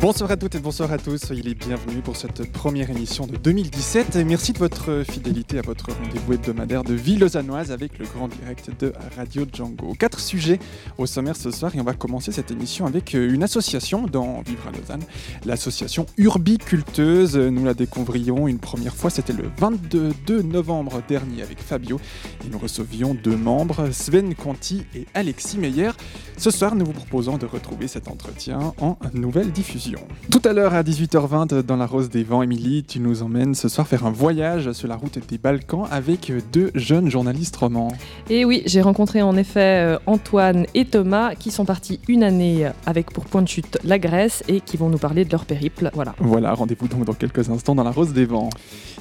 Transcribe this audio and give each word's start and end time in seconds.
Bonsoir 0.00 0.30
à 0.30 0.38
toutes 0.38 0.54
et 0.54 0.60
bonsoir 0.60 0.90
à 0.92 0.96
tous, 0.96 1.18
soyez 1.18 1.42
les 1.42 1.54
bienvenus 1.54 2.02
pour 2.02 2.16
cette 2.16 2.50
première 2.50 2.88
émission 2.88 3.26
de 3.26 3.36
2017. 3.36 4.16
Et 4.16 4.24
merci 4.24 4.54
de 4.54 4.58
votre 4.58 5.02
fidélité 5.06 5.58
à 5.58 5.60
votre 5.60 5.92
rendez-vous 5.92 6.32
hebdomadaire 6.32 6.84
de 6.84 6.94
Vie 6.94 7.16
Lausannoise 7.16 7.70
avec 7.70 7.98
le 7.98 8.06
grand 8.06 8.28
direct 8.28 8.70
de 8.80 8.94
Radio 9.14 9.44
Django. 9.52 9.92
Quatre 9.92 10.18
sujets 10.18 10.58
au 10.96 11.04
sommaire 11.04 11.36
ce 11.36 11.50
soir 11.50 11.76
et 11.76 11.80
on 11.80 11.84
va 11.84 11.92
commencer 11.92 12.32
cette 12.32 12.50
émission 12.50 12.86
avec 12.86 13.12
une 13.12 13.42
association 13.42 14.06
dans 14.06 14.40
Vivre 14.40 14.68
à 14.68 14.70
Lausanne, 14.70 15.02
l'association 15.44 16.06
Urbiculteuse. 16.16 17.36
Nous 17.36 17.66
la 17.66 17.74
découvrions 17.74 18.48
une 18.48 18.58
première 18.58 18.94
fois, 18.94 19.10
c'était 19.10 19.34
le 19.34 19.50
22 19.58 20.40
novembre 20.40 21.02
dernier 21.08 21.42
avec 21.42 21.60
Fabio 21.60 22.00
et 22.46 22.48
nous 22.48 22.58
recevions 22.58 23.12
deux 23.12 23.36
membres, 23.36 23.90
Sven 23.92 24.34
Conti 24.34 24.86
et 24.94 25.04
Alexis 25.12 25.58
Meyer. 25.58 25.90
Ce 26.38 26.50
soir, 26.50 26.74
nous 26.74 26.86
vous 26.86 26.92
proposons 26.92 27.36
de 27.36 27.44
retrouver 27.44 27.86
cet 27.86 28.08
entretien 28.08 28.72
en 28.80 28.96
nouvelle 29.12 29.52
diffusion. 29.52 29.89
Tout 30.30 30.40
à 30.44 30.52
l'heure 30.52 30.74
à 30.74 30.82
18h20 30.82 31.62
dans 31.62 31.76
la 31.76 31.86
Rose 31.86 32.08
des 32.10 32.22
Vents, 32.22 32.42
Émilie, 32.42 32.84
tu 32.84 33.00
nous 33.00 33.22
emmènes 33.22 33.54
ce 33.54 33.68
soir 33.68 33.86
faire 33.86 34.06
un 34.06 34.10
voyage 34.10 34.72
sur 34.72 34.88
la 34.88 34.96
route 34.96 35.18
des 35.28 35.38
Balkans 35.38 35.86
avec 35.90 36.32
deux 36.52 36.70
jeunes 36.74 37.10
journalistes 37.10 37.56
romans. 37.56 37.92
Et 38.28 38.44
oui, 38.44 38.62
j'ai 38.66 38.80
rencontré 38.82 39.22
en 39.22 39.36
effet 39.36 39.80
euh, 39.84 39.98
Antoine 40.06 40.66
et 40.74 40.84
Thomas 40.84 41.34
qui 41.34 41.50
sont 41.50 41.64
partis 41.64 42.00
une 42.08 42.22
année 42.22 42.68
avec 42.86 43.10
pour 43.12 43.24
point 43.24 43.42
de 43.42 43.48
chute 43.48 43.78
la 43.84 43.98
Grèce 43.98 44.42
et 44.48 44.60
qui 44.60 44.76
vont 44.76 44.88
nous 44.88 44.98
parler 44.98 45.24
de 45.24 45.30
leur 45.30 45.44
périple. 45.46 45.90
Voilà. 45.94 46.14
Voilà, 46.18 46.52
rendez-vous 46.54 46.88
donc 46.88 47.04
dans 47.04 47.14
quelques 47.14 47.48
instants 47.50 47.74
dans 47.74 47.84
la 47.84 47.90
Rose 47.90 48.12
des 48.12 48.24
Vents. 48.26 48.50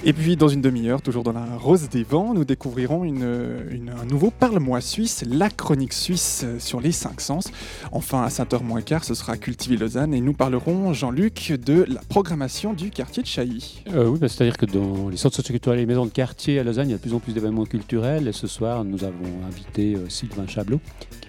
Et 0.03 0.13
puis 0.13 0.35
dans 0.37 0.47
une 0.47 0.61
demi-heure, 0.61 1.01
toujours 1.01 1.23
dans 1.23 1.33
la 1.33 1.45
Rose 1.59 1.89
des 1.89 2.03
Vents, 2.03 2.33
nous 2.33 2.45
découvrirons 2.45 3.03
une, 3.03 3.27
une- 3.71 3.89
un 4.01 4.05
nouveau 4.09 4.31
Parle-moi 4.31 4.79
suisse, 4.81 5.23
la 5.27 5.49
chronique 5.49 5.93
suisse 5.93 6.45
sur 6.59 6.79
les 6.79 6.91
cinq 6.93 7.19
sens. 7.21 7.51
Enfin, 7.91 8.23
à 8.23 8.29
5h 8.29 8.63
moins 8.63 8.81
quart, 8.81 9.03
ce 9.03 9.13
sera 9.13 9.35
Cultiver 9.37 9.75
Lausanne 9.75 10.13
et 10.13 10.21
nous 10.21 10.33
parlerons, 10.33 10.78
Jean-Luc, 10.94 11.53
de 11.66 11.85
la 11.88 12.02
programmation 12.08 12.73
du 12.73 12.89
quartier 12.89 13.22
de 13.23 13.27
Chailly. 13.27 13.83
Euh, 13.94 14.08
oui, 14.08 14.19
bah, 14.19 14.27
c'est-à-dire 14.30 14.58
que 14.58 14.66
dans 14.66 15.09
les 15.09 15.17
centres 15.17 15.36
socioculturels 15.36 15.80
et 15.80 15.81
les 15.81 15.86
maisons 15.86 16.05
de 16.05 16.11
quartier 16.11 16.59
à 16.59 16.63
Lausanne, 16.63 16.88
il 16.88 16.91
y 16.91 16.94
a 16.94 16.97
de 16.97 17.02
plus 17.02 17.13
en 17.13 17.19
plus 17.19 17.33
d'événements 17.33 17.66
culturels. 17.66 18.27
Et 18.27 18.31
ce 18.31 18.47
soir, 18.47 18.83
nous 18.86 19.03
avons 19.03 19.45
invité 19.45 19.95
euh, 19.95 20.09
Sylvain 20.09 20.47
Chablot, 20.47 20.80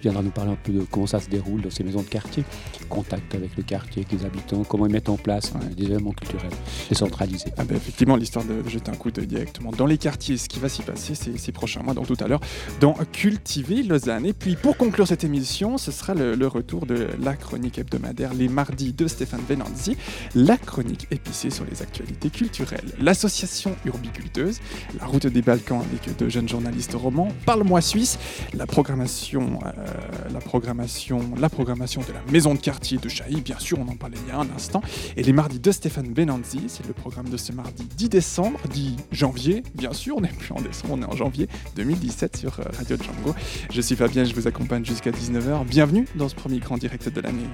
qui 0.01 0.07
viendra 0.07 0.23
nous 0.23 0.31
parler 0.31 0.51
un 0.51 0.57
peu 0.61 0.73
de 0.73 0.81
comment 0.89 1.07
ça 1.07 1.19
se 1.19 1.29
déroule 1.29 1.61
dans 1.61 1.69
ces 1.69 1.83
maisons 1.83 2.01
de 2.01 2.07
quartier, 2.07 2.43
contact 2.89 3.35
avec 3.35 3.55
le 3.55 3.63
quartier, 3.63 4.03
avec 4.03 4.19
les 4.19 4.25
habitants, 4.25 4.63
comment 4.63 4.87
ils 4.87 4.91
mettent 4.91 5.09
en 5.09 5.17
place 5.17 5.53
des 5.77 5.85
événements 5.85 6.11
culturels 6.11 6.51
décentralisés. 6.89 7.53
Ah 7.57 7.63
ben, 7.63 7.77
effectivement, 7.77 8.15
l'histoire 8.15 8.43
de 8.45 8.67
jeter 8.67 8.91
un 8.91 8.95
coup 8.95 9.11
d'œil 9.11 9.27
directement 9.27 9.71
dans 9.71 9.85
les 9.85 9.97
quartiers, 9.97 10.37
ce 10.37 10.49
qui 10.49 10.59
va 10.59 10.69
s'y 10.69 10.81
passer 10.81 11.15
ces, 11.15 11.51
prochains 11.51 11.83
mois, 11.83 11.93
donc 11.93 12.07
tout 12.07 12.17
à 12.23 12.27
l'heure, 12.27 12.41
dans 12.79 12.93
Cultiver 13.11 13.83
Lausanne. 13.83 14.25
Et 14.25 14.33
puis 14.33 14.55
pour 14.55 14.77
conclure 14.77 15.07
cette 15.07 15.23
émission, 15.23 15.77
ce 15.77 15.91
sera 15.91 16.13
le, 16.13 16.35
le 16.35 16.47
retour 16.47 16.85
de 16.85 17.07
la 17.21 17.35
chronique 17.35 17.77
hebdomadaire 17.77 18.33
les 18.33 18.47
mardis 18.47 18.93
de 18.93 19.07
Stéphane 19.07 19.41
Venanzi, 19.47 19.97
la 20.33 20.57
chronique 20.57 21.07
épicée 21.11 21.49
sur 21.49 21.65
les 21.65 21.81
actualités 21.81 22.29
culturelles. 22.29 22.91
L'association 22.99 23.75
Urbiculteuse, 23.85 24.59
la 24.99 25.05
route 25.05 25.27
des 25.27 25.41
Balkans 25.41 25.81
avec 25.81 26.17
deux 26.17 26.29
jeunes 26.29 26.49
journalistes 26.49 26.93
romans, 26.93 27.29
Parle-moi 27.45 27.81
Suisse, 27.81 28.17
la 28.53 28.65
programmation, 28.65 29.59
euh, 29.65 29.90
la 30.31 30.39
programmation, 30.39 31.19
la 31.37 31.49
programmation 31.49 32.01
de 32.01 32.13
la 32.13 32.21
maison 32.31 32.53
de 32.53 32.59
quartier 32.59 32.97
de 32.97 33.09
Chailly, 33.09 33.41
bien 33.41 33.59
sûr, 33.59 33.79
on 33.79 33.87
en 33.91 33.95
parlait 33.95 34.17
il 34.25 34.29
y 34.29 34.31
a 34.31 34.39
un 34.39 34.47
instant, 34.55 34.81
et 35.17 35.23
les 35.23 35.33
mardis 35.33 35.59
de 35.59 35.71
Stéphane 35.71 36.07
Benanzi, 36.13 36.61
c'est 36.67 36.85
le 36.87 36.93
programme 36.93 37.29
de 37.29 37.37
ce 37.37 37.51
mardi 37.51 37.87
10 37.97 38.09
décembre, 38.09 38.59
10 38.71 38.95
janvier, 39.11 39.63
bien 39.75 39.93
sûr, 39.93 40.17
on 40.17 40.21
n'est 40.21 40.29
plus 40.29 40.53
en 40.53 40.61
décembre, 40.61 40.93
on 40.93 41.01
est 41.01 41.05
en 41.05 41.15
janvier 41.15 41.47
2017 41.75 42.37
sur 42.37 42.59
euh, 42.59 42.63
Radio 42.77 42.97
Django. 42.97 43.35
Je 43.71 43.81
suis 43.81 43.95
Fabien, 43.95 44.23
je 44.23 44.33
vous 44.33 44.47
accompagne 44.47 44.85
jusqu'à 44.85 45.11
19h. 45.11 45.65
Bienvenue 45.65 46.07
dans 46.15 46.29
ce 46.29 46.35
premier 46.35 46.59
grand 46.59 46.77
direct 46.77 47.09
de 47.09 47.21
l'année. 47.21 47.47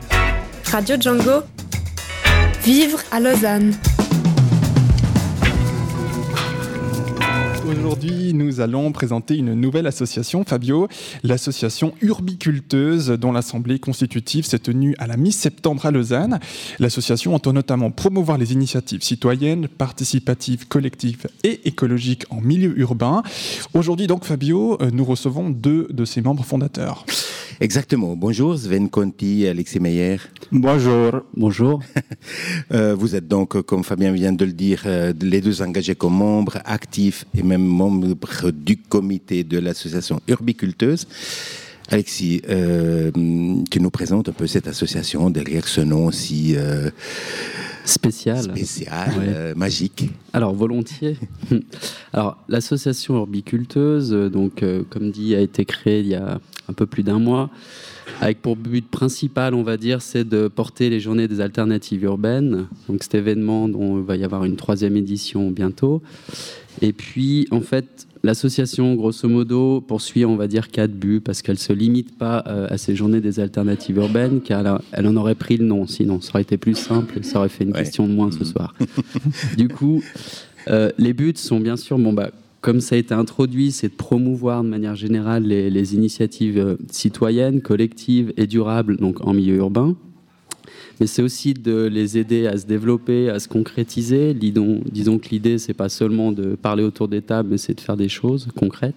Radio 0.66 0.96
Django, 1.00 1.44
vivre 2.64 3.00
à 3.12 3.20
Lausanne. 3.20 3.74
Aujourd'hui, 7.68 8.34
nous 8.34 8.62
allons 8.62 8.94
présenter 8.94 9.36
une 9.36 9.54
nouvelle 9.54 9.88
association, 9.88 10.46
Fabio, 10.46 10.88
l'association 11.24 11.94
Urbiculteuse, 12.02 13.10
dont 13.10 13.34
l'assemblée 13.34 13.78
constitutive 13.78 14.46
s'est 14.46 14.60
tenue 14.60 14.96
à 15.00 15.08
la 15.08 15.18
mi-septembre 15.18 15.86
à 15.86 15.92
Lausanne. 15.92 16.40
L'association 16.80 17.36
entend 17.36 17.52
notamment 17.52 17.92
promouvoir 17.92 18.38
les 18.38 18.54
initiatives 18.54 19.04
citoyennes, 19.04 19.68
participatives, 19.68 20.70
collectives 20.70 21.28
et 21.44 21.68
écologiques 21.68 22.26
en 22.30 22.40
milieu 22.40 22.78
urbain. 22.80 23.22
Aujourd'hui, 23.74 24.08
donc, 24.08 24.24
Fabio, 24.24 24.82
euh, 24.82 24.90
nous 24.94 25.04
recevons 25.04 25.50
deux 25.50 25.90
de 25.92 26.06
ses 26.06 26.22
membres 26.22 26.46
fondateurs. 26.46 27.06
Exactement. 27.60 28.16
Bonjour, 28.16 28.56
Sven 28.56 28.88
Conti, 28.88 29.48
Alexis 29.48 29.80
Meyer. 29.80 30.18
Bonjour. 30.52 31.22
Bonjour. 31.36 31.82
Euh, 32.74 32.96
vous 32.96 33.16
êtes 33.16 33.28
donc, 33.28 33.62
comme 33.62 33.84
Fabien 33.84 34.12
vient 34.12 34.34
de 34.34 34.44
le 34.44 34.52
dire, 34.52 34.84
euh, 34.86 35.14
les 35.22 35.40
deux 35.40 35.62
engagés 35.62 35.96
comme 35.96 36.16
membres 36.16 36.58
actifs 36.66 37.24
et 37.34 37.42
même 37.42 37.64
membres 37.64 38.16
du 38.52 38.78
comité 38.78 39.46
de 39.46 39.58
l'association 39.60 40.20
Urbiculteuse. 40.28 41.08
Alexis, 41.90 42.42
euh, 42.50 43.12
tu 43.72 43.80
nous 43.80 43.90
présentes 43.90 44.28
un 44.28 44.34
peu 44.34 44.46
cette 44.46 44.68
association 44.68 45.30
derrière 45.30 45.68
ce 45.68 45.80
nom 45.80 46.12
si 46.12 46.56
euh, 46.58 46.90
spécial. 47.88 48.44
spécial, 48.44 49.10
Ouais. 49.18 49.26
euh, 49.28 49.56
magique. 49.56 50.10
Alors 50.34 50.54
volontiers. 50.54 51.18
Alors 52.14 52.38
l'association 52.50 53.16
Orbiculteuse, 53.16 54.14
euh, 54.14 54.30
donc 54.30 54.64
euh, 54.64 54.84
comme 54.90 55.12
dit, 55.12 55.36
a 55.36 55.40
été 55.40 55.66
créée 55.66 56.02
il 56.02 56.08
y 56.08 56.16
a 56.16 56.40
un 56.70 56.74
peu 56.74 56.86
plus 56.86 57.04
d'un 57.04 57.20
mois, 57.20 57.50
avec 58.22 58.42
pour 58.42 58.56
but 58.56 58.88
principal, 58.90 59.54
on 59.54 59.64
va 59.64 59.78
dire, 59.78 60.02
c'est 60.02 60.28
de 60.28 60.48
porter 60.48 60.90
les 60.90 61.00
Journées 61.00 61.28
des 61.28 61.40
alternatives 61.42 62.04
urbaines. 62.04 62.68
Donc 62.90 63.04
cet 63.04 63.16
événement 63.16 63.70
dont 63.70 63.98
il 64.00 64.04
va 64.04 64.16
y 64.18 64.24
avoir 64.24 64.44
une 64.44 64.56
troisième 64.58 64.98
édition 64.98 65.50
bientôt. 65.52 66.02
Et 66.82 66.94
puis 66.94 67.48
en 67.52 67.62
fait. 67.62 68.07
L'association, 68.28 68.94
grosso 68.96 69.30
modo, 69.30 69.80
poursuit, 69.80 70.26
on 70.26 70.36
va 70.36 70.48
dire, 70.50 70.70
quatre 70.70 70.92
buts, 70.92 71.22
parce 71.22 71.42
qu'elle 71.42 71.56
ne 71.56 71.60
se 71.60 71.72
limite 71.72 72.18
pas 72.18 72.44
euh, 72.48 72.68
à 72.70 72.78
ces 72.78 72.94
journées 72.94 73.22
des 73.22 73.40
alternatives 73.40 73.96
urbaines, 73.96 74.42
car 74.42 74.60
elle, 74.60 74.68
a- 74.68 74.82
elle 74.92 75.08
en 75.08 75.16
aurait 75.16 75.34
pris 75.34 75.56
le 75.56 75.64
nom, 75.64 75.88
sinon 75.88 76.20
ça 76.20 76.32
aurait 76.32 76.42
été 76.42 76.58
plus 76.58 76.76
simple, 76.76 77.24
ça 77.24 77.40
aurait 77.40 77.48
fait 77.48 77.64
une 77.64 77.72
Ouais. 77.72 77.84
question 77.84 78.06
de 78.06 78.12
moins 78.12 78.30
ce 78.32 78.44
soir. 78.44 78.76
du 79.58 79.70
coup, 79.70 80.04
euh, 80.68 80.90
les 80.98 81.14
buts 81.14 81.32
sont 81.38 81.62
bien 81.62 81.78
sûr, 81.78 81.98
bon, 81.98 82.12
bah, 82.12 82.32
comme 82.60 82.82
ça 82.82 82.96
a 82.96 82.98
été 82.98 83.14
introduit, 83.14 83.72
c'est 83.72 83.88
de 83.88 83.94
promouvoir 83.96 84.62
de 84.62 84.68
manière 84.68 84.96
générale 84.96 85.44
les, 85.44 85.70
les 85.70 85.96
initiatives 85.96 86.58
euh, 86.58 86.76
citoyennes, 86.92 87.62
collectives 87.62 88.34
et 88.36 88.46
durables 88.46 88.98
donc 88.98 89.26
en 89.26 89.32
milieu 89.32 89.56
urbain. 89.56 89.96
Mais 91.00 91.08
c'est 91.08 91.22
aussi 91.22 91.54
de 91.54 91.86
les 91.88 92.18
aider 92.18 92.48
à 92.48 92.58
se 92.58 92.66
développer, 92.66 93.30
à 93.30 93.40
se 93.40 93.48
concrétiser. 93.48 94.34
Disons, 94.34 95.20
que 95.20 95.30
l'idée, 95.30 95.58
c'est 95.58 95.74
pas 95.74 95.90
seulement 95.90 96.32
de 96.32 96.56
parler 96.56 96.84
autour 96.84 97.08
des 97.08 97.22
tables, 97.22 97.50
mais 97.52 97.58
c'est 97.58 97.74
de 97.76 97.82
faire 97.82 97.98
des 97.98 98.10
choses 98.10 98.48
concrètes. 98.56 98.96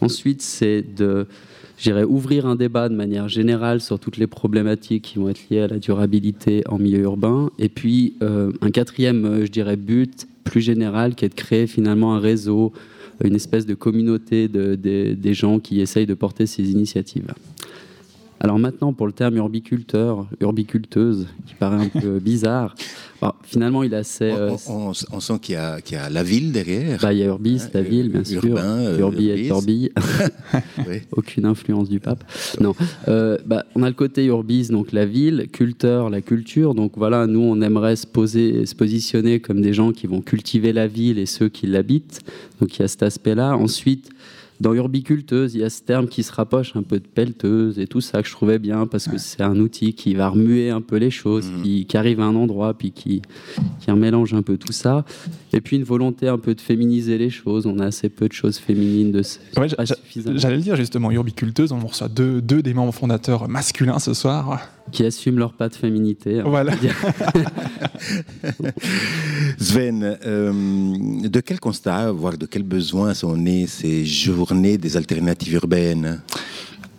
Ensuite, 0.00 0.42
c'est 0.42 0.84
de 0.96 1.26
je 1.76 1.90
dirais, 1.90 2.04
ouvrir 2.04 2.46
un 2.46 2.54
débat 2.54 2.88
de 2.88 2.94
manière 2.94 3.28
générale 3.28 3.80
sur 3.80 3.98
toutes 3.98 4.16
les 4.16 4.28
problématiques 4.28 5.02
qui 5.02 5.18
vont 5.18 5.28
être 5.28 5.40
liées 5.50 5.58
à 5.58 5.66
la 5.66 5.80
durabilité 5.80 6.62
en 6.68 6.78
milieu 6.78 7.00
urbain. 7.00 7.50
Et 7.58 7.68
puis, 7.68 8.14
euh, 8.22 8.52
un 8.60 8.70
quatrième, 8.70 9.24
euh, 9.24 9.44
je 9.44 9.50
dirais, 9.50 9.76
but 9.76 10.28
plus 10.44 10.60
général 10.60 11.16
qui 11.16 11.24
est 11.24 11.30
de 11.30 11.34
créer 11.34 11.66
finalement 11.66 12.14
un 12.14 12.20
réseau, 12.20 12.72
une 13.24 13.34
espèce 13.34 13.66
de 13.66 13.74
communauté 13.74 14.46
de- 14.46 14.76
de- 14.76 15.14
des 15.14 15.34
gens 15.34 15.58
qui 15.58 15.80
essayent 15.80 16.06
de 16.06 16.14
porter 16.14 16.46
ces 16.46 16.70
initiatives. 16.70 17.32
Alors 18.40 18.58
maintenant, 18.58 18.92
pour 18.92 19.06
le 19.06 19.12
terme 19.12 19.36
urbiculteur, 19.36 20.26
urbiculteuse, 20.40 21.26
qui 21.46 21.54
paraît 21.54 21.84
un 21.86 21.88
peu 22.00 22.18
bizarre, 22.20 22.74
alors, 23.22 23.36
finalement, 23.42 23.82
il 23.82 23.94
est 23.94 23.96
assez... 23.96 24.24
euh, 24.30 24.50
On, 24.68 24.90
on- 24.90 24.92
on 25.12 25.20
sent 25.20 25.38
qu'il 25.40 25.54
y, 25.54 25.56
a- 25.56 25.78
y 25.90 25.94
a 25.94 26.10
la 26.10 26.22
ville 26.22 26.52
derrière. 26.52 26.98
bah, 27.00 27.14
il 27.14 27.20
y 27.20 27.22
a 27.22 27.26
Urbis, 27.26 27.54
Ouais, 27.62 27.70
la 27.72 27.80
ville, 27.82 28.10
bien 28.10 28.22
sûr. 28.24 28.44
urbain, 28.44 28.62
euh, 28.80 28.98
Urbi 28.98 29.30
et. 29.30 29.48
Oui. 30.86 30.96
Aucune 31.12 31.46
influence 31.46 31.88
du 31.88 32.00
pape. 32.00 32.22
Non. 32.60 32.74
Euh, 33.08 33.38
bah, 33.46 33.64
on 33.74 33.82
a 33.82 33.88
le 33.88 33.94
côté 33.94 34.26
Urbis, 34.26 34.68
donc 34.68 34.92
la 34.92 35.06
ville, 35.06 35.46
culteur, 35.52 36.10
la 36.10 36.20
culture. 36.20 36.74
Donc 36.74 36.92
voilà, 36.96 37.26
nous, 37.26 37.40
on 37.40 37.62
aimerait 37.62 37.96
se, 37.96 38.06
poser, 38.06 38.66
se 38.66 38.74
positionner 38.74 39.40
comme 39.40 39.62
des 39.62 39.72
gens 39.72 39.92
qui 39.92 40.06
vont 40.06 40.20
cultiver 40.20 40.74
la 40.74 40.86
ville 40.86 41.18
et 41.18 41.26
ceux 41.26 41.48
qui 41.48 41.66
l'habitent. 41.66 42.20
Donc 42.60 42.76
il 42.76 42.82
y 42.82 42.84
a 42.84 42.88
cet 42.88 43.02
aspect-là. 43.04 43.56
Ensuite, 43.56 44.10
dans 44.64 44.72
urbiculteuse, 44.74 45.54
il 45.54 45.60
y 45.60 45.64
a 45.64 45.70
ce 45.70 45.82
terme 45.82 46.08
qui 46.08 46.22
se 46.22 46.32
rapproche 46.32 46.74
un 46.74 46.82
peu 46.82 46.98
de 46.98 47.06
pelleteuse 47.06 47.78
et 47.78 47.86
tout 47.86 48.00
ça 48.00 48.22
que 48.22 48.28
je 48.28 48.32
trouvais 48.32 48.58
bien 48.58 48.86
parce 48.86 49.06
que 49.08 49.18
c'est 49.18 49.42
un 49.42 49.58
outil 49.60 49.92
qui 49.92 50.14
va 50.14 50.28
remuer 50.30 50.70
un 50.70 50.80
peu 50.80 50.96
les 50.96 51.10
choses, 51.10 51.46
Mhm. 51.50 51.62
qui, 51.62 51.86
qui 51.86 51.96
arrive 51.96 52.20
à 52.20 52.24
un 52.24 52.34
endroit 52.34 52.74
puis 52.74 52.90
qui, 52.90 53.22
qui 53.80 53.92
mélange 53.92 54.32
un 54.34 54.42
peu 54.42 54.56
tout 54.56 54.72
ça. 54.72 55.04
Et 55.52 55.60
puis 55.60 55.76
une 55.76 55.84
volonté 55.84 56.26
un 56.28 56.38
peu 56.38 56.54
de 56.54 56.60
féminiser 56.60 57.18
les 57.18 57.30
choses. 57.30 57.66
On 57.66 57.78
a 57.78 57.86
assez 57.86 58.08
peu 58.08 58.26
de 58.26 58.32
choses 58.32 58.56
féminines 58.58 59.12
de 59.12 59.22
ce 59.22 59.38
Ouais. 59.56 59.68
J'allais 60.34 60.56
le 60.56 60.62
dire 60.62 60.76
justement, 60.76 61.10
Urbiculteuse, 61.12 61.70
on 61.72 61.78
reçoit 61.78 62.08
deux, 62.08 62.40
deux 62.40 62.62
des 62.62 62.74
membres 62.74 62.94
fondateurs 62.94 63.48
masculins 63.48 63.98
ce 63.98 64.14
soir. 64.14 64.60
qui 64.92 65.02
assument 65.04 65.38
leur 65.38 65.54
pas 65.54 65.68
de 65.70 65.74
féminité. 65.74 66.42
on 66.44 66.50
Voilà. 66.50 66.72
Sven, 69.58 70.18
euh, 70.26 70.52
de 71.28 71.40
quel 71.40 71.58
constat, 71.60 72.10
voire 72.12 72.36
de 72.36 72.44
quel 72.46 72.62
besoin 72.64 73.14
sont 73.14 73.36
nées 73.36 73.66
ces 73.66 74.04
journées 74.04 74.53
des 74.62 74.96
alternatives 74.96 75.54
urbaines? 75.54 76.20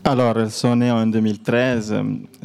Alors, 0.07 0.37
elles 0.37 0.51
sont 0.51 0.75
nées 0.75 0.91
en 0.91 1.07
2013. 1.07 1.95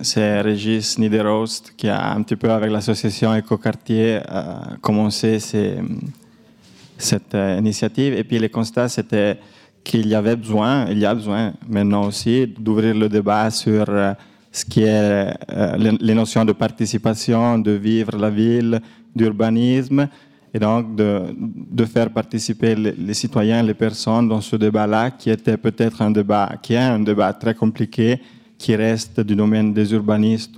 C'est 0.00 0.40
Régis 0.40 0.98
Niederost 0.98 1.74
qui 1.76 1.88
a 1.88 2.12
un 2.12 2.22
petit 2.22 2.36
peu 2.36 2.50
avec 2.50 2.70
l'association 2.70 3.34
Écoquartier 3.34 4.20
euh, 4.30 4.54
commencé 4.80 5.38
cette 5.38 7.34
euh, 7.34 7.58
initiative. 7.58 8.14
Et 8.14 8.24
puis 8.24 8.38
le 8.38 8.48
constat, 8.48 8.88
c'était 8.88 9.38
qu'il 9.84 10.08
y 10.08 10.14
avait 10.14 10.36
besoin, 10.36 10.86
il 10.86 10.98
y 10.98 11.04
a 11.04 11.14
besoin 11.14 11.52
maintenant 11.68 12.06
aussi 12.06 12.46
d'ouvrir 12.46 12.94
le 12.94 13.10
débat 13.10 13.50
sur 13.50 13.84
euh, 13.88 14.14
ce 14.50 14.64
qui 14.64 14.82
est 14.82 15.34
les, 15.76 15.92
les 16.00 16.14
notions 16.14 16.46
de 16.46 16.52
participation, 16.52 17.58
de 17.58 17.72
vivre 17.72 18.16
la 18.16 18.30
ville, 18.30 18.80
d'urbanisme, 19.14 20.08
et 20.52 20.58
donc 20.58 20.96
de, 20.96 21.84
faire 21.84 22.10
participer 22.10 22.74
les, 22.74 23.14
citoyens, 23.14 23.62
les 23.62 23.74
personnes 23.74 24.28
dans 24.28 24.40
ce 24.40 24.56
débat-là, 24.56 25.12
qui 25.12 25.30
était 25.30 25.56
peut-être 25.56 26.02
un 26.02 26.10
débat, 26.10 26.54
qui 26.62 26.74
est 26.74 26.78
un 26.78 27.00
débat 27.00 27.32
très 27.32 27.54
compliqué, 27.54 28.20
qui 28.58 28.74
reste 28.74 29.20
du 29.20 29.36
domaine 29.36 29.72
des 29.72 29.92
urbanistes 29.92 30.56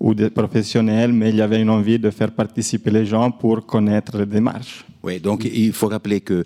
ou, 0.00 0.14
des 0.14 0.30
professionnels, 0.30 1.12
mais 1.12 1.30
il 1.30 1.36
y 1.36 1.40
avait 1.40 1.60
une 1.60 1.70
envie 1.70 1.98
de 1.98 2.10
faire 2.10 2.32
participer 2.32 2.90
les 2.90 3.06
gens 3.06 3.30
pour 3.30 3.64
connaître 3.64 4.18
les 4.18 4.26
démarches. 4.26 4.84
Oui, 5.02 5.20
donc 5.20 5.44
il 5.44 5.72
faut 5.72 5.88
rappeler 5.88 6.20
que 6.20 6.44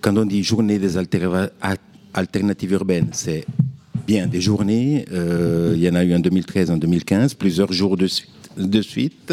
quand 0.00 0.16
on 0.16 0.24
dit 0.24 0.42
journée 0.42 0.78
des 0.78 0.96
alternatives 0.96 2.72
urbaines, 2.72 3.08
c'est 3.12 3.44
bien 4.06 4.26
des 4.26 4.40
journées. 4.40 5.04
euh, 5.12 5.72
il 5.76 5.82
y 5.82 5.88
en 5.88 5.94
a 5.94 6.04
eu 6.04 6.14
en 6.14 6.18
2013, 6.18 6.70
en 6.70 6.76
2015, 6.76 7.34
plusieurs 7.34 7.72
jours 7.72 7.96
de 8.68 8.82
suite 8.82 8.90
suite, 8.90 9.32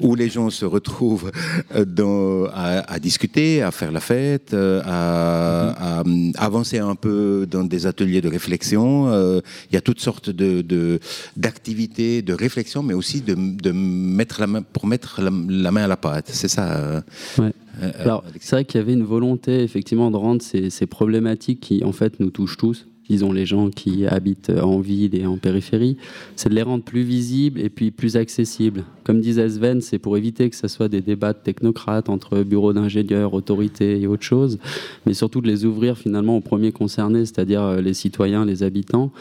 où 0.00 0.14
les 0.14 0.28
gens 0.28 0.48
se 0.48 0.64
retrouvent 0.64 1.30
euh, 1.74 1.84
dans, 1.84 2.44
à, 2.54 2.92
à 2.94 2.98
discuter, 3.00 3.60
à 3.62 3.70
faire 3.72 3.90
la 3.90 4.00
fête, 4.00 4.54
euh, 4.54 4.80
à, 4.84 5.98
à, 5.98 6.00
hum, 6.02 6.30
avancer 6.36 6.78
un 6.78 6.94
peu 6.94 7.46
dans 7.50 7.64
des 7.64 7.86
ateliers 7.86 8.20
de 8.20 8.28
réflexion. 8.28 9.08
Euh, 9.08 9.40
Il 9.70 9.74
y 9.74 9.76
a 9.76 9.80
toutes 9.80 10.00
sortes 10.00 10.30
de, 10.30 11.00
d'activités, 11.36 12.22
de, 12.22 12.32
réflexion, 12.32 12.82
mais 12.82 12.94
aussi 12.94 13.20
de, 13.20 13.34
de 13.34 13.72
mettre 13.72 14.40
la 14.40 14.46
main, 14.46 14.62
pour 14.62 14.86
mettre 14.86 15.20
la, 15.20 15.30
la 15.48 15.70
main 15.72 15.84
à 15.84 15.88
la 15.88 15.96
pâte. 15.96 16.28
C'est 16.32 16.48
ça. 16.48 16.76
euh, 16.76 17.00
Ouais. 17.38 17.52
euh, 17.82 17.90
Alors, 17.98 18.24
c'est 18.40 18.56
vrai 18.56 18.64
qu'il 18.64 18.80
y 18.80 18.82
avait 18.84 18.92
une 18.94 19.04
volonté 19.04 19.62
effectivement 19.62 20.10
de 20.10 20.16
rendre 20.16 20.42
ces, 20.42 20.70
ces 20.70 20.86
problématiques 20.86 21.60
qui 21.60 21.82
en 21.84 21.92
fait 21.92 22.20
nous 22.20 22.30
touchent 22.30 22.56
tous, 22.56 22.86
disons 23.08 23.32
les 23.32 23.46
gens 23.46 23.70
qui 23.70 24.06
habitent 24.06 24.50
en 24.50 24.80
ville 24.80 25.14
et 25.14 25.26
en 25.26 25.36
périphérie, 25.36 25.96
c'est 26.34 26.48
de 26.48 26.54
les 26.54 26.62
rendre 26.62 26.84
plus 26.84 27.02
visibles 27.02 27.60
et 27.60 27.68
puis 27.68 27.90
plus 27.90 28.16
accessibles. 28.16 28.84
Comme 29.04 29.20
disait 29.20 29.48
Sven, 29.48 29.80
c'est 29.80 29.98
pour 29.98 30.16
éviter 30.16 30.50
que 30.50 30.56
ce 30.56 30.66
soit 30.66 30.88
des 30.88 31.00
débats 31.00 31.32
de 31.32 31.38
technocrates 31.38 32.08
entre 32.08 32.42
bureaux 32.42 32.72
d'ingénieurs, 32.72 33.34
autorités 33.34 34.00
et 34.00 34.06
autres 34.08 34.24
choses, 34.24 34.58
mais 35.06 35.14
surtout 35.14 35.40
de 35.40 35.46
les 35.46 35.64
ouvrir 35.64 35.96
finalement 35.96 36.36
aux 36.36 36.40
premiers 36.40 36.72
concernés, 36.72 37.24
c'est-à-dire 37.24 37.62
euh, 37.62 37.80
les 37.80 37.94
citoyens, 37.94 38.44
les 38.44 38.62
habitants, 38.64 39.12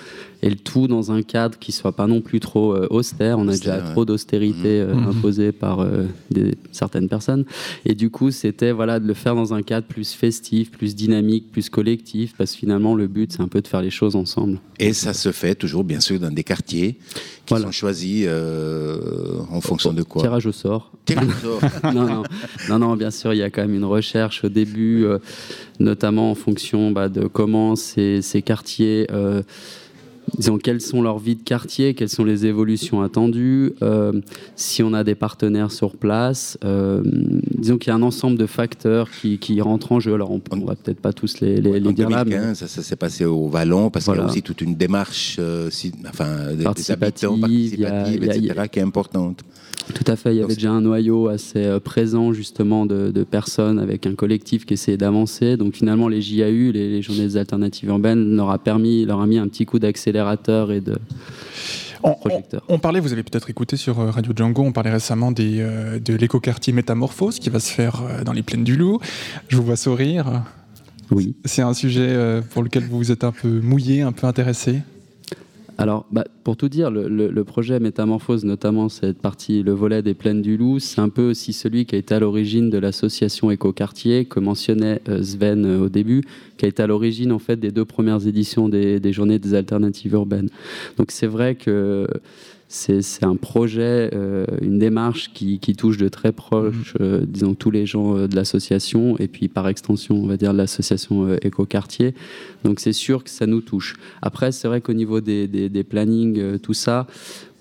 et 0.42 0.50
le 0.50 0.56
tout 0.56 0.88
dans 0.88 1.12
un 1.12 1.22
cadre 1.22 1.58
qui 1.60 1.72
soit 1.72 1.92
pas 1.92 2.08
non 2.08 2.22
plus 2.22 2.40
trop 2.40 2.74
euh, 2.76 2.88
austère. 2.90 3.38
On 3.40 3.48
a 3.48 3.52
déjà 3.52 3.78
ouais. 3.78 3.92
trop 3.92 4.06
d'austérité 4.06 4.82
euh, 4.82 4.96
Mhm. 4.96 5.08
imposée 5.08 5.52
par 5.52 5.80
euh, 5.82 6.04
des, 6.32 6.56
certaines 6.72 7.08
personnes. 7.10 7.46
Et 7.86 7.94
du 7.96 8.10
coup, 8.10 8.32
c'était 8.32 8.72
voilà, 8.72 9.00
de 9.00 9.08
le 9.08 9.14
faire 9.14 9.36
dans 9.36 9.54
un 9.54 9.62
cadre 9.62 9.88
plus 9.88 10.14
festif, 10.14 10.72
plus 10.72 10.96
dynamique, 10.96 11.52
plus 11.52 11.70
collectif, 11.70 12.34
parce 12.38 12.54
que 12.54 12.58
finalement, 12.58 12.96
le 12.96 13.08
but, 13.08 13.32
c'est 13.34 13.42
un 13.42 13.48
peu 13.48 13.62
de 13.62 13.68
faire 13.68 13.75
les 13.82 13.90
choses 13.90 14.16
ensemble. 14.16 14.60
Et 14.80 14.94
ça 14.94 15.14
se 15.14 15.32
fait 15.32 15.56
toujours, 15.56 15.84
bien 15.84 16.00
sûr, 16.00 16.20
dans 16.20 16.32
des 16.32 16.44
quartiers 16.44 16.94
qui 17.46 17.50
Voilà. 17.54 17.66
sont 17.66 17.72
choisis 17.72 18.26
euh, 18.28 18.98
en 19.52 19.62
fonction 19.62 19.94
de 19.94 20.04
quoi 20.04 20.22
Tirage 20.24 20.46
au 20.46 20.52
sort. 20.52 20.92
Tirage 21.06 21.28
au 21.46 21.60
sort. 21.60 21.94
non, 21.94 22.06
non, 22.06 22.24
non, 22.70 22.80
non, 22.80 22.96
bien 22.96 23.12
sûr, 23.12 23.34
il 23.34 23.38
y 23.38 23.44
a 23.44 23.50
quand 23.50 23.62
même 23.62 23.76
une 23.76 23.86
recherche 23.86 24.44
au 24.44 24.50
début, 24.50 25.06
euh, 25.06 25.20
notamment 25.80 26.32
en 26.32 26.36
fonction 26.36 26.92
bah, 26.92 27.10
de 27.10 27.28
comment 27.28 27.76
ces, 27.76 28.22
ces 28.22 28.42
quartiers, 28.42 29.08
euh, 29.12 29.42
disons, 30.38 30.58
quelles 30.58 30.82
sont 30.82 31.02
leurs 31.02 31.20
vies 31.20 31.36
de 31.36 31.44
quartier, 31.44 31.94
quelles 31.94 32.10
sont 32.10 32.24
les 32.24 32.46
évolutions 32.46 33.02
attendues, 33.02 33.74
euh, 33.82 34.12
si 34.56 34.84
on 34.84 34.94
a 34.94 35.04
des 35.04 35.16
partenaires 35.16 35.72
sur 35.72 35.96
place. 35.96 36.58
euh, 36.66 37.02
disons 37.58 37.78
qu'il 37.78 37.90
y 37.90 37.92
a 37.92 37.96
un 37.96 38.02
ensemble 38.02 38.38
de 38.38 38.46
facteurs 38.46 39.10
qui, 39.10 39.38
qui 39.40 39.60
rentrent 39.62 39.92
en 39.92 40.00
jeu. 40.00 40.14
Alors, 40.14 40.32
on 40.32 40.56
ne 40.56 40.66
va 40.66 40.76
peut-être 40.76 41.00
pas 41.00 41.14
tous 41.14 41.40
les, 41.42 41.62
les, 41.62 41.80
les 41.80 41.88
en 41.88 41.92
dire 41.92 42.10
là, 42.10 42.24
mais 42.26 42.32
2015, 42.32 42.58
ça, 42.60 42.68
ça 42.68 42.82
s'est 42.84 42.96
passé 42.96 43.26
au 43.26 43.48
Vallon, 43.48 43.90
parce 43.90 44.06
qu'il 44.06 44.14
y 44.16 44.18
a 44.18 44.22
aussi 44.32 44.42
toute 44.42 44.62
une 44.62 44.76
démarche 44.76 45.38
euh, 45.40 45.70
si- 45.70 45.92
enfin, 46.08 46.54
des- 46.54 46.64
habitants 46.94 47.36
y 47.80 47.86
a- 47.86 48.04
a- 48.04 48.10
etc., 48.38 48.64
qui 48.72 48.80
est 48.80 48.84
importante. 48.84 49.42
Tout 49.94 50.04
à 50.12 50.16
fait, 50.16 50.34
il 50.34 50.38
y 50.38 50.40
Donc, 50.40 50.46
avait 50.46 50.56
déjà 50.56 50.72
un 50.72 50.82
noyau 50.82 51.28
assez 51.28 51.64
euh, 51.64 51.80
présent 51.80 52.34
justement 52.34 52.86
de, 52.86 53.12
de 53.12 53.24
personnes 53.24 53.78
avec 53.80 54.08
un 54.08 54.16
collectif 54.16 54.66
qui 54.66 54.74
essayait 54.74 54.98
d'avancer. 54.98 55.58
Donc 55.58 55.76
finalement, 55.76 56.08
les 56.08 56.22
JAU, 56.22 56.72
les, 56.72 56.90
les 56.90 57.02
journées 57.02 57.26
des 57.28 57.38
alternatives 57.38 57.90
urbaines, 57.90 58.36
leur 58.36 58.50
a 58.50 58.58
permis, 58.58 59.06
leur 59.06 59.22
a 59.22 59.28
mis 59.28 59.38
un 59.38 59.48
petit 59.48 59.66
coup 59.66 59.78
d'accélérateur 59.80 60.72
et 60.72 60.82
de 60.82 60.96
On, 62.04 62.10
on- 62.10 62.14
projecteur. 62.16 62.64
on 62.68 62.80
parlait, 62.80 63.00
vous 63.00 63.14
avez 63.14 63.24
peut-être 63.24 63.50
écouté 63.50 63.78
sur 63.78 64.00
euh, 64.00 64.10
Radio 64.10 64.34
Django, 64.36 64.64
on 64.64 64.72
parlait 64.72 64.92
récemment 64.92 65.32
des, 65.32 65.58
euh, 65.60 66.00
de 66.00 66.14
l'écoquartier 66.16 66.74
Métamorphose 66.74 67.38
qui 67.40 67.50
va 67.50 67.60
se 67.60 67.72
faire 67.72 68.02
euh, 68.04 68.24
dans 68.24 68.34
les 68.34 68.44
plaines 68.44 68.64
du 68.64 68.76
Loup. 68.76 69.00
Je 69.50 69.58
vous 69.58 69.64
vois 69.64 69.76
sourire. 69.76 70.44
Oui. 71.12 71.36
C'est 71.46 71.62
un 71.62 71.76
sujet 71.76 72.18
pour 72.50 72.64
lequel 72.64 72.86
vous 72.86 72.98
vous 72.98 73.12
êtes 73.12 73.24
un 73.24 73.32
peu 73.32 73.48
mouillé, 73.62 74.02
un 74.02 74.12
peu 74.12 74.26
intéressé? 74.26 74.80
Alors, 75.78 76.06
bah, 76.12 76.24
pour 76.44 76.56
tout 76.56 76.70
dire, 76.70 76.90
le, 76.90 77.44
projet 77.44 77.80
Métamorphose, 77.80 78.46
notamment 78.46 78.88
cette 78.88 79.20
partie, 79.20 79.62
le 79.62 79.74
volet 79.74 80.02
des 80.02 80.14
plaines 80.14 80.42
du 80.42 80.56
Loup, 80.56 80.80
c'est 80.80 81.02
un 81.02 81.10
peu 81.10 81.30
aussi 81.30 81.52
celui 81.52 81.86
qui 81.86 81.96
a 81.96 81.98
été 81.98 82.16
à 82.16 82.20
l'origine 82.20 82.70
de 82.70 82.78
l'association 82.78 83.52
Écoquartier, 83.52 84.26
que 84.26 84.40
mentionnait 84.40 85.02
euh, 85.10 85.22
Sven 85.22 85.66
euh, 85.66 85.82
au 85.82 85.90
début, 85.90 86.24
qui 86.58 86.66
a 86.66 86.70
été 86.70 86.82
à 86.82 86.88
l'origine 86.88 87.32
en 87.32 87.40
fait 87.40 87.58
des 87.58 87.72
deux 87.72 87.84
premières 87.84 88.26
éditions 88.26 88.70
des, 88.70 89.00
des 89.00 89.12
Journées 89.12 89.38
des 89.38 89.54
alternatives 89.54 90.14
urbaines. 90.14 90.50
Donc 90.98 91.12
c'est 91.12 91.28
vrai 91.28 91.56
que 91.56 92.08
c'est 92.76 93.24
un 93.24 93.38
projet, 93.38 94.10
euh, 94.14 94.46
une 94.62 94.80
démarche 94.80 95.32
qui, 95.34 95.60
qui 95.60 95.76
touche 95.76 95.98
de 95.98 96.10
très 96.10 96.34
proche, 96.34 96.94
euh, 97.00 97.26
disons, 97.26 97.56
tous 97.56 97.72
les 97.72 97.86
gens 97.86 98.18
euh, 98.18 98.28
de 98.28 98.36
l'association, 98.36 99.18
et 99.18 99.28
puis 99.28 99.48
par 99.48 99.68
extension, 99.70 100.16
on 100.16 100.28
va 100.28 100.36
dire, 100.36 100.52
de 100.52 100.58
l'association 100.58 101.36
Écoquartier. 101.42 102.14
Donc 102.64 102.82
c'est 102.82 102.94
sûr 102.94 103.24
que 103.24 103.30
ça 103.30 103.46
nous 103.46 103.62
touche. 103.62 103.96
Après, 104.22 104.52
c'est 104.52 104.68
vrai 104.68 104.82
qu'au 104.82 104.94
niveau 104.94 105.22
des, 105.22 105.48
des, 105.48 105.70
des 105.70 105.84
plannings, 105.84 106.60
tout 106.60 106.74
ça, 106.74 107.08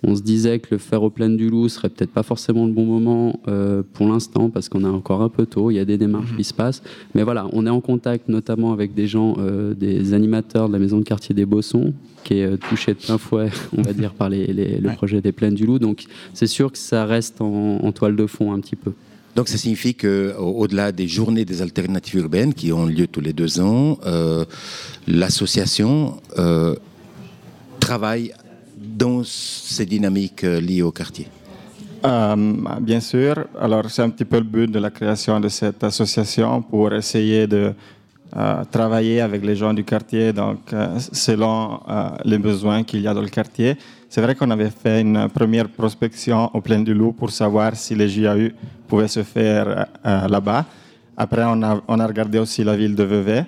on 0.06 0.14
se 0.16 0.22
disait 0.22 0.58
que 0.58 0.74
le 0.74 1.10
plein 1.10 1.30
du 1.30 1.48
loup 1.50 1.68
serait 1.68 1.88
peut-être 1.88 2.10
pas 2.12 2.22
forcément 2.22 2.66
le 2.66 2.72
bon 2.72 2.84
moment 2.84 3.40
euh, 3.48 3.82
pour 3.94 4.06
l'instant 4.08 4.50
parce 4.50 4.68
qu'on 4.68 4.84
est 4.84 4.88
encore 4.88 5.22
un 5.22 5.28
peu 5.28 5.46
tôt, 5.46 5.70
il 5.70 5.74
y 5.74 5.78
a 5.78 5.84
des 5.84 5.98
démarches 5.98 6.34
qui 6.36 6.44
se 6.44 6.54
passent. 6.54 6.82
Mais 7.14 7.22
voilà, 7.22 7.46
on 7.52 7.66
est 7.66 7.70
en 7.70 7.80
contact 7.80 8.28
notamment 8.28 8.72
avec 8.72 8.94
des 8.94 9.06
gens, 9.06 9.34
euh, 9.38 9.74
des 9.74 10.14
animateurs 10.14 10.68
de 10.68 10.72
la 10.74 10.78
maison 10.78 10.98
de 10.98 11.04
quartier 11.04 11.34
des 11.34 11.46
Bossons, 11.46 11.92
qui 12.24 12.38
est 12.38 12.44
euh, 12.46 12.56
touché 12.56 12.94
de 12.94 12.98
plein 12.98 13.18
fouet, 13.18 13.50
on 13.76 13.82
va 13.82 13.92
dire, 13.92 14.12
par 14.14 14.28
les, 14.28 14.46
les- 14.46 14.78
le 14.78 14.88
Ouais. 14.88 14.94
projet 14.96 15.20
des 15.20 15.32
plaines 15.32 15.54
du 15.54 15.66
loup. 15.66 15.78
Donc 15.78 16.04
c'est 16.32 16.46
sûr 16.46 16.70
que 16.72 16.78
ça 16.78 17.04
reste 17.06 17.40
en, 17.40 17.78
en 17.82 17.92
toile 17.92 18.16
de 18.16 18.26
fond 18.26 18.52
un 18.52 18.60
petit 18.60 18.76
peu. 18.76 18.92
Donc 19.36 19.48
ça 19.48 19.58
signifie 19.58 19.94
qu'au-delà 19.96 20.92
des 20.92 21.08
journées 21.08 21.44
des 21.44 21.60
alternatives 21.60 22.20
urbaines 22.20 22.54
qui 22.54 22.72
ont 22.72 22.86
lieu 22.86 23.06
tous 23.08 23.20
les 23.20 23.32
deux 23.32 23.60
ans, 23.60 23.98
euh, 24.06 24.44
l'association 25.08 26.18
euh, 26.38 26.74
travaille 27.80 28.32
dans 28.94 29.22
ces 29.24 29.86
dynamiques 29.86 30.44
euh, 30.44 30.60
liées 30.60 30.82
au 30.82 30.92
quartier? 30.92 31.26
Euh, 32.04 32.36
bien 32.80 33.00
sûr. 33.00 33.46
Alors, 33.60 33.90
c'est 33.90 34.02
un 34.02 34.10
petit 34.10 34.24
peu 34.24 34.38
le 34.38 34.44
but 34.44 34.70
de 34.70 34.78
la 34.78 34.90
création 34.90 35.40
de 35.40 35.48
cette 35.48 35.82
association 35.82 36.62
pour 36.62 36.92
essayer 36.92 37.46
de 37.46 37.72
euh, 38.36 38.64
travailler 38.70 39.20
avec 39.20 39.44
les 39.44 39.56
gens 39.56 39.72
du 39.72 39.84
quartier, 39.84 40.32
donc 40.32 40.58
selon 41.12 41.80
les 42.24 42.38
besoins 42.38 42.82
qu'il 42.82 43.00
y 43.00 43.08
a 43.08 43.14
dans 43.14 43.22
le 43.22 43.28
quartier. 43.28 43.76
C'est 44.08 44.20
vrai 44.20 44.34
qu'on 44.34 44.50
avait 44.50 44.70
fait 44.70 45.00
une 45.00 45.28
première 45.28 45.68
prospection 45.68 46.50
au 46.54 46.60
Plein 46.60 46.80
du 46.80 46.94
Loup 46.94 47.12
pour 47.12 47.30
savoir 47.30 47.74
si 47.74 47.94
les 47.94 48.08
JAU 48.08 48.50
pouvaient 48.86 49.08
se 49.08 49.22
faire 49.22 49.86
là-bas. 50.04 50.66
Après, 51.16 51.44
on 51.46 51.62
a, 51.62 51.80
on 51.88 52.00
a 52.00 52.06
regardé 52.06 52.38
aussi 52.38 52.64
la 52.64 52.76
ville 52.76 52.94
de 52.94 53.04
Vevey. 53.04 53.46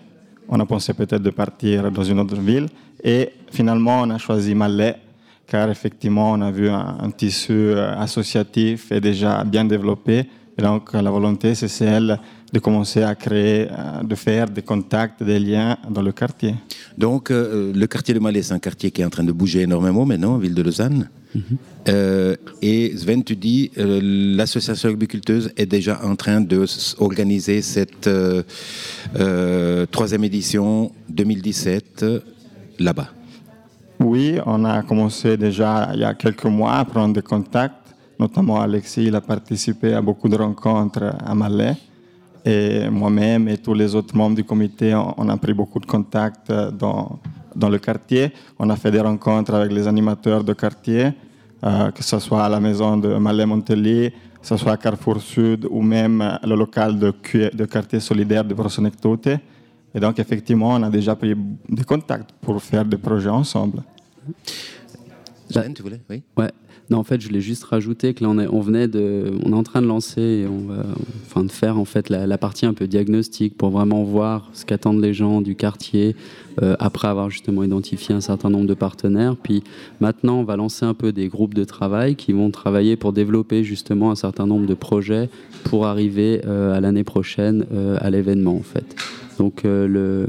On 0.49 0.59
a 0.61 0.67
pensé 0.67 0.95
peut-être 0.95 1.23
de 1.23 1.31
partir 1.31 1.91
dans 1.91 2.05
une 2.05 2.21
autre 2.21 2.37
ville. 2.37 2.69
Et 3.03 3.31
finalement, 3.51 4.03
on 4.03 4.11
a 4.11 4.19
choisi 4.19 4.55
Malais 4.55 4.97
car 5.47 5.71
effectivement, 5.71 6.33
on 6.33 6.41
a 6.41 6.51
vu 6.51 6.69
un, 6.69 6.99
un 7.01 7.11
tissu 7.11 7.53
euh, 7.53 7.97
associatif 7.99 8.91
et 8.93 9.01
déjà 9.01 9.45
bien 9.45 9.65
développé 9.65 10.27
Et 10.59 10.63
donc, 10.63 10.93
la 10.95 11.11
volonté, 11.11 11.55
c'est 11.55 11.69
celle 11.69 12.19
de 12.53 12.59
commencer 12.59 13.03
à 13.03 13.15
créer, 13.15 13.69
euh, 13.71 14.03
de 14.03 14.15
faire 14.15 14.49
des 14.49 14.63
contacts, 14.63 15.23
des 15.23 15.39
liens 15.39 15.77
dans 15.91 16.03
le 16.03 16.13
quartier. 16.13 16.55
Donc, 16.97 17.31
euh, 17.31 17.73
le 17.75 17.87
quartier 17.87 18.15
de 18.15 18.21
Malais, 18.21 18.43
c'est 18.43 18.55
un 18.55 18.59
quartier 18.59 18.91
qui 18.91 19.03
est 19.03 19.05
en 19.05 19.11
train 19.11 19.25
de 19.25 19.33
bouger 19.33 19.63
énormément 19.63 20.07
maintenant, 20.07 20.39
ville 20.39 20.55
de 20.55 20.63
Lausanne. 20.63 21.09
Euh, 21.89 22.35
et 22.63 22.97
Sven, 22.97 23.23
tu 23.23 23.37
dis, 23.37 23.71
euh, 23.77 24.01
l'association 24.37 24.89
agriculteuse 24.89 25.51
est 25.59 25.67
déjà 25.67 26.01
en 26.03 26.17
train 26.17 26.41
d'organiser 26.41 27.61
cette 27.61 28.07
euh, 28.07 28.43
euh, 29.17 29.85
troisième 29.87 30.25
édition 30.25 30.93
2017 31.11 32.03
euh, 32.03 32.21
là-bas. 32.79 33.11
Oui, 34.01 34.39
on 34.45 34.65
a 34.65 34.83
commencé 34.83 35.37
déjà 35.37 35.91
il 35.95 36.01
y 36.01 36.05
a 36.05 36.15
quelques 36.15 36.45
mois 36.45 36.75
à 36.75 36.85
prendre 36.85 37.15
des 37.15 37.23
contacts. 37.23 37.95
Notamment, 38.19 38.61
Alexis 38.61 39.05
il 39.05 39.15
a 39.15 39.21
participé 39.21 39.95
à 39.95 40.03
beaucoup 40.03 40.29
de 40.29 40.37
rencontres 40.37 41.15
à 41.25 41.35
Malais. 41.35 41.77
Et 42.45 42.89
moi-même 42.89 43.49
et 43.49 43.59
tous 43.59 43.75
les 43.75 43.95
autres 43.95 44.17
membres 44.17 44.37
du 44.37 44.45
comité, 44.45 44.95
on, 44.95 45.29
a 45.29 45.37
pris 45.37 45.53
beaucoup 45.53 45.81
de 45.81 45.87
contacts 45.87 46.49
euh, 46.51 46.71
dans, 46.71 47.19
dans 47.57 47.69
le 47.69 47.79
quartier. 47.79 48.33
On 48.59 48.71
a 48.71 48.77
fait 48.77 48.93
des 48.93 49.01
rencontres 49.01 49.55
avec 49.55 49.73
les 49.73 49.89
animateurs 49.89 50.45
de 50.45 50.53
quartier, 50.53 51.13
euh, 51.65 51.91
que 51.91 52.05
ce 52.05 52.19
soit 52.21 52.45
à 52.45 52.49
la 52.49 52.61
maison 52.61 52.99
de 52.99 53.17
Malais-Montellier, 53.17 54.13
que 54.41 54.47
ce 54.47 54.57
soit 54.57 54.73
à 54.73 54.77
Carrefour 54.77 55.21
Sud 55.21 55.67
ou 55.69 55.83
même 55.83 56.39
le 56.45 56.55
local 56.55 56.99
de, 56.99 57.65
quartier 57.65 57.99
solidaire 57.99 58.45
de 58.45 58.55
Brosonectote. 58.55 59.29
Et 59.95 60.01
donc, 60.01 60.19
effectivement, 60.19 60.71
on 60.75 60.83
a 60.83 60.91
déjà 60.91 61.17
pris 61.17 61.35
des 61.69 61.85
contacts 61.85 62.33
pour 62.41 62.63
faire 62.63 62.85
des 62.85 62.99
projets 62.99 63.31
ensemble. 63.31 63.83
Sven, 65.49 65.75
tu 65.75 65.83
voulais 65.83 66.01
Oui. 66.11 66.23
Ouais. 66.37 66.51
Non, 66.89 66.99
en 66.99 67.05
fait, 67.05 67.21
je 67.21 67.27
voulais 67.27 67.41
juste 67.41 67.65
rajouter 67.65 68.15
que 68.15 68.23
là, 68.23 68.31
on 68.31 68.39
est, 68.39 68.47
on 68.47 68.61
venait 68.61 68.87
de, 68.87 69.33
on 69.45 69.53
est 69.53 69.57
en 69.57 69.65
train 69.65 69.83
de 69.83 69.89
lancer, 69.89 70.21
et 70.21 70.47
on 70.47 70.69
va, 70.69 70.85
enfin, 71.27 71.43
de 71.43 71.51
faire 71.51 71.79
en 71.79 71.85
fait 71.85 72.11
la, 72.11 72.29
la 72.29 72.39
partie 72.39 72.65
un 72.65 72.75
peu 72.75 72.87
diagnostic 72.87 73.57
pour 73.57 73.71
vraiment 73.71 74.05
voir 74.05 74.49
ce 74.53 74.65
qu'attendent 74.65 75.01
les 75.01 75.13
gens 75.13 75.41
du 75.41 75.57
quartier 75.57 76.15
euh, 76.63 76.77
après 76.79 77.09
avoir 77.09 77.29
justement 77.29 77.65
identifié 77.65 78.15
un 78.15 78.21
certain 78.21 78.51
nombre 78.51 78.67
de 78.67 78.75
partenaires. 78.75 79.35
Puis 79.37 79.65
maintenant, 79.99 80.39
on 80.39 80.45
va 80.45 80.57
lancer 80.57 80.85
un 80.85 80.95
peu 80.95 81.11
des 81.11 81.27
groupes 81.27 81.55
de 81.55 81.65
travail 81.65 82.15
qui 82.15 82.33
vont 82.33 82.53
travailler 82.53 82.95
pour 82.95 83.13
développer 83.13 83.65
justement 83.65 84.13
un 84.13 84.17
certain 84.17 84.47
nombre 84.47 84.67
de 84.67 84.75
projets 84.75 85.29
pour 85.65 85.87
arriver 85.87 86.43
euh, 86.47 86.77
à 86.77 86.81
l'année 86.81 87.05
prochaine 87.05 87.67
euh, 87.73 87.99
à 88.01 88.11
l'événement 88.11 88.55
en 88.55 88.63
fait. 88.63 88.95
Donc 89.39 89.65
euh, 89.65 89.87
le, 89.87 90.27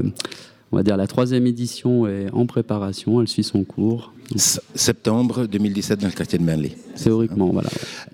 on 0.72 0.76
va 0.76 0.82
dire 0.82 0.96
la 0.96 1.06
troisième 1.06 1.46
édition 1.46 2.06
est 2.06 2.30
en 2.32 2.46
préparation, 2.46 3.20
elle 3.20 3.28
suit 3.28 3.44
son 3.44 3.64
cours. 3.64 4.12
Septembre 4.74 5.46
2017 5.46 6.00
dans 6.00 6.06
le 6.08 6.12
quartier 6.12 6.38
de 6.38 6.44
Merlé. 6.44 6.76
Théoriquement, 7.02 7.48
voilà. 7.50 7.70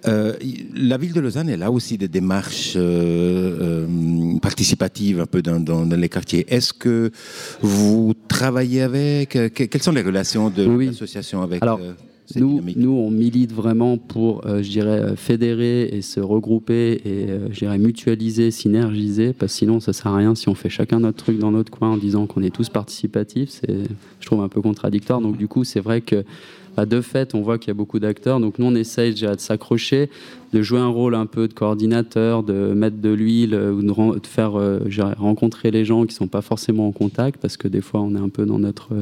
Euh, 0.06 0.34
la 0.72 0.96
ville 0.96 1.12
de 1.12 1.18
Lausanne, 1.20 1.48
elle 1.48 1.64
a 1.64 1.72
aussi 1.72 1.98
des 1.98 2.06
démarches 2.06 2.74
euh, 2.76 3.86
euh, 3.86 4.38
participatives 4.40 5.18
un 5.20 5.26
peu 5.26 5.42
dans, 5.42 5.58
dans- 5.58 5.84
dans 5.84 5.96
les 5.96 6.08
quartiers. 6.08 6.46
Est-ce 6.48 6.72
que 6.72 7.10
vous 7.60 8.14
travaillez 8.28 8.82
avec 8.82 9.30
que- 9.30 9.48
Quelles 9.64 9.82
sont 9.82 9.90
les 9.90 10.02
relations 10.02 10.50
de 10.50 10.64
Oui. 10.66 10.86
l'association 10.86 11.42
avec 11.42 11.62
Alors, 11.64 11.80
Nous, 12.36 12.60
nous, 12.76 12.90
on 12.90 13.10
milite 13.10 13.52
vraiment 13.52 13.98
pour, 13.98 14.46
euh, 14.46 14.62
je 14.62 14.70
dirais, 14.70 15.00
euh, 15.00 15.16
fédérer 15.16 15.84
et 15.92 16.00
se 16.00 16.20
regrouper 16.20 17.02
et, 17.04 17.30
euh, 17.30 17.48
je 17.50 17.58
dirais, 17.60 17.78
mutualiser, 17.78 18.50
synergiser, 18.50 19.34
parce 19.34 19.52
que 19.52 19.58
sinon, 19.58 19.78
ça 19.78 19.92
sert 19.92 20.08
à 20.08 20.16
rien 20.16 20.34
si 20.34 20.48
on 20.48 20.54
fait 20.54 20.70
chacun 20.70 21.00
notre 21.00 21.22
truc 21.22 21.38
dans 21.38 21.50
notre 21.50 21.70
coin 21.70 21.90
en 21.90 21.96
disant 21.98 22.26
qu'on 22.26 22.42
est 22.42 22.54
tous 22.54 22.70
participatifs. 22.70 23.50
C'est, 23.50 23.76
je 24.20 24.26
trouve, 24.26 24.40
un 24.40 24.48
peu 24.48 24.62
contradictoire. 24.62 25.20
Donc, 25.20 25.36
du 25.36 25.48
coup, 25.48 25.64
c'est 25.64 25.80
vrai 25.80 26.00
que, 26.00 26.24
bah, 26.76 26.86
de 26.86 27.00
fait, 27.02 27.34
on 27.34 27.42
voit 27.42 27.58
qu'il 27.58 27.68
y 27.68 27.70
a 27.72 27.74
beaucoup 27.74 27.98
d'acteurs. 27.98 28.40
Donc, 28.40 28.58
nous, 28.58 28.66
on 28.66 28.74
essaye 28.74 29.10
déjà 29.10 29.36
de 29.36 29.40
s'accrocher, 29.40 30.08
de 30.52 30.62
jouer 30.62 30.80
un 30.80 30.88
rôle 30.88 31.14
un 31.14 31.26
peu 31.26 31.46
de 31.46 31.52
coordinateur, 31.52 32.42
de 32.42 32.72
mettre 32.72 32.96
de 32.96 33.10
l'huile 33.10 33.54
ou 33.54 33.82
de, 33.82 34.26
faire 34.26 34.58
euh, 34.58 34.80
je 34.86 35.02
dirais, 35.02 35.14
rencontrer 35.18 35.70
les 35.70 35.84
gens 35.84 36.06
qui 36.06 36.14
sont 36.14 36.26
pas 36.26 36.42
forcément 36.42 36.88
en 36.88 36.92
contact, 36.92 37.40
parce 37.40 37.56
que 37.56 37.68
des 37.68 37.82
fois, 37.82 38.00
on 38.00 38.16
est 38.16 38.20
un 38.20 38.30
peu 38.30 38.46
dans 38.46 38.58
notre 38.58 38.94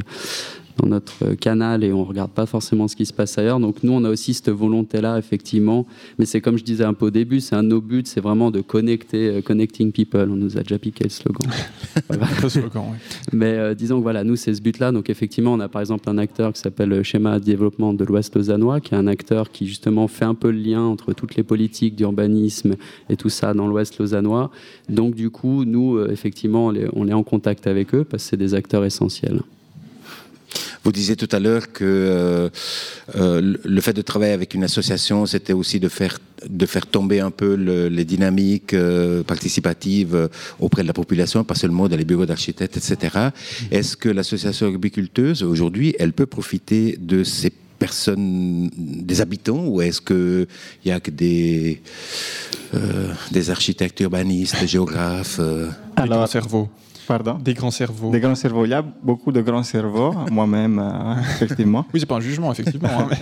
dans 0.78 0.86
notre 0.86 1.24
euh, 1.24 1.34
canal 1.34 1.84
et 1.84 1.92
on 1.92 2.04
regarde 2.04 2.30
pas 2.30 2.46
forcément 2.46 2.88
ce 2.88 2.96
qui 2.96 3.06
se 3.06 3.12
passe 3.12 3.38
ailleurs. 3.38 3.60
Donc 3.60 3.82
nous, 3.82 3.92
on 3.92 4.04
a 4.04 4.10
aussi 4.10 4.34
cette 4.34 4.50
volonté-là, 4.50 5.18
effectivement. 5.18 5.86
Mais 6.18 6.26
c'est 6.26 6.40
comme 6.40 6.58
je 6.58 6.64
disais 6.64 6.84
un 6.84 6.94
peu 6.94 7.06
au 7.06 7.10
début, 7.10 7.40
c'est 7.40 7.54
un 7.54 7.62
de 7.62 7.68
nos 7.68 7.80
buts, 7.80 8.02
c'est 8.04 8.20
vraiment 8.20 8.50
de 8.50 8.60
connecter, 8.60 9.28
euh, 9.28 9.40
connecting 9.42 9.92
people. 9.92 10.28
On 10.30 10.36
nous 10.36 10.56
a 10.56 10.62
déjà 10.62 10.78
piqué 10.78 11.04
le 11.04 11.10
slogan. 11.10 11.50
Voilà. 12.08 12.26
Le 12.42 12.48
slogan, 12.48 12.84
oui. 12.90 12.96
Mais 13.32 13.52
euh, 13.52 13.74
disons 13.74 13.98
que 13.98 14.02
voilà, 14.02 14.24
nous, 14.24 14.36
c'est 14.36 14.54
ce 14.54 14.60
but-là. 14.60 14.92
Donc 14.92 15.10
effectivement, 15.10 15.52
on 15.52 15.60
a 15.60 15.68
par 15.68 15.80
exemple 15.80 16.08
un 16.08 16.18
acteur 16.18 16.52
qui 16.52 16.60
s'appelle 16.60 16.88
le 16.88 17.02
Schéma 17.02 17.38
de 17.38 17.44
développement 17.44 17.94
de 17.94 18.04
l'Ouest 18.04 18.34
lausannois, 18.34 18.80
qui 18.80 18.94
est 18.94 18.98
un 18.98 19.06
acteur 19.06 19.50
qui 19.50 19.66
justement 19.66 20.08
fait 20.08 20.24
un 20.24 20.34
peu 20.34 20.50
le 20.50 20.58
lien 20.58 20.82
entre 20.82 21.12
toutes 21.12 21.36
les 21.36 21.42
politiques 21.42 21.96
d'urbanisme 21.96 22.76
et 23.08 23.16
tout 23.16 23.28
ça 23.28 23.54
dans 23.54 23.66
l'Ouest 23.66 23.98
lausannois. 23.98 24.50
Donc 24.88 25.14
du 25.14 25.30
coup, 25.30 25.64
nous, 25.64 25.96
euh, 25.96 26.10
effectivement, 26.10 26.72
on 26.92 27.08
est 27.08 27.12
en 27.12 27.22
contact 27.22 27.66
avec 27.66 27.94
eux 27.94 28.04
parce 28.04 28.24
que 28.24 28.30
c'est 28.30 28.36
des 28.36 28.54
acteurs 28.54 28.84
essentiels. 28.84 29.42
Vous 30.84 30.90
disiez 30.92 31.14
tout 31.16 31.28
à 31.30 31.38
l'heure 31.38 31.70
que 31.72 31.84
euh, 31.84 32.48
euh, 33.16 33.56
le- 33.64 33.80
fait 33.80 33.92
de 33.92 34.02
travailler 34.02 34.32
avec 34.32 34.54
une 34.54 34.64
association, 34.64 35.26
c'était 35.26 35.52
aussi 35.52 35.78
de 35.78 35.88
faire, 35.88 36.18
de 36.48 36.66
faire 36.66 36.86
tomber 36.86 37.20
un 37.20 37.30
peu 37.30 37.54
le- 37.54 37.88
les 37.88 38.04
dynamiques 38.04 38.74
euh, 38.74 39.22
participatives 39.22 40.14
euh, 40.16 40.28
auprès 40.58 40.82
de 40.82 40.88
la 40.88 40.92
population, 40.92 41.44
pas 41.44 41.54
seulement 41.54 41.88
dans 41.88 41.96
les 41.96 42.04
bureaux 42.04 42.26
d'architectes, 42.26 42.76
etc. 42.76 42.96
Est-ce 43.70 43.96
que 43.96 44.08
l'association 44.08 44.66
agriculteuse, 44.66 45.42
aujourd'hui, 45.44 45.94
elle 46.00 46.12
peut 46.12 46.26
profiter 46.26 46.98
de 47.00 47.22
ces 47.22 47.50
personnes, 47.78 48.68
des 48.76 49.20
habitants, 49.20 49.64
ou 49.66 49.82
est-ce 49.82 50.00
qu'il 50.00 50.46
n'y 50.86 50.92
a 50.92 51.00
que 51.00 51.10
des, 51.12 51.80
euh, 52.74 53.12
des 53.32 53.50
architectes 53.50 54.00
urbanistes, 54.00 54.56
géographes 54.66 55.38
euh, 55.40 55.68
Des 56.00 56.08
grands 56.08 56.26
cerveaux. 56.26 56.68
Pardon 57.06 57.34
Des 57.34 57.54
grands 57.54 57.70
cerveaux. 57.70 58.10
Des 58.10 58.20
grands 58.20 58.34
cerveaux. 58.34 58.64
Il 58.64 58.70
y 58.70 58.74
a 58.74 58.82
beaucoup 58.82 59.32
de 59.32 59.40
grands 59.40 59.62
cerveaux, 59.62 60.12
moi-même, 60.30 60.78
euh, 60.78 61.14
effectivement. 61.34 61.84
Oui, 61.92 62.00
c'est 62.00 62.06
pas 62.06 62.16
un 62.16 62.20
jugement, 62.20 62.50
effectivement. 62.52 62.88
hein, 62.98 63.06
mais- 63.10 63.18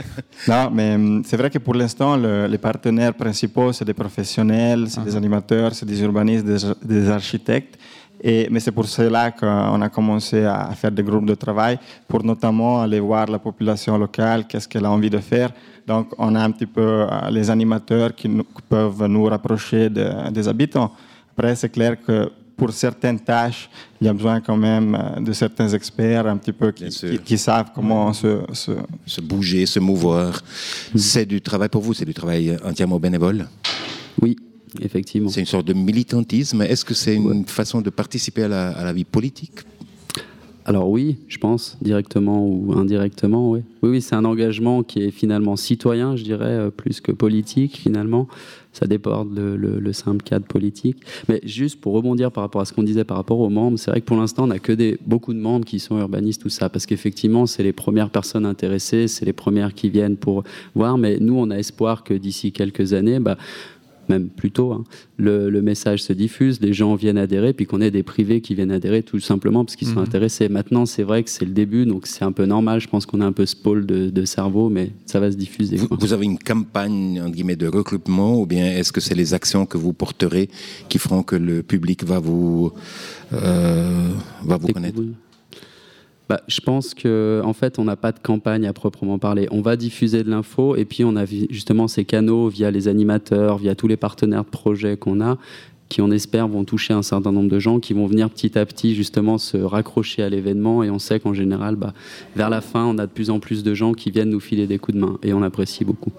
Non, 0.55 0.71
mais 0.73 0.95
hum, 0.95 1.23
c'est 1.25 1.37
vrai 1.37 1.51
que 1.51 1.59
pour 1.59 1.75
l'instant, 1.75 2.17
le- 2.17 2.47
les 2.47 2.59
partenaires 2.59 3.15
principaux, 3.15 3.73
c'est 3.73 3.85
des 3.85 3.95
professionnels, 3.95 4.87
c'est 4.89 5.05
des 5.05 5.17
animateurs, 5.17 5.75
c'est 5.75 5.87
des 5.87 6.01
urbanistes, 6.03 6.45
des, 6.45 6.59
des 6.83 7.11
architectes. 7.11 7.79
Et, 8.23 8.49
mais 8.51 8.61
c'est 8.61 8.73
pour 8.73 8.85
cela 8.87 9.31
qu'on 9.31 9.81
a 9.81 9.89
commencé 9.89 10.45
à 10.45 10.69
faire 10.75 10.91
des 10.93 11.03
groupes 11.03 11.25
de 11.25 11.35
travail 11.35 11.79
pour 12.07 12.23
notamment 12.23 12.83
aller 12.83 13.01
voir 13.01 13.27
la 13.29 13.39
population 13.39 13.97
locale, 13.97 14.47
qu'est-ce 14.47 14.69
qu'elle 14.69 14.85
a 14.85 14.91
envie 14.91 15.09
de 15.09 15.17
faire. 15.19 15.51
Donc, 15.87 16.09
on 16.19 16.35
a 16.35 16.41
un 16.45 16.51
petit 16.51 16.67
peu 16.67 16.83
euh, 16.83 17.07
les 17.31 17.49
animateurs 17.49 18.15
qui, 18.15 18.29
nous- 18.29 18.45
qui 18.45 18.63
peuvent 18.69 19.07
nous 19.07 19.25
rapprocher 19.25 19.89
de- 19.89 20.31
des 20.31 20.47
habitants. 20.47 20.93
Après, 21.33 21.55
c'est 21.55 21.71
clair 21.71 21.97
que 22.07 22.31
pour 22.61 22.75
certaines 22.75 23.19
tâches, 23.19 23.71
il 23.99 24.07
y 24.07 24.11
a 24.11 24.13
besoin 24.13 24.43
quand 24.43 24.57
même 24.71 24.95
euh, 24.95 25.21
de 25.21 25.33
certains 25.33 25.71
experts 25.71 26.27
un 26.27 26.37
petit 26.37 26.53
peu 26.53 26.71
qui, 26.73 27.39
savent 27.39 27.71
comment 27.75 28.13
se, 28.13 28.43
se, 28.53 28.73
se 29.07 29.21
bouger, 29.23 29.65
se 29.65 29.81
mouvoir. 29.81 30.43
C'est 30.95 31.25
du 31.25 31.41
travail 31.41 31.71
pour 31.71 31.81
vous, 31.81 31.95
c'est 31.95 32.05
du 32.05 32.13
travail 32.13 32.55
entièrement 32.63 33.01
bénévole? 33.01 33.49
Oui, 34.21 34.37
effectivement. 34.79 35.31
C'est 35.31 35.41
une 35.41 35.47
sorte 35.47 35.69
de 35.69 35.73
militantisme. 35.73 36.61
Est-ce 36.61 36.85
que 36.85 36.93
c'est 36.93 37.15
une 37.15 37.47
façon 37.47 37.81
de 37.81 37.89
participer 37.89 38.43
à 38.43 38.49
la, 38.49 38.65
à 38.73 38.85
la 38.85 38.93
vie 38.93 39.07
politique? 39.07 39.61
Alors 40.71 40.89
oui, 40.89 41.17
je 41.27 41.37
pense, 41.39 41.77
directement 41.83 42.47
ou 42.47 42.73
indirectement, 42.77 43.51
oui. 43.51 43.61
Oui, 43.83 43.91
oui, 43.91 44.01
c'est 44.01 44.15
un 44.15 44.25
engagement 44.25 44.85
qui 44.85 45.03
est 45.03 45.11
finalement 45.11 45.57
citoyen, 45.57 46.15
je 46.15 46.23
dirais, 46.23 46.45
euh, 46.47 46.71
plus 46.71 47.01
que 47.01 47.11
politique, 47.11 47.77
finalement. 47.77 48.29
Ça 48.73 48.87
déborde 48.87 49.35
le, 49.37 49.57
le- 49.57 49.81
le 49.81 49.93
simple 49.93 50.23
cadre 50.23 50.47
politique. 50.47 50.99
Mais 51.29 51.41
juste 51.43 51.81
pour 51.81 51.93
rebondir 51.95 52.31
par 52.31 52.45
rapport 52.45 52.61
à 52.61 52.65
ce 52.67 52.73
qu'on 52.73 52.85
disait 52.85 53.03
par 53.03 53.17
rapport 53.17 53.41
aux 53.41 53.51
membres, 53.51 53.81
c'est 53.81 53.91
vrai 53.91 54.01
que 54.01 54.07
pour 54.07 54.17
l'instant, 54.17 54.45
on 54.45 54.47
n'a 54.47 54.61
que 54.61 54.73
des, 54.73 54.97
beaucoup 55.05 55.35
de 55.35 55.41
membres 55.41 55.65
qui 55.65 55.81
sont 55.81 55.99
urbanistes, 55.99 56.43
tout 56.43 56.51
ça, 56.51 56.69
parce 56.69 56.87
qu'effectivement, 56.87 57.47
c'est 57.47 57.65
les 57.65 57.73
premières 57.73 58.11
personnes 58.11 58.47
intéressées, 58.47 59.09
c'est 59.09 59.25
les 59.25 59.33
premières 59.33 59.75
qui 59.75 59.91
viennent 59.91 60.17
pour 60.17 60.45
voir, 60.77 60.99
mais 60.99 61.19
nous, 61.19 61.35
on 61.37 61.51
a 61.51 61.57
espoir 61.57 62.05
que 62.05 62.15
d'ici 62.15 62.53
quelques 62.53 62.93
années, 62.93 63.19
bah, 63.19 63.37
même 64.11 64.29
plus 64.29 64.51
tôt, 64.51 64.73
hein, 64.73 64.85
le, 65.17 65.49
le 65.51 65.63
message 65.63 66.03
se 66.03 66.13
diffuse, 66.13 66.61
les 66.61 66.73
gens 66.73 66.95
viennent 66.97 67.17
adhérer, 67.19 67.53
puis 67.55 67.65
qu'on 67.67 67.81
ait 67.81 67.91
des 67.91 68.03
privés 68.03 68.41
qui 68.41 68.55
viennent 68.55 68.71
adhérer 68.73 69.03
tout 69.03 69.21
simplement 69.21 69.65
parce 69.65 69.77
qu'ils 69.77 69.89
sont 69.89 70.01
Mhm. 70.01 70.09
intéressés. 70.09 70.49
Maintenant, 70.49 70.85
c'est 70.87 71.03
vrai 71.03 71.23
que 71.23 71.31
c'est 71.31 71.45
le 71.45 71.53
début, 71.53 71.87
donc 71.87 72.07
c'est 72.07 72.25
un 72.25 72.33
peu 72.33 72.45
normal. 72.45 72.81
Je 72.81 72.89
pense 72.89 73.07
qu'on 73.07 73.21
a 73.21 73.27
un 73.27 73.33
peu 73.33 73.47
ce 73.47 73.57
pôle 73.57 73.87
de, 73.87 74.11
de 74.11 74.25
cerveau, 74.25 74.69
mais 74.69 74.91
ça 75.07 75.19
va 75.21 75.31
se 75.31 75.37
diffuser. 75.37 75.77
vous, 75.91 76.13
avez 76.13 76.25
une 76.27 76.39
campagne 76.39 77.21
entre 77.23 77.33
guillemets, 77.37 77.57
de 77.57 77.69
recrutement 77.69 78.41
ou 78.41 78.47
bien 78.47 78.67
est-ce 78.77 78.93
que 78.93 79.01
c'est 79.01 79.15
les 79.15 79.33
actions 79.35 79.65
que 79.67 79.79
vous 79.79 79.93
porterez 79.93 80.49
qui 80.89 80.99
feront 80.99 81.23
que 81.23 81.37
le 81.37 81.63
public 81.63 82.05
va 82.05 82.19
vous, 82.19 82.73
euh, 83.33 84.09
va 84.45 84.57
vous 84.57 84.69
connaître? 84.69 85.01
Bah, 86.31 86.43
je 86.47 86.61
pense 86.61 86.95
que 86.95 87.43
en 87.45 87.53
fait, 87.53 87.81
on 87.81 87.85
n'a 87.85 87.97
pas 87.97 88.13
de 88.13 88.21
campagne 88.21 88.65
à 88.65 88.73
proprement 88.73 89.19
parler. 89.19 89.49
On 89.51 89.63
va 89.63 89.75
diffuser 89.75 90.23
de 90.23 90.31
l'info 90.31 90.77
et 90.77 90.85
puis 90.85 91.03
on 91.03 91.17
a 91.17 91.25
justement 91.27 91.89
ces 91.89 92.05
canaux 92.05 92.47
via 92.47 92.71
les 92.71 92.87
animateurs, 92.87 93.59
via 93.59 93.75
tous 93.75 93.89
les 93.89 93.97
partenaires 93.97 94.45
de 94.45 94.49
projet 94.51 94.97
qu'on 94.97 95.21
a 95.21 95.39
qui 95.91 96.01
on 96.01 96.11
espère 96.11 96.49
vont 96.49 96.65
toucher 96.65 96.95
un 96.95 97.03
certain 97.03 97.33
nombre 97.33 97.51
de 97.51 97.59
gens 97.59 97.81
qui 97.81 97.93
vont 97.93 98.07
venir 98.07 98.31
petit 98.31 98.57
à 98.59 98.65
petit 98.65 98.95
justement 98.95 99.37
se 99.37 99.59
raccrocher 99.59 100.23
à 100.23 100.31
l'événement 100.31 100.83
et 100.83 100.89
on 100.89 100.99
sait 100.99 101.21
qu'en 101.21 101.35
général 101.35 101.77
bah, 101.77 101.93
vers 102.35 102.49
la 102.49 102.63
fin 102.63 102.85
on 102.87 102.97
a 102.97 103.07
de 103.07 103.13
plus 103.13 103.29
en 103.29 103.41
plus 103.41 103.63
de 103.63 103.75
gens 103.75 103.93
qui 103.93 104.11
viennent 104.11 104.31
nous 104.31 104.41
filer 104.41 104.67
des 104.67 104.79
coups 104.79 104.97
de 104.97 105.01
main 105.01 105.19
et 105.23 105.35
on 105.35 105.41
l'apprécie 105.41 105.85
beaucoup. 105.85 106.13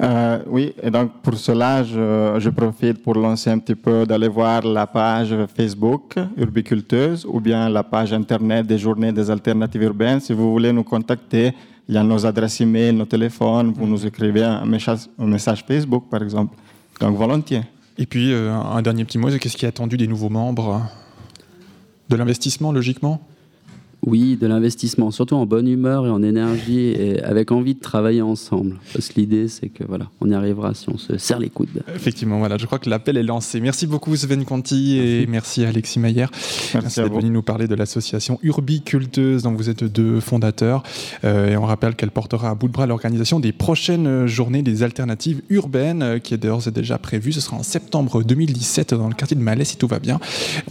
Euh, 0.00 0.38
oui, 0.48 0.72
et 0.82 0.90
donc 0.90 1.12
pour 1.22 1.36
cela, 1.36 1.84
je, 1.84 2.48
profite 2.48 3.02
pour 3.02 3.14
lancer 3.14 3.50
un 3.50 3.58
petit 3.58 3.74
peu 3.76 4.04
d'aller 4.04 4.28
voir 4.28 4.62
la 4.62 4.86
page 4.86 5.34
Facebook 5.54 6.16
Urbiculteuse 6.36 7.24
ou 7.28 7.40
bien 7.40 7.68
la 7.68 7.82
page 7.82 8.12
Internet 8.12 8.66
des 8.66 8.78
Journées 8.78 9.12
des 9.12 9.30
Alternatives 9.30 9.82
Urbaines. 9.82 10.20
Si 10.20 10.32
vous 10.32 10.50
voulez 10.50 10.72
nous 10.72 10.82
contacter, 10.82 11.52
il 11.88 11.94
y 11.94 11.98
a 11.98 12.02
nos 12.02 12.24
adresses 12.26 12.62
e-mail, 12.62 12.96
nos 12.96 13.04
téléphones, 13.04 13.72
vous 13.76 13.86
nous 13.86 14.04
écrivez 14.04 14.42
un 14.42 14.64
message 14.64 15.64
Facebook 15.66 16.04
par 16.10 16.22
exemple. 16.22 16.56
Donc 17.00 17.16
volontiers. 17.16 17.62
Et 18.02 18.06
puis 18.06 18.32
euh, 18.32 18.52
un 18.52 18.82
dernier 18.82 19.04
petit 19.04 19.16
mot, 19.16 19.28
qu'est-ce 19.30 19.56
qui 19.56 19.64
est 19.64 19.68
attendu 19.68 19.96
des 19.96 20.08
nouveaux 20.08 20.28
membres 20.28 20.82
De 22.08 22.16
l'investissement, 22.16 22.72
logiquement? 22.72 23.24
Oui, 24.04 24.36
de 24.36 24.48
l'investissement, 24.48 25.12
surtout 25.12 25.36
en 25.36 25.46
bonne 25.46 25.68
humeur 25.68 26.06
et 26.06 26.10
en 26.10 26.24
énergie 26.24 26.88
et 26.88 27.22
avec 27.22 27.52
envie 27.52 27.74
de 27.74 27.80
travailler 27.80 28.20
ensemble. 28.20 28.76
Parce 28.92 29.08
que 29.08 29.20
l'idée, 29.20 29.46
c'est 29.46 29.68
que 29.68 29.84
voilà, 29.84 30.10
on 30.20 30.28
y 30.28 30.34
arrivera 30.34 30.74
si 30.74 30.88
on 30.88 30.98
se 30.98 31.18
serre 31.18 31.38
les 31.38 31.50
coudes. 31.50 31.68
Effectivement, 31.94 32.40
voilà, 32.40 32.58
je 32.58 32.66
crois 32.66 32.80
que 32.80 32.90
l'appel 32.90 33.16
est 33.16 33.22
lancé. 33.22 33.60
Merci 33.60 33.86
beaucoup 33.86 34.16
Sven 34.16 34.44
Conti 34.44 34.98
et 34.98 35.26
merci, 35.28 35.64
Alexis 35.64 36.00
Maillère. 36.00 36.32
Merci, 36.74 37.00
d'être 37.00 37.14
venu 37.14 37.30
nous 37.30 37.42
parler 37.42 37.68
de 37.68 37.76
l'association 37.76 38.40
Urbiculteuse 38.42 39.44
dont 39.44 39.52
vous 39.52 39.70
êtes 39.70 39.84
deux 39.84 40.18
fondateurs. 40.18 40.82
Euh, 41.22 41.50
et 41.50 41.56
on 41.56 41.64
rappelle 41.64 41.94
qu'elle 41.94 42.10
portera 42.10 42.50
à 42.50 42.54
bout 42.56 42.66
de 42.66 42.72
bras 42.72 42.88
l'organisation 42.88 43.38
des 43.38 43.52
prochaines 43.52 44.26
journées 44.26 44.62
des 44.62 44.82
alternatives 44.82 45.42
urbaines 45.48 46.02
euh, 46.02 46.18
qui 46.18 46.34
est 46.34 46.38
d'ores 46.38 46.66
et 46.66 46.72
déjà 46.72 46.98
prévue. 46.98 47.32
Ce 47.32 47.40
sera 47.40 47.56
en 47.56 47.62
septembre 47.62 48.24
2017 48.24 48.94
dans 48.94 49.08
le 49.08 49.14
quartier 49.14 49.36
de 49.36 49.42
Malais 49.42 49.64
si 49.64 49.76
tout 49.76 49.86
va 49.86 50.00
bien. 50.00 50.18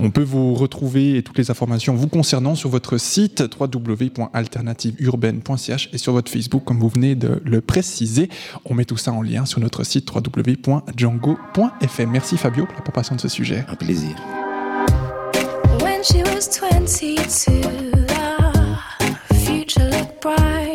On 0.01 0.11
peut 0.11 0.21
vous 0.21 0.53
retrouver 0.53 1.15
et 1.15 1.23
toutes 1.23 1.37
les 1.37 1.49
informations 1.49 1.95
vous 1.95 2.07
concernant 2.07 2.55
sur 2.55 2.69
votre 2.69 2.97
site 2.97 3.20
site 3.21 3.43
www.alternativeurbaine.ch 3.59 5.89
et 5.93 5.99
sur 5.99 6.13
votre 6.13 6.31
Facebook, 6.31 6.63
comme 6.63 6.79
vous 6.79 6.89
venez 6.89 7.13
de 7.13 7.39
le 7.45 7.61
préciser. 7.61 8.29
On 8.65 8.73
met 8.73 8.85
tout 8.85 8.97
ça 8.97 9.13
en 9.13 9.21
lien 9.21 9.45
sur 9.45 9.59
notre 9.59 9.83
site 9.83 10.09
www.django.fm. 10.11 12.09
Merci 12.09 12.37
Fabio 12.37 12.65
pour 12.65 12.73
la 12.75 12.81
préparation 12.81 13.15
de 13.15 13.21
ce 13.21 13.27
sujet. 13.27 13.63
Un 13.67 13.75
plaisir. 13.75 14.15
When 15.81 16.03
she 16.03 16.23
was 16.33 16.49
22, 16.49 17.17
the 19.29 19.35
future 19.35 19.83
looked 19.83 20.19
bright. 20.21 20.70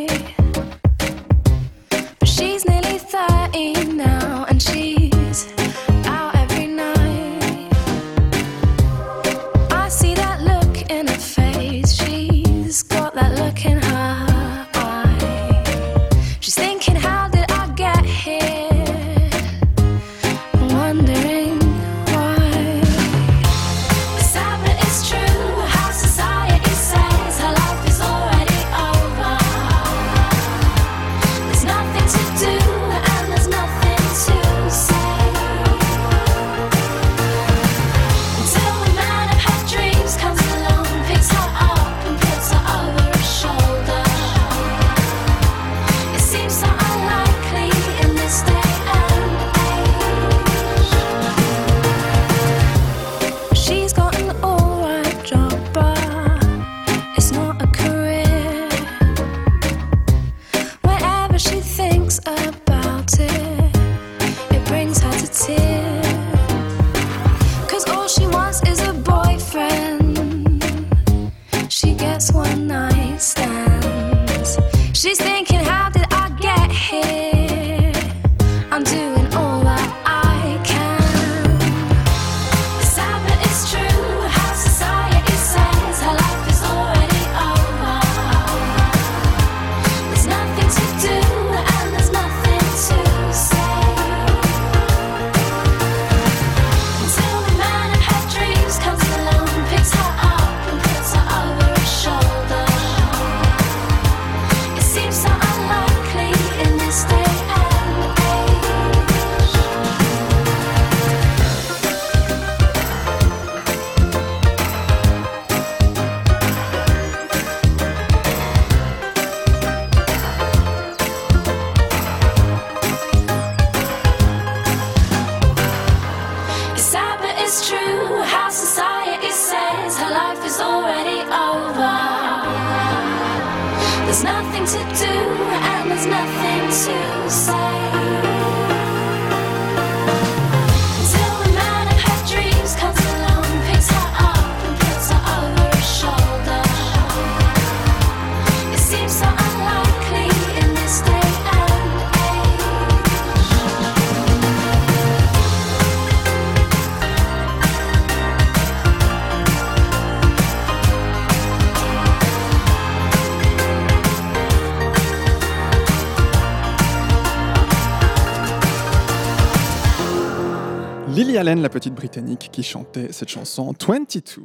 La 171.54 171.68
petite 171.68 171.94
britannique 171.94 172.48
qui 172.50 172.64
chantait 172.64 173.12
cette 173.12 173.28
chanson 173.28 173.72
22. 173.86 174.42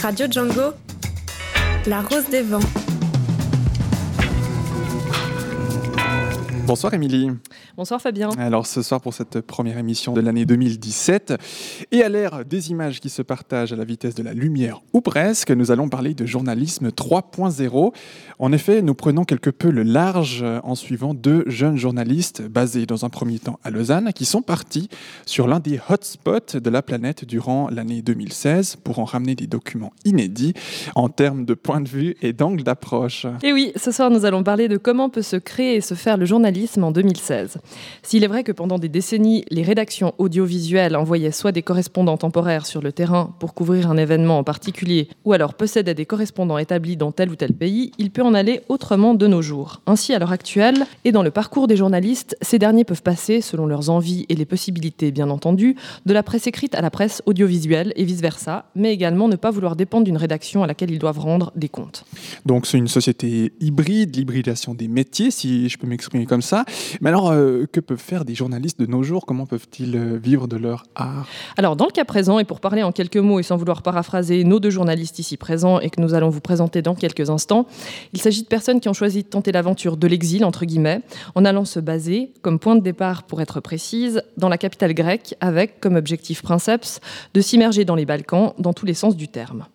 Radio 0.00 0.26
Django, 0.30 0.72
la 1.86 2.02
rose 2.02 2.30
des 2.30 2.42
vents. 2.42 2.60
Bonsoir 6.68 6.94
Émilie. 6.94 7.32
Bonsoir 7.76 8.00
Fabien. 8.00 8.28
Alors 8.38 8.68
ce 8.68 8.82
soir 8.82 9.00
pour 9.00 9.14
cette 9.14 9.40
première 9.40 9.78
émission 9.78 10.12
de 10.12 10.20
l'année 10.20 10.46
2017, 10.46 11.34
et 11.90 12.04
à 12.04 12.08
l'ère 12.08 12.44
des 12.44 12.70
images 12.70 13.00
qui 13.00 13.10
se 13.10 13.20
partagent 13.20 13.72
à 13.72 13.76
la 13.76 13.84
vitesse 13.84 14.14
de 14.14 14.22
la 14.22 14.32
lumière 14.32 14.80
ou 14.92 15.00
presque, 15.00 15.50
nous 15.50 15.72
allons 15.72 15.88
parler 15.88 16.14
de 16.14 16.24
journalisme 16.24 16.90
3.0. 16.90 17.92
En 18.38 18.52
effet, 18.52 18.80
nous 18.80 18.94
prenons 18.94 19.24
quelque 19.24 19.50
peu 19.50 19.70
le 19.70 19.82
large 19.82 20.44
en 20.62 20.76
suivant 20.76 21.14
deux 21.14 21.42
jeunes 21.48 21.76
journalistes 21.76 22.42
basés 22.42 22.86
dans 22.86 23.04
un 23.04 23.08
premier 23.08 23.40
temps 23.40 23.58
à 23.64 23.70
Lausanne 23.70 24.12
qui 24.14 24.24
sont 24.24 24.42
partis 24.42 24.88
sur 25.26 25.48
l'un 25.48 25.58
des 25.58 25.80
hotspots 25.88 26.60
de 26.60 26.70
la 26.70 26.80
planète 26.80 27.24
durant 27.24 27.68
l'année 27.70 28.02
2016 28.02 28.76
pour 28.84 29.00
en 29.00 29.04
ramener 29.04 29.34
des 29.34 29.48
documents 29.48 29.92
inédits 30.04 30.54
en 30.94 31.08
termes 31.08 31.44
de 31.44 31.54
point 31.54 31.80
de 31.80 31.88
vue 31.88 32.14
et 32.22 32.32
d'angle 32.32 32.62
d'approche. 32.62 33.26
Et 33.42 33.52
oui, 33.52 33.72
ce 33.74 33.90
soir 33.90 34.10
nous 34.10 34.24
allons 34.24 34.44
parler 34.44 34.68
de 34.68 34.76
comment 34.76 35.10
peut 35.10 35.22
se 35.22 35.34
créer 35.34 35.74
et 35.74 35.80
se 35.80 35.94
faire 35.94 36.16
le 36.16 36.24
journalisme 36.24 36.84
en 36.84 36.92
2016. 36.92 37.58
S'il 38.02 38.24
est 38.24 38.28
vrai 38.28 38.44
que 38.44 38.52
pendant 38.52 38.78
des 38.78 38.88
décennies, 38.88 39.44
les 39.50 39.62
rédactions 39.62 40.14
audiovisuelles 40.18 40.96
envoyaient 40.96 41.30
soit 41.30 41.52
des 41.52 41.62
correspondants 41.62 42.16
temporaires 42.16 42.66
sur 42.66 42.82
le 42.82 42.92
terrain 42.92 43.34
pour 43.38 43.54
couvrir 43.54 43.90
un 43.90 43.96
événement 43.96 44.38
en 44.38 44.44
particulier, 44.44 45.08
ou 45.24 45.32
alors 45.32 45.54
possédaient 45.54 45.94
des 45.94 46.06
correspondants 46.06 46.58
établis 46.58 46.96
dans 46.96 47.12
tel 47.12 47.30
ou 47.30 47.36
tel 47.36 47.52
pays, 47.52 47.92
il 47.98 48.10
peut 48.10 48.22
en 48.22 48.34
aller 48.34 48.60
autrement 48.68 49.14
de 49.14 49.26
nos 49.26 49.42
jours. 49.42 49.80
Ainsi, 49.86 50.12
à 50.14 50.18
l'heure 50.18 50.32
actuelle, 50.32 50.86
et 51.04 51.12
dans 51.12 51.22
le 51.22 51.30
parcours 51.30 51.66
des 51.66 51.76
journalistes, 51.76 52.36
ces 52.42 52.58
derniers 52.58 52.84
peuvent 52.84 53.02
passer, 53.02 53.40
selon 53.40 53.66
leurs 53.66 53.90
envies 53.90 54.26
et 54.28 54.34
les 54.34 54.44
possibilités 54.44 55.10
bien 55.10 55.30
entendu, 55.30 55.76
de 56.06 56.12
la 56.12 56.22
presse 56.22 56.46
écrite 56.46 56.74
à 56.74 56.80
la 56.80 56.90
presse 56.90 57.22
audiovisuelle 57.26 57.92
et 57.96 58.04
vice-versa, 58.04 58.66
mais 58.74 58.92
également 58.92 59.28
ne 59.28 59.36
pas 59.36 59.50
vouloir 59.50 59.76
dépendre 59.76 60.04
d'une 60.04 60.16
rédaction 60.16 60.62
à 60.62 60.66
laquelle 60.66 60.90
ils 60.90 60.98
doivent 60.98 61.18
rendre 61.18 61.52
des 61.56 61.68
comptes. 61.68 62.04
Donc 62.46 62.66
c'est 62.66 62.78
une 62.78 62.88
société 62.88 63.52
hybride, 63.60 64.16
l'hybridation 64.16 64.74
des 64.74 64.88
métiers, 64.88 65.30
si 65.30 65.68
je 65.68 65.78
peux 65.78 65.86
m'exprimer 65.86 66.26
comme 66.26 66.42
ça. 66.42 66.64
Mais 67.00 67.08
alors, 67.08 67.30
euh, 67.30 67.53
que 67.70 67.80
peuvent 67.80 67.98
faire 67.98 68.24
des 68.24 68.34
journalistes 68.34 68.78
de 68.78 68.86
nos 68.86 69.02
jours? 69.02 69.26
Comment 69.26 69.46
peuvent-ils 69.46 69.96
euh, 69.96 70.18
vivre 70.18 70.48
de 70.48 70.56
leur 70.56 70.84
art? 70.94 71.26
Alors, 71.56 71.76
dans 71.76 71.86
le 71.86 71.90
cas 71.90 72.04
présent, 72.04 72.38
et 72.38 72.44
pour 72.44 72.60
parler 72.60 72.82
en 72.82 72.92
quelques 72.92 73.16
mots 73.16 73.40
et 73.40 73.42
sans 73.42 73.56
vouloir 73.56 73.82
paraphraser 73.82 74.44
nos 74.44 74.60
deux 74.60 74.70
journalistes 74.70 75.18
ici 75.18 75.36
présents 75.36 75.80
et 75.80 75.90
que 75.90 76.00
nous 76.00 76.14
allons 76.14 76.30
vous 76.30 76.40
présenter 76.40 76.82
dans 76.82 76.94
quelques 76.94 77.30
instants, 77.30 77.66
il 78.12 78.20
s'agit 78.20 78.42
de 78.42 78.48
personnes 78.48 78.80
qui 78.80 78.88
ont 78.88 78.94
choisi 78.94 79.22
de 79.22 79.28
tenter 79.28 79.52
l'aventure 79.52 79.96
de 79.96 80.06
l'exil, 80.06 80.44
entre 80.44 80.64
guillemets, 80.64 81.00
en 81.34 81.44
allant 81.44 81.64
se 81.64 81.80
baser, 81.80 82.32
comme 82.42 82.58
point 82.58 82.76
de 82.76 82.82
départ 82.82 83.22
pour 83.22 83.40
être 83.40 83.60
précise, 83.60 84.22
dans 84.36 84.48
la 84.48 84.58
capitale 84.58 84.94
grecque, 84.94 85.34
avec 85.40 85.80
comme 85.80 85.96
objectif 85.96 86.42
princeps 86.42 87.00
de 87.34 87.40
s'immerger 87.40 87.84
dans 87.84 87.94
les 87.94 88.06
Balkans 88.06 88.52
dans 88.58 88.72
tous 88.72 88.86
les 88.86 88.94
sens 88.94 89.16
du 89.16 89.28
terme. 89.28 89.66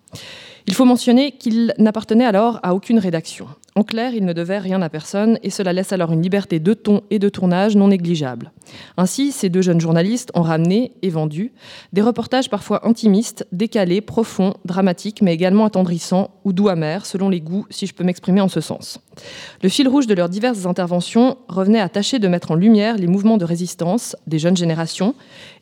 Il 0.66 0.74
faut 0.74 0.84
mentionner 0.84 1.32
qu'il 1.32 1.74
n'appartenait 1.78 2.24
alors 2.24 2.60
à 2.62 2.74
aucune 2.74 2.98
rédaction. 2.98 3.46
En 3.76 3.84
clair, 3.84 4.14
il 4.14 4.24
ne 4.24 4.32
devait 4.32 4.58
rien 4.58 4.82
à 4.82 4.88
personne 4.88 5.38
et 5.42 5.50
cela 5.50 5.72
laisse 5.72 5.92
alors 5.92 6.12
une 6.12 6.22
liberté 6.22 6.58
de 6.58 6.74
ton 6.74 7.02
et 7.10 7.18
de 7.18 7.28
tournage 7.28 7.76
non 7.76 7.88
négligeable. 7.88 8.52
Ainsi, 8.96 9.30
ces 9.32 9.48
deux 9.48 9.62
jeunes 9.62 9.80
journalistes 9.80 10.30
ont 10.34 10.42
ramené 10.42 10.92
et 11.02 11.10
vendu 11.10 11.52
des 11.92 12.02
reportages 12.02 12.50
parfois 12.50 12.86
intimistes, 12.86 13.46
décalés, 13.52 14.00
profonds, 14.00 14.54
dramatiques, 14.64 15.22
mais 15.22 15.34
également 15.34 15.66
attendrissants 15.66 16.30
ou 16.44 16.52
doux 16.52 16.68
amers, 16.68 17.06
selon 17.06 17.28
les 17.28 17.40
goûts, 17.40 17.66
si 17.70 17.86
je 17.86 17.94
peux 17.94 18.04
m'exprimer 18.04 18.40
en 18.40 18.48
ce 18.48 18.60
sens. 18.60 19.00
Le 19.62 19.68
fil 19.68 19.88
rouge 19.88 20.06
de 20.06 20.14
leurs 20.14 20.28
diverses 20.28 20.66
interventions 20.66 21.36
revenait 21.48 21.80
à 21.80 21.88
tâcher 21.88 22.18
de 22.18 22.28
mettre 22.28 22.50
en 22.50 22.54
lumière 22.54 22.96
les 22.96 23.06
mouvements 23.06 23.36
de 23.36 23.44
résistance 23.44 24.16
des 24.26 24.38
jeunes 24.38 24.56
générations, 24.56 25.14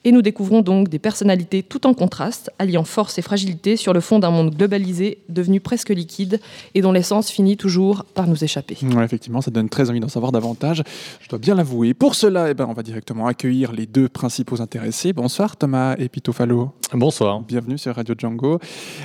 et 0.04 0.12
nous 0.12 0.22
découvrons 0.22 0.62
donc 0.62 0.88
des 0.88 0.98
personnalités 0.98 1.62
tout 1.62 1.86
en 1.86 1.94
contraste, 1.94 2.50
alliant 2.58 2.84
force 2.84 3.18
et 3.18 3.22
fragilité 3.22 3.76
sur 3.76 3.92
le 3.92 4.00
fond 4.00 4.18
d'un 4.18 4.30
monde 4.30 4.54
globalisé, 4.54 5.18
devenu 5.28 5.60
presque 5.60 5.90
liquide, 5.90 6.40
et 6.74 6.80
dont 6.80 6.92
l'essence 6.92 7.30
finit 7.30 7.56
toujours 7.56 8.04
par 8.04 8.26
nous 8.26 8.44
échapper. 8.44 8.78
Ouais, 8.82 9.04
effectivement, 9.04 9.40
ça 9.40 9.50
donne 9.50 9.68
très 9.68 9.90
envie 9.90 10.00
d'en 10.00 10.08
savoir 10.08 10.32
davantage. 10.32 10.82
Je 11.20 11.28
dois 11.28 11.38
bien 11.38 11.54
l'avouer. 11.54 11.94
Pour 11.94 12.14
cela, 12.14 12.50
eh 12.50 12.54
ben, 12.54 12.66
on 12.68 12.74
va 12.74 12.82
directement 12.82 13.26
accueillir 13.26 13.72
les 13.72 13.86
deux 13.86 14.08
principaux 14.08 14.62
intéressés. 14.62 15.12
Bonsoir 15.12 15.56
Thomas 15.56 15.94
Epitofalo. 15.96 16.70
Bonsoir. 16.92 17.40
Bienvenue 17.40 17.76
sur 17.76 17.94
Radio 17.96 18.14
Django. 18.16 18.60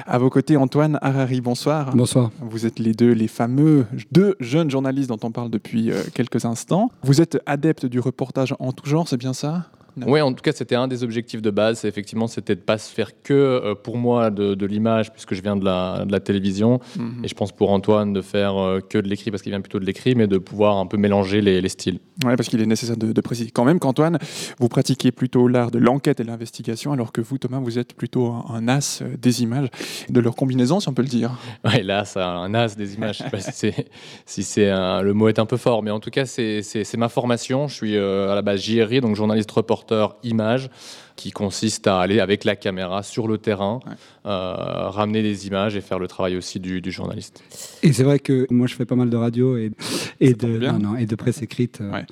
À 0.06 0.18
vos 0.18 0.30
côtés, 0.30 0.56
Antoine 0.58 1.00
Harari. 1.02 1.42
Bonsoir. 1.42 1.96
Bonsoir. 1.96 2.32
Vous 2.39 2.66
êtes 2.66 2.80
les 2.80 2.94
deux 2.94 3.12
les 3.12 3.28
fameux 3.28 3.86
deux 4.12 4.36
jeunes 4.43 4.69
journalistes 4.69 5.10
dont 5.10 5.19
on 5.23 5.32
parle 5.32 5.49
depuis 5.49 5.91
euh, 5.91 6.01
quelques 6.13 6.45
instants. 6.45 6.91
Vous 7.03 7.21
êtes 7.21 7.39
adepte 7.45 7.86
du 7.86 7.99
reportage 7.99 8.56
en 8.60 8.71
tout 8.71 8.89
genre, 8.89 9.08
c'est 9.08 9.17
bien 9.17 9.34
ça? 9.34 9.67
Oui, 10.06 10.21
en 10.21 10.34
tout 10.34 10.41
cas, 10.41 10.51
c'était 10.53 10.75
un 10.75 10.88
des 10.88 11.03
objectifs 11.03 11.41
de 11.41 11.49
base. 11.51 11.86
Effectivement, 11.86 12.27
c'était 12.27 12.56
de 12.56 12.62
pas 12.62 12.77
se 12.77 12.91
faire 12.93 13.12
que 13.21 13.34
euh, 13.34 13.75
pour 13.75 13.97
moi 13.97 14.29
de, 14.32 14.56
de 14.56 14.65
l'image, 14.65 15.12
puisque 15.12 15.34
je 15.36 15.41
viens 15.41 15.56
de 15.56 15.63
la, 15.65 16.06
de 16.06 16.12
la 16.12 16.19
télévision, 16.19 16.79
Mhm. 16.97 17.23
et 17.23 17.27
je 17.27 17.34
pense 17.36 17.51
pour 17.51 17.71
Antoine 17.71 18.13
de 18.13 18.21
faire 18.21 18.58
euh, 18.58 18.79
que 18.79 18.97
de 18.97 19.08
l'écrit 19.08 19.29
parce 19.32 19.41
qu'il 19.43 19.51
vient 19.51 19.62
plutôt 19.62 19.79
de 19.79 19.86
l'écrit, 19.86 20.15
mais 20.15 20.27
de 20.27 20.38
pouvoir 20.38 20.77
un 20.77 20.86
peu 20.88 20.97
mélanger 20.97 21.41
les, 21.41 21.62
les 21.62 21.69
styles. 21.69 21.99
Oui, 22.25 22.36
parce 22.36 22.49
qu'il 22.49 22.62
est 22.62 22.65
nécessaire 22.65 22.97
de, 22.97 23.12
de 23.12 23.21
préciser 23.21 23.51
quand 23.51 23.65
même 23.65 23.79
qu'Antoine, 23.79 24.17
vous 24.60 24.67
pratiquez 24.69 25.12
plutôt 25.12 25.47
l'art 25.47 25.71
de 25.71 25.79
l'enquête 25.79 26.19
et 26.19 26.23
de 26.23 26.27
l'investigation, 26.29 26.91
alors 26.93 27.12
que 27.12 27.21
vous, 27.21 27.38
Thomas, 27.38 27.60
vous 27.60 27.77
êtes 27.79 27.93
plutôt 27.93 28.27
un, 28.27 28.45
un 28.49 28.67
as 28.67 29.03
des 29.21 29.43
images, 29.43 29.67
de 30.10 30.19
leur 30.19 30.36
combinaison, 30.36 30.79
si 30.79 30.89
on 30.89 30.93
peut 30.93 31.01
le 31.03 31.08
dire. 31.08 31.32
Ouais, 31.65 31.84
là, 31.84 32.06
ça 32.06 32.29
un 32.29 32.53
as 32.53 32.75
des 32.75 32.95
images. 32.95 33.17
Je 33.19 33.23
sais 33.23 33.29
pas 33.29 33.39
si 33.39 33.51
c'est, 33.53 33.88
si 34.25 34.43
c'est 34.43 34.69
un- 34.69 35.01
le 35.01 35.13
mot 35.13 35.27
est 35.29 35.39
un 35.39 35.45
peu 35.45 35.58
fort, 35.58 35.84
mais 35.84 35.91
en 35.91 35.99
tout 35.99 36.10
cas, 36.10 36.25
c'est 36.25 36.62
ma 36.97 37.10
formation. 37.10 37.67
Je 37.67 37.75
suis 37.75 37.95
euh, 37.97 38.32
à 38.32 38.36
la 38.36 38.41
base 38.41 38.62
JRI, 38.62 39.01
donc 39.01 39.15
journaliste 39.15 39.51
reporter 39.51 39.83
image, 40.24 40.69
qui 41.15 41.32
consiste 41.32 41.88
à 41.88 42.00
aller 42.00 42.19
avec 42.19 42.43
la 42.43 42.56
caméra 42.56 43.04
sur 43.04 43.28
le 43.28 43.38
terrain, 43.38 43.80
euh, 44.26 44.89
ramener 44.89 45.22
des 45.22 45.48
images 45.48 45.76
et 45.76 45.82
faire 45.82 46.00
le 46.00 46.08
travail 46.08 46.36
aussi 46.36 46.60
du, 46.60 46.82
du 46.82 46.91
journaliste. 46.91 47.43
Et 47.84 47.93
c'est 47.93 48.04
vrai 48.04 48.19
que 48.19 48.48
moi, 48.50 48.67
je 48.67 48.76
fais 48.76 48.86
pas 48.86 48.96
mal 48.96 49.10
de 49.10 49.17
radio 49.17 49.58
et, 49.58 49.72
et, 50.19 50.34
de, 50.34 50.58
bien. 50.58 50.74
non, 50.74 50.91
non, 50.91 50.98
et 50.98 51.06
de 51.06 51.15
presse 51.15 51.41
écrite. 51.41 51.80
euh. 51.82 51.91
Ouais. 51.91 52.06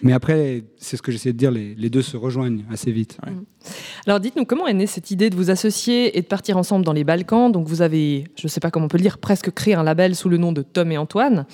Mais 0.00 0.12
après, 0.12 0.64
c'est 0.76 0.96
ce 0.96 1.02
que 1.02 1.10
j'essaie 1.10 1.32
de 1.32 1.38
dire, 1.38 1.50
les, 1.50 1.74
les 1.74 1.90
deux 1.90 2.02
se 2.02 2.16
rejoignent 2.16 2.64
assez 2.70 2.92
vite. 2.92 3.18
Alors 4.06 4.20
dites-nous, 4.20 4.44
comment 4.44 4.66
est 4.66 4.74
née 4.74 4.86
cette 4.86 5.10
idée 5.10 5.28
de 5.28 5.36
vous 5.36 5.50
associer 5.50 6.16
et 6.16 6.22
de 6.22 6.26
partir 6.26 6.56
ensemble 6.56 6.84
dans 6.84 6.92
les 6.92 7.04
Balkans? 7.04 7.50
Donc 7.50 7.66
vous 7.66 7.82
avez, 7.82 8.24
je 8.36 8.44
ne 8.44 8.48
sais 8.48 8.60
pas 8.60 8.70
comment 8.70 8.86
on 8.86 8.88
peut 8.88 8.98
le 8.98 9.02
dire, 9.02 9.18
presque 9.18 9.50
créé 9.50 9.74
un 9.74 9.82
label 9.82 10.14
sous 10.14 10.28
le 10.28 10.36
nom 10.36 10.52
de 10.52 10.62
Tom 10.62 10.92
et 10.92 10.98
Antoine. 10.98 11.46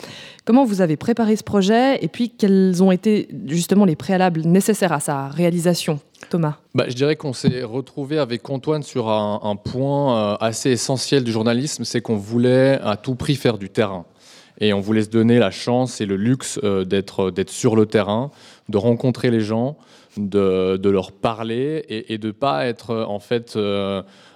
Comment 0.45 0.65
vous 0.65 0.81
avez 0.83 0.97
préparé 0.97 1.37
ce 1.37 1.43
projet 1.43 1.99
et 2.05 2.09
puis 2.09 2.31
quels 2.31 2.83
ont 2.83 2.93
été 2.93 3.29
justement 3.47 3.87
les 3.87 3.97
préalables 3.97 4.43
nécessaires 4.43 4.93
à 4.93 5.01
sa 5.01 5.29
réalisation 5.29 5.99
Thomas? 6.29 6.57
Bah, 6.75 6.85
je 6.89 6.95
dirais 6.95 7.17
qu'on 7.17 7.33
s'est 7.33 7.63
retrouvé 7.63 8.19
avec 8.19 8.49
Antoine 8.51 8.83
sur 8.83 9.09
un, 9.09 9.41
un 9.43 9.57
point 9.57 10.35
euh, 10.35 10.37
assez 10.41 10.71
essentiel 10.71 11.25
du 11.25 11.33
journalisme, 11.33 11.85
c'est 11.85 12.03
qu'on 12.03 12.17
voulait 12.17 12.79
à 12.83 12.97
tout 12.97 13.15
prix 13.15 13.37
faire 13.37 13.57
du 13.57 13.71
terrain. 13.71 14.05
Et 14.61 14.73
on 14.73 14.81
voulait 14.81 15.03
se 15.03 15.11
donner 15.11 15.39
la 15.39 15.51
chance 15.51 16.01
et 16.01 16.07
le 16.07 16.17
luxe 16.17 16.61
euh, 16.63 16.85
d'être 16.85 17.31
d'être 17.31 17.51
sur 17.51 17.77
le 17.77 17.87
terrain, 17.87 18.31
de 18.69 18.79
rencontrer 18.79 19.31
les 19.31 19.41
gens, 19.41 19.77
de, 20.17 20.89
leur 20.89 21.13
parler 21.13 21.85
et, 21.89 22.15
et 22.15 22.19
de 22.19 22.31
pas 22.31 22.67
être 22.67 22.91
euh, 22.91 23.05
en 23.05 23.19
fait 23.19 23.59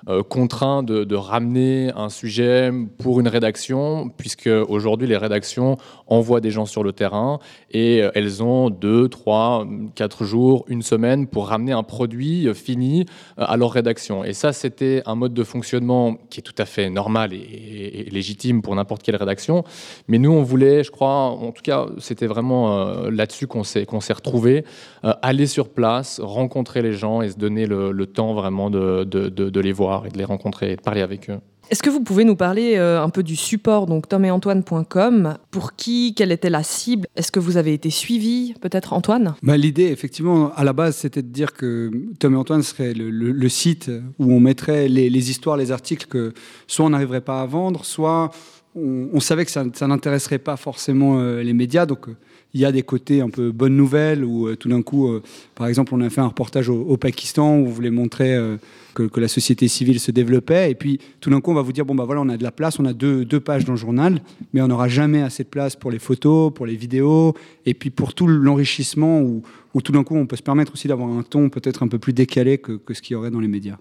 euh, 0.09 0.23
contraint 0.23 0.83
de, 0.83 1.15
ramener 1.15 1.91
un 1.97 2.09
sujet 2.09 2.71
pour 2.99 3.19
une 3.19 3.29
rédaction, 3.29 4.11
puisque 4.17 4.49
aujourd'hui 4.69 5.09
les 5.09 5.17
rédactions 5.17 5.77
envoient 6.07 6.41
des 6.41 6.51
gens 6.51 6.67
sur 6.67 6.85
le 6.85 6.93
terrain 6.93 7.41
et 7.71 8.03
euh, 8.03 8.11
elles 8.15 8.43
ont 8.43 8.71
deux, 8.71 9.09
trois, 9.09 9.67
quatre 9.95 10.25
jours, 10.25 10.65
une 10.69 10.83
semaine 10.83 11.27
pour 11.27 11.49
ramener 11.49 11.73
un 11.73 11.83
produit 11.83 12.47
euh, 12.47 12.55
fini 12.55 13.07
à 13.37 13.57
leur 13.57 13.73
rédaction. 13.73 14.25
Et 14.25 14.33
ça, 14.33 14.53
c'était 14.53 15.03
un 15.07 15.17
mode 15.17 15.35
de 15.35 15.45
fonctionnement 15.45 16.17
qui 16.31 16.41
est 16.41 16.43
tout 16.43 16.55
à 16.59 16.65
fait 16.65 16.89
normal 16.89 17.33
et, 17.33 18.09
légitime 18.13 18.63
pour 18.63 18.75
n'importe 18.75 19.03
quelle 19.03 19.17
rédaction. 19.17 19.65
Mais 20.07 20.19
nous, 20.19 20.31
on 20.31 20.43
voulait, 20.43 20.85
je 20.85 20.91
crois, 20.91 21.31
en 21.31 21.53
tout 21.53 21.63
cas, 21.63 21.87
c'était 21.99 22.27
vraiment 22.27 23.09
là-dessus 23.11 23.47
qu'on 23.47 23.65
s'est 23.65 23.87
qu'on 23.87 24.01
s'est 24.01 24.13
retrouvés, 24.13 24.65
euh, 25.05 25.13
aller 25.23 25.47
sur 25.47 25.71
place, 25.71 26.21
rencontrer 26.23 26.83
les 26.83 26.93
gens 26.93 27.23
et 27.23 27.31
se 27.31 27.37
donner 27.37 27.67
le, 27.67 28.07
temps 28.07 28.33
vraiment 28.35 28.71
de- 28.71 29.05
de 29.05 29.61
les 29.61 29.73
voir 29.73 29.88
et 30.07 30.11
de 30.11 30.19
les 30.19 30.25
rencontrer 30.25 30.73
et 30.73 30.77
de 30.77 30.81
parler 30.83 31.01
avec 31.03 31.29
eux. 31.31 31.39
Est-ce 31.71 31.83
que 31.83 31.91
vous 31.91 32.01
pouvez 32.03 32.25
nous 32.25 32.37
parler 32.37 32.77
euh, 32.77 33.03
un 33.03 33.11
peu 33.11 33.23
du 33.23 33.37
support, 33.37 33.85
donc 33.87 34.09
tometantoine.com 34.09 35.37
Pour 35.51 35.75
qui 35.77 36.15
Quelle 36.17 36.33
était 36.33 36.51
la 36.51 36.63
cible? 36.63 37.07
Est-ce 37.17 37.31
que 37.31 37.41
vous 37.41 37.57
avez 37.57 37.75
été 37.75 37.91
suivi 37.91 38.55
Peut-être 38.61 38.93
Antoine? 38.93 39.35
Bah, 39.43 39.57
L'idée, 39.57 39.85
effectivement, 39.87 40.51
à 40.55 40.65
la 40.65 40.73
base, 40.73 40.97
c'était 40.97 41.23
de 41.23 41.29
dire 41.29 41.53
que 41.53 41.91
Tom 42.19 42.35
et 42.35 42.37
Antoine 42.37 42.63
serait 42.63 42.95
le, 42.95 43.11
le- 43.11 43.33
le 43.33 43.49
site 43.49 43.91
où 44.19 44.33
on 44.33 44.41
mettrait 44.41 44.89
les, 44.89 45.11
les 45.11 45.31
histoires, 45.31 45.57
les 45.57 45.71
articles 45.73 46.07
que 46.07 46.33
soit 46.67 46.87
on 46.87 46.91
n'arriverait 46.91 47.21
pas 47.21 47.43
à 47.43 47.47
vendre, 47.47 47.85
soit 47.85 48.31
on, 48.75 49.09
on 49.13 49.21
savait 49.21 49.45
que 49.45 49.51
ça, 49.51 49.65
ça 49.75 49.87
n'intéresserait 49.87 50.39
pas 50.39 50.57
forcément 50.57 51.19
euh, 51.21 51.43
les 51.43 51.53
médias. 51.53 51.85
Donc, 51.87 52.09
euh, 52.09 52.17
il 52.55 52.61
y 52.61 52.65
a 52.65 52.73
des 52.73 52.83
côtés 52.83 53.21
un 53.21 53.29
peu 53.29 53.53
bonnes 53.53 53.77
nouvelles 53.77 54.25
où 54.25 54.49
euh, 54.49 54.57
tout 54.57 54.69
d'un 54.69 54.83
coup, 54.83 55.09
euh, 55.09 55.23
par 55.55 55.67
exemple, 55.67 55.95
on 55.95 56.01
a 56.01 56.09
fait 56.09 56.21
un 56.21 56.29
reportage 56.29 56.69
au, 56.69 56.97
Pakistan 56.97 57.57
où 57.57 57.67
on 57.67 57.71
voulait 57.71 57.91
montrer 57.91 58.35
euh, 58.35 58.57
que, 58.95 59.21
la 59.21 59.29
société 59.29 59.69
civile 59.69 60.01
se 60.01 60.11
développait. 60.11 60.71
Et 60.71 60.75
puis, 60.75 60.99
tout 61.21 61.31
d'un 61.31 61.41
coup, 61.41 61.51
on 61.51 61.55
va 61.55 61.63
vous 61.63 61.73
dire 61.73 61.85
bon, 61.85 61.95
bah 61.95 62.05
voilà, 62.05 62.23
on 62.23 62.29
a 62.29 62.37
de 62.37 62.43
la 62.43 62.51
place, 62.51 62.79
on 62.79 62.87
a 62.87 62.93
deux, 62.93 63.25
deux 63.25 63.41
pages 63.41 63.65
dans 63.65 63.73
le 63.73 63.79
journal, 63.79 64.23
mais 64.53 64.63
on 64.63 64.69
n'aura 64.69 64.89
jamais 64.89 65.23
assez 65.23 65.45
de 65.45 65.49
place 65.49 65.77
pour 65.77 65.91
les 65.91 65.99
photos, 65.99 66.53
pour 66.53 66.65
les 66.65 66.75
vidéos, 66.75 67.35
et 67.67 67.75
puis 67.75 67.91
pour 67.91 68.15
tout 68.15 68.27
l'enrichissement 68.27 69.21
où, 69.21 69.43
tout 69.85 69.93
d'un 69.93 70.03
coup, 70.03 70.17
on 70.17 70.27
peut 70.27 70.35
se 70.35 70.43
permettre 70.43 70.73
aussi 70.73 70.89
d'avoir 70.89 71.09
un 71.09 71.23
ton 71.23 71.51
peut-être 71.51 71.85
un 71.85 71.89
peu 71.89 72.01
plus 72.01 72.13
décalé 72.13 72.59
que, 72.59 72.81
ce 72.93 73.01
qu'il 73.01 73.15
y 73.15 73.17
aurait 73.17 73.31
dans 73.31 73.39
les 73.39 73.47
médias. 73.47 73.77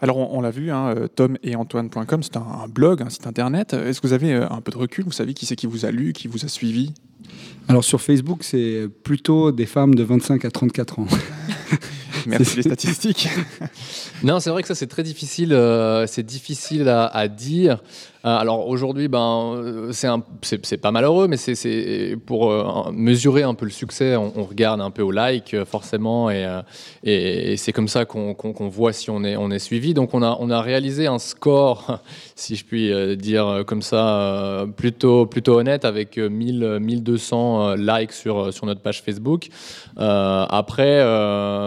Alors, 0.00 0.16
on, 0.34 0.40
l'a 0.40 0.50
vu, 0.50 0.72
hein, 0.72 0.92
Tom 1.14 1.38
et 1.44 1.54
Antoine.com, 1.54 2.22
c'est 2.24 2.36
un, 2.36 2.40
un 2.64 2.66
blog, 2.66 3.02
un 3.02 3.10
site 3.10 3.28
internet. 3.28 3.72
Est-ce 3.72 4.00
que 4.00 4.08
vous 4.08 4.12
avez 4.12 4.32
un 4.32 4.60
peu 4.60 4.72
de 4.72 4.78
recul? 4.78 5.04
Vous 5.04 5.12
savez 5.12 5.34
qui 5.34 5.46
c'est 5.46 5.54
qui 5.54 5.68
vous 5.68 5.84
a 5.84 5.92
lu, 5.92 6.12
qui 6.12 6.26
vous 6.26 6.44
a 6.44 6.48
suivi? 6.48 6.94
Alors 7.68 7.84
sur 7.84 8.00
Facebook, 8.00 8.40
c'est 8.42 8.88
plutôt 9.02 9.52
des 9.52 9.66
femmes 9.66 9.94
de 9.94 10.02
25 10.02 10.44
à 10.44 10.50
34 10.50 10.98
ans. 11.00 11.06
Merci 12.26 12.56
les 12.56 12.62
statistiques. 12.62 13.28
Non, 14.22 14.40
c'est 14.40 14.50
vrai 14.50 14.62
que 14.62 14.68
ça 14.68 14.74
c'est 14.74 14.86
très 14.86 15.02
difficile, 15.02 15.52
euh, 15.52 16.06
c'est 16.06 16.24
difficile 16.24 16.88
à, 16.88 17.06
à 17.06 17.28
dire. 17.28 17.82
Euh, 18.26 18.36
alors 18.36 18.66
aujourd'hui, 18.66 19.06
ben, 19.06 19.54
euh, 19.56 19.92
c'est 19.92 20.76
pas 20.78 20.90
malheureux, 20.90 21.28
mais 21.28 21.36
c'est- 21.36 22.16
pour 22.26 22.50
euh, 22.50 22.90
mesurer 22.92 23.44
un 23.44 23.54
peu 23.54 23.66
le 23.66 23.70
succès, 23.70 24.16
on, 24.16 24.32
regarde 24.44 24.80
un 24.80 24.90
peu 24.90 25.02
au 25.02 25.12
like 25.12 25.54
forcément, 25.64 26.28
et, 26.30 26.44
et- 27.04 27.56
c'est 27.56 27.72
comme 27.72 27.86
ça 27.88 28.04
qu'on 28.04 28.34
qu'on- 28.34 28.52
qu'on 28.52 28.68
voit 28.68 28.92
si 28.92 29.10
on 29.10 29.22
est, 29.22 29.36
on 29.36 29.50
est 29.52 29.60
suivi. 29.60 29.94
Donc 29.94 30.12
on 30.12 30.22
a, 30.22 30.36
on 30.40 30.50
a 30.50 30.60
réalisé 30.60 31.06
un 31.06 31.18
score, 31.20 32.00
si 32.34 32.56
je 32.56 32.64
puis 32.64 32.90
dire 33.16 33.62
comme 33.66 33.82
ça, 33.82 34.66
plutôt, 34.76 35.26
plutôt 35.26 35.54
honnête, 35.60 35.84
avec 35.84 36.18
euh, 36.18 36.28
1000, 36.28 36.64
euh, 36.64 36.80
1200 36.80 37.70
euh, 37.70 37.76
likes 37.76 38.12
sur, 38.12 38.52
sur 38.52 38.66
notre 38.66 38.80
page 38.80 39.02
Facebook. 39.02 39.48
Après, 39.98 41.02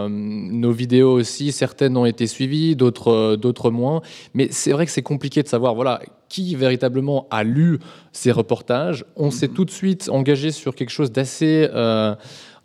nos 0.08 0.72
vidéos 0.72 1.12
aussi, 1.12 1.52
certaines 1.52 1.96
ont 1.96 2.04
été 2.06 2.26
suivies, 2.26 2.76
d'autres 2.76 3.36
d'autres 3.36 3.70
moins. 3.70 4.02
Mais 4.34 4.48
c'est 4.50 4.72
vrai 4.72 4.84
que 4.86 4.92
c'est 4.92 5.02
compliqué 5.02 5.42
de 5.42 5.48
savoir 5.48 5.74
voilà, 5.74 6.00
qui 6.30 6.54
véritablement 6.54 7.26
a 7.30 7.44
lu 7.44 7.78
ces 8.12 8.32
reportages. 8.32 9.04
On 9.16 9.30
s'est 9.30 9.48
tout 9.48 9.66
de 9.66 9.70
suite 9.70 10.08
engagé 10.08 10.50
sur 10.52 10.74
quelque 10.74 10.90
chose 10.98 11.12
d'assez 11.12 11.68
euh, 11.74 12.14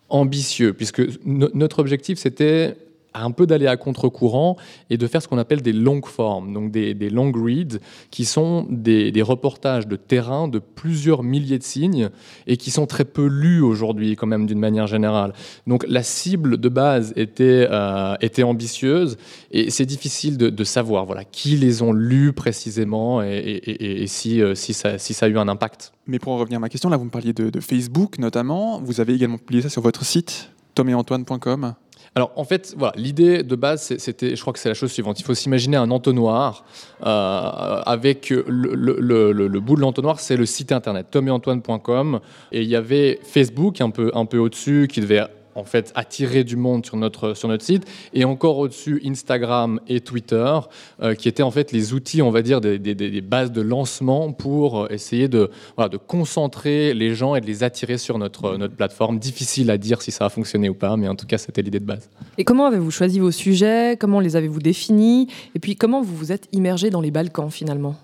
ambitieux, 0.08 0.72
puisque 0.72 1.02
no- 1.26 1.50
notre 1.54 1.80
objectif, 1.80 2.18
c'était 2.20 2.78
un 3.24 3.32
peu 3.32 3.46
d'aller 3.46 3.68
à 3.68 3.78
contre-courant 3.78 4.58
et 4.90 4.98
de 4.98 5.08
faire 5.08 5.22
ce 5.22 5.28
qu'on 5.28 5.38
appelle 5.38 5.62
des 5.62 5.74
longues 5.74 6.06
formes, 6.06 6.54
donc 6.54 6.72
des, 6.72 6.94
long 7.10 7.32
reads, 7.32 7.80
qui 8.12 8.26
sont 8.26 8.66
des, 8.70 9.22
reportages 9.22 9.88
de 9.88 9.96
terrain 9.96 10.48
de 10.48 10.60
plusieurs 10.60 11.24
milliers 11.24 11.58
de 11.58 11.64
signes 11.64 12.10
et 12.48 12.58
qui 12.58 12.70
sont 12.70 12.86
très 12.86 13.06
peu 13.06 13.26
lus 13.26 13.62
aujourd'hui, 13.62 14.16
quand 14.16 14.28
même, 14.28 14.46
d'une 14.46 14.60
manière 14.60 14.88
générale. 14.88 15.34
Donc 15.68 15.86
la 15.88 16.04
cible 16.04 16.58
de 16.58 16.70
base 16.70 17.14
était, 17.16 17.68
euh, 17.72 18.16
était 18.22 18.44
ambitieuse 18.44 19.18
et 19.52 19.70
c'est 19.72 19.86
difficile 19.86 20.38
de, 20.38 20.64
savoir 20.64 21.06
voilà, 21.06 21.24
qui 21.24 21.58
les 21.58 21.82
ont 21.82 21.94
lus 21.94 22.34
précisément 22.34 23.22
et, 23.22 24.06
si, 24.08 24.42
euh, 24.42 24.56
si, 24.56 24.74
ça, 24.74 24.98
si 24.98 25.14
ça 25.14 25.28
a 25.28 25.30
eu 25.30 25.38
un 25.38 25.48
impact. 25.48 25.94
Mais 26.08 26.20
pour 26.20 26.34
en 26.34 26.38
revenir 26.38 26.58
à 26.58 26.60
ma 26.60 26.70
question, 26.70 26.90
là, 26.90 26.98
vous 26.98 27.06
me 27.06 27.10
parliez 27.10 27.34
de, 27.34 27.50
de 27.50 27.60
Facebook 27.60 28.20
notamment. 28.20 28.82
Vous 28.82 29.00
avez 29.00 29.14
également 29.14 29.38
publié 29.38 29.62
ça 29.62 29.70
sur 29.70 29.82
votre 29.82 30.04
site, 30.06 30.52
tometantoine.com. 30.74 31.76
Alors 32.18 32.32
en 32.38 32.46
fait, 32.46 32.74
voilà, 32.78 32.94
l'idée 32.96 33.44
de 33.44 33.56
base, 33.56 33.94
c'était, 33.98 34.38
je 34.38 34.42
crois 34.42 34.54
que 34.54 34.60
c'est 34.60 34.70
la 34.70 34.76
chose 34.76 34.90
suivante. 34.90 35.20
Il 35.20 35.24
faut 35.24 35.34
s'imaginer 35.34 35.76
un 35.76 35.92
entonnoir 35.92 36.64
euh, 37.06 37.82
avec 37.86 38.30
le, 38.30 39.60
bout 39.60 39.76
de 39.76 39.82
l'entonnoir, 39.82 40.22
c'est 40.22 40.38
le 40.38 40.46
site 40.46 40.72
internet 40.72 41.08
tometantoine.com 41.12 42.22
et 42.54 42.62
il 42.62 42.70
y 42.70 42.78
avait 42.78 43.20
Facebook 43.22 43.82
un 43.82 43.90
peu, 43.90 44.12
un 44.14 44.26
peu 44.26 44.38
au-dessus 44.38 44.88
qui 44.90 45.02
devait 45.02 45.26
en 45.56 45.64
fait 45.64 45.92
attirer 45.96 46.44
du 46.44 46.58
monde 46.58 46.86
sur 46.86 46.98
notre, 46.98 47.34
sur 47.34 47.48
notre 47.48 47.64
site. 47.64 47.86
Et 48.14 48.26
encore 48.26 48.58
au-dessus 48.58 49.02
Instagram 49.06 49.80
et 49.88 50.02
Twitter 50.02 50.54
euh, 51.02 51.16
qui 51.16 51.28
étaient 51.28 51.44
en 51.44 51.52
fait 51.52 51.72
les 51.72 51.94
outils, 51.94 52.22
on 52.22 52.30
va 52.30 52.42
dire, 52.42 52.62
des, 52.62 52.78
des- 52.78 53.22
bases 53.22 53.52
de 53.52 53.62
lancement 53.62 54.32
pour 54.34 54.84
euh, 54.84 54.88
essayer 54.90 55.28
de, 55.28 55.50
voilà, 55.76 55.90
de 55.90 55.98
concentrer 55.98 56.94
les 56.94 57.16
gens 57.16 57.36
et 57.36 57.42
de 57.42 57.46
les 57.46 57.64
attirer 57.64 57.98
sur 57.98 58.18
notre, 58.18 58.58
notre 58.58 58.76
plateforme. 58.76 59.18
Difficile 59.18 59.72
à 59.72 59.78
dire 59.78 60.02
si 60.02 60.12
ça 60.12 60.26
a 60.26 60.30
fonctionné 60.30 60.70
ou 60.70 60.74
pas, 60.76 60.96
mais 60.98 61.08
en 61.08 61.16
tout 61.16 61.26
cas, 61.26 61.38
c'était 61.38 61.62
l'idée 61.62 61.80
de 61.80 61.86
base. 61.86 62.10
Et 62.38 62.44
comment 62.44 62.66
avez-vous 62.66 62.92
choisi 62.92 63.20
vos 63.20 63.32
sujets? 63.32 63.98
Comment 64.00 64.20
les 64.20 64.36
avez-vous 64.36 64.60
définis? 64.60 65.28
Et 65.56 65.60
puis 65.60 65.76
comment 65.76 66.02
vous 66.02 66.16
vous 66.16 66.32
êtes 66.32 66.48
immergé 66.52 66.90
dans 66.90 67.02
les 67.02 67.12
Balkans 67.12 67.50
finalement? 67.50 67.96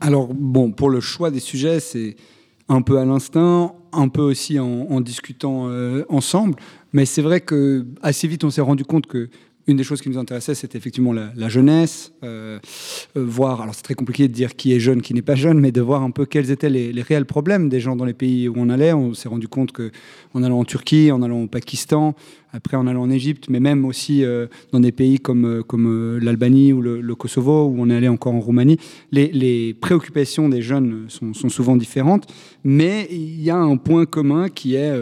Alors, 0.00 0.28
bon, 0.32 0.70
pour 0.72 0.88
le 0.88 1.00
choix 1.00 1.30
des 1.30 1.40
sujets, 1.40 1.80
c'est 1.80 2.16
un 2.68 2.82
peu 2.82 2.98
à 2.98 3.04
l'instinct, 3.04 3.74
un 3.92 4.08
peu 4.08 4.22
aussi 4.22 4.58
en, 4.58 5.00
discutant 5.00 5.68
euh, 5.68 6.04
ensemble. 6.08 6.56
Mais 6.92 7.06
c'est 7.06 7.22
vrai 7.22 7.40
que 7.40 7.86
assez 8.02 8.28
vite, 8.28 8.44
on 8.44 8.50
s'est 8.50 8.60
rendu 8.60 8.84
compte 8.84 9.06
que 9.06 9.28
une 9.70 9.76
des 9.76 9.84
choses 9.84 10.00
qui 10.00 10.08
nous 10.08 10.18
intéressait, 10.18 10.54
c'était 10.54 10.78
effectivement 10.78 11.12
la, 11.12 11.48
jeunesse, 11.48 12.12
euh, 12.24 12.58
euh, 13.16 13.24
voir. 13.24 13.60
Alors, 13.62 13.74
c'est 13.74 13.82
très 13.82 13.94
compliqué 13.94 14.28
de 14.28 14.32
dire 14.32 14.56
qui 14.56 14.74
est 14.74 14.80
jeune, 14.80 15.00
qui 15.00 15.14
n'est 15.14 15.22
pas 15.22 15.36
jeune, 15.36 15.60
mais 15.60 15.72
de 15.72 15.80
voir 15.80 16.02
un 16.02 16.10
peu 16.10 16.26
quels 16.26 16.50
étaient 16.50 16.70
les, 16.70 17.02
réels 17.02 17.24
problèmes 17.24 17.68
des 17.68 17.80
gens 17.80 17.96
dans 17.96 18.04
les 18.04 18.12
pays 18.12 18.48
où 18.48 18.54
on 18.56 18.68
allait. 18.68 18.92
On 18.92 19.14
s'est 19.14 19.28
rendu 19.28 19.48
compte 19.48 19.72
que 19.72 19.90
en 20.34 20.42
allant 20.42 20.58
en 20.58 20.64
Turquie, 20.64 21.10
en 21.12 21.22
allant 21.22 21.42
au 21.42 21.46
Pakistan, 21.46 22.14
après 22.52 22.76
en 22.76 22.86
allant 22.86 23.02
en 23.02 23.10
Égypte, 23.10 23.46
mais 23.48 23.60
même 23.60 23.84
aussi 23.84 24.24
euh, 24.24 24.46
dans 24.72 24.80
des 24.80 24.92
pays 24.92 25.20
comme, 25.20 25.62
comme 25.66 26.18
l'Albanie 26.18 26.72
ou 26.72 26.82
le, 26.82 27.14
Kosovo, 27.14 27.66
où 27.66 27.76
on 27.78 27.90
allé 27.90 28.08
encore 28.08 28.34
en 28.34 28.40
Roumanie, 28.40 28.78
les, 29.12 29.74
préoccupations 29.80 30.48
des 30.48 30.62
jeunes 30.62 31.06
sont, 31.08 31.48
souvent 31.48 31.76
différentes, 31.76 32.26
mais 32.64 33.08
il 33.10 33.42
y 33.42 33.50
a 33.50 33.56
un 33.56 33.76
point 33.76 34.04
commun 34.04 34.48
qui 34.48 34.74
est 34.74 34.92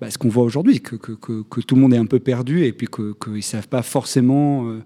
bah, 0.00 0.10
ce 0.10 0.18
qu'on 0.18 0.28
voit 0.28 0.44
aujourd'hui, 0.44 0.80
que, 0.80 0.96
que, 0.96 1.12
que- 1.12 1.42
que 1.42 1.60
tout 1.60 1.74
le 1.74 1.80
monde 1.80 1.94
est 1.94 1.98
un 1.98 2.06
peu 2.06 2.18
perdu 2.18 2.64
et 2.64 2.72
puis 2.72 2.86
qu'ils 2.86 3.32
ne 3.34 3.40
savent 3.40 3.68
pas 3.68 3.82
forcément 3.82 4.68
euh, 4.68 4.82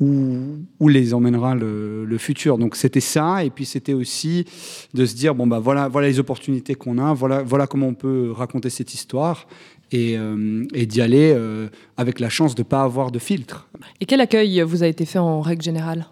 où, 0.00 0.58
où 0.80 0.88
les 0.88 1.14
emmènera 1.14 1.54
le, 1.54 2.04
le 2.04 2.18
futur. 2.18 2.58
Donc 2.58 2.76
c'était 2.76 3.00
ça, 3.00 3.44
et 3.44 3.50
puis 3.50 3.64
c'était 3.64 3.94
aussi 3.94 4.44
de 4.92 5.06
se 5.06 5.14
dire, 5.14 5.34
bon, 5.34 5.46
bah, 5.46 5.58
voilà, 5.60 5.88
voilà 5.88 6.08
les 6.08 6.18
opportunités 6.18 6.74
qu'on 6.74 6.98
a, 6.98 7.14
voilà, 7.14 7.42
voilà 7.42 7.66
comment 7.66 7.88
on 7.88 7.94
peut 7.94 8.32
raconter 8.32 8.70
cette 8.70 8.92
histoire. 8.94 9.46
Et, 9.92 10.18
euh, 10.18 10.64
et 10.74 10.86
d'y 10.86 11.00
aller 11.02 11.32
euh, 11.36 11.68
avec 11.96 12.18
la 12.18 12.28
chance 12.28 12.56
de 12.56 12.62
ne 12.62 12.66
pas 12.66 12.82
avoir 12.82 13.12
de 13.12 13.20
filtre. 13.20 13.68
Et 14.00 14.06
quel 14.06 14.20
accueil 14.20 14.60
vous 14.62 14.82
a 14.82 14.88
été 14.88 15.04
fait 15.04 15.20
en 15.20 15.40
règle 15.40 15.62
générale? 15.62 16.06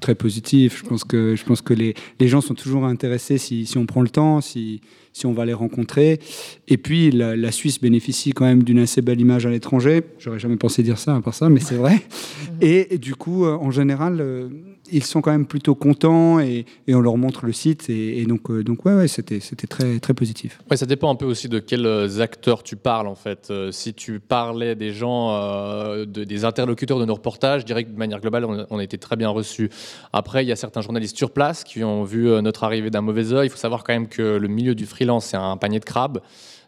Très 0.00 0.14
positif. 0.14 0.82
Je 0.84 0.88
pense 0.88 1.02
que, 1.02 1.34
je 1.34 1.42
pense 1.44 1.60
que 1.60 1.74
les, 1.74 1.94
les 2.20 2.28
gens 2.28 2.40
sont 2.40 2.54
toujours 2.54 2.84
intéressés 2.84 3.38
si, 3.38 3.66
si 3.66 3.78
on 3.78 3.86
prend 3.86 4.02
le 4.02 4.10
temps, 4.10 4.40
si, 4.42 4.80
si 5.16 5.24
on 5.24 5.32
va 5.32 5.46
les 5.46 5.54
rencontrer. 5.54 6.20
Et 6.68 6.76
puis, 6.76 7.10
la, 7.10 7.36
la 7.36 7.50
Suisse 7.50 7.80
bénéficie 7.80 8.32
quand 8.32 8.44
même 8.44 8.62
d'une 8.62 8.80
assez 8.80 9.00
belle 9.00 9.18
image 9.18 9.46
à 9.46 9.50
l'étranger. 9.50 10.02
J'aurais 10.18 10.38
jamais 10.38 10.56
pensé 10.56 10.82
dire 10.82 10.98
ça 10.98 11.16
à 11.16 11.22
part 11.22 11.32
ça, 11.32 11.48
mais 11.48 11.60
c'est 11.60 11.76
vrai. 11.76 12.02
Et, 12.60 12.94
et 12.94 12.98
du 12.98 13.14
coup, 13.14 13.44
euh, 13.44 13.54
en 13.54 13.70
général, 13.70 14.18
euh, 14.20 14.48
ils 14.92 15.04
sont 15.04 15.20
quand 15.20 15.30
même 15.30 15.46
plutôt 15.46 15.74
contents 15.74 16.40
et, 16.40 16.66
on 16.88 17.00
leur 17.00 17.16
montre 17.16 17.46
le 17.46 17.52
site. 17.52 17.88
Et, 17.90 18.24
donc, 18.26 18.50
euh, 18.50 18.62
donc 18.62 18.84
ouais, 18.84 18.94
ouais 18.94 19.08
c'était, 19.08 19.40
c'était 19.40 19.66
très, 19.66 19.98
très 19.98 20.14
positif. 20.14 20.58
Ça 20.74 20.86
dépend 20.86 21.10
un 21.10 21.14
peu 21.14 21.24
aussi 21.24 21.48
de 21.48 21.58
quels 21.58 21.86
euh, 21.86 22.20
acteurs 22.20 22.62
tu 22.62 22.76
parles 22.76 23.06
en 23.06 23.14
fait. 23.14 23.48
Euh, 23.50 23.70
si 23.72 23.94
tu 23.94 24.20
parlais 24.20 24.74
des 24.74 24.92
gens, 24.92 25.30
euh, 25.32 26.04
de- 26.04 26.24
des 26.24 26.44
interlocuteurs 26.44 26.98
de 26.98 27.04
nos 27.04 27.14
reportages, 27.14 27.62
je 27.62 27.66
dirais 27.66 27.84
que 27.84 27.90
de 27.90 27.98
manière 27.98 28.20
globale, 28.20 28.44
on 28.44 28.66
on 28.70 28.78
a 28.78 28.82
été 28.84 28.98
très 28.98 29.16
bien 29.16 29.28
reçus. 29.28 29.70
Après, 30.12 30.44
il 30.44 30.48
y 30.48 30.52
a 30.52 30.56
certains 30.56 30.80
journalistes 30.80 31.16
sur 31.16 31.30
place 31.30 31.62
qui 31.62 31.84
ont 31.84 32.04
vu 32.04 32.28
notre 32.42 32.64
arrivée 32.64 32.90
d'un 32.90 33.00
mauvais 33.02 33.32
œil. 33.32 33.46
Il 33.46 33.50
faut 33.50 33.56
savoir 33.56 33.84
quand 33.84 33.92
même 33.92 34.08
que 34.08 34.22
le 34.22 34.48
milieu 34.48 34.74
du 34.74 34.86
freelance, 34.86 35.26
c'est 35.26 35.36
un 35.36 35.56
panier 35.56 35.78
de 35.78 35.84
crabes. 35.84 36.20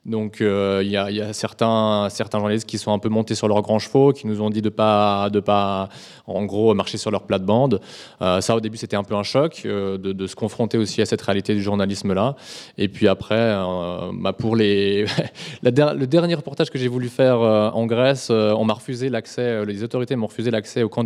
Donc 0.06 0.40
euh, 0.40 0.80
il 0.84 0.90
y 0.90 0.96
a, 0.96 1.32
certains, 1.32 2.08
journalistes 2.32 2.66
qui 2.66 2.78
sont 2.78 2.92
un 2.92 2.98
peu 2.98 3.08
montés 3.08 3.34
sur 3.34 3.48
leurs 3.48 3.62
grands 3.62 3.78
chevaux, 3.78 4.12
qui 4.12 4.26
nous 4.26 4.40
ont 4.40 4.50
dit 4.50 4.62
de 4.62 4.68
pas, 4.68 5.28
de 5.30 5.40
pas, 5.40 5.88
en 6.26 6.44
gros, 6.44 6.74
marcher 6.74 6.98
sur 6.98 7.10
leur 7.10 7.22
plate-bande. 7.22 7.80
Euh, 8.22 8.40
ça, 8.40 8.56
au 8.56 8.60
début, 8.60 8.76
c'était 8.76 8.96
un 8.96 9.04
peu 9.04 9.14
un 9.14 9.22
choc 9.22 9.62
euh, 9.64 9.98
de, 9.98 10.26
se 10.26 10.36
confronter 10.36 10.78
aussi 10.78 11.02
à 11.02 11.06
cette 11.06 11.22
réalité 11.22 11.54
du 11.54 11.62
journalisme-là. 11.62 12.36
Et 12.76 12.88
puis 12.88 13.08
après, 13.08 13.56
bah, 14.14 14.32
pour 14.32 14.56
les, 14.56 15.06
le 15.62 15.70
dernier 16.06 16.34
reportage 16.34 16.70
que 16.70 16.78
j'ai 16.78 16.88
voulu 16.88 17.08
faire 17.08 17.40
en 17.40 17.86
Grèce, 17.86 18.30
on 18.30 18.64
m'a 18.64 18.74
refusé 18.74 19.08
l'accès, 19.08 19.64
les 19.64 19.82
autorités 19.82 20.16
m'ont 20.16 20.26
refusé 20.26 20.50
l'accès 20.50 20.82
au 20.82 20.88
camp 20.88 21.04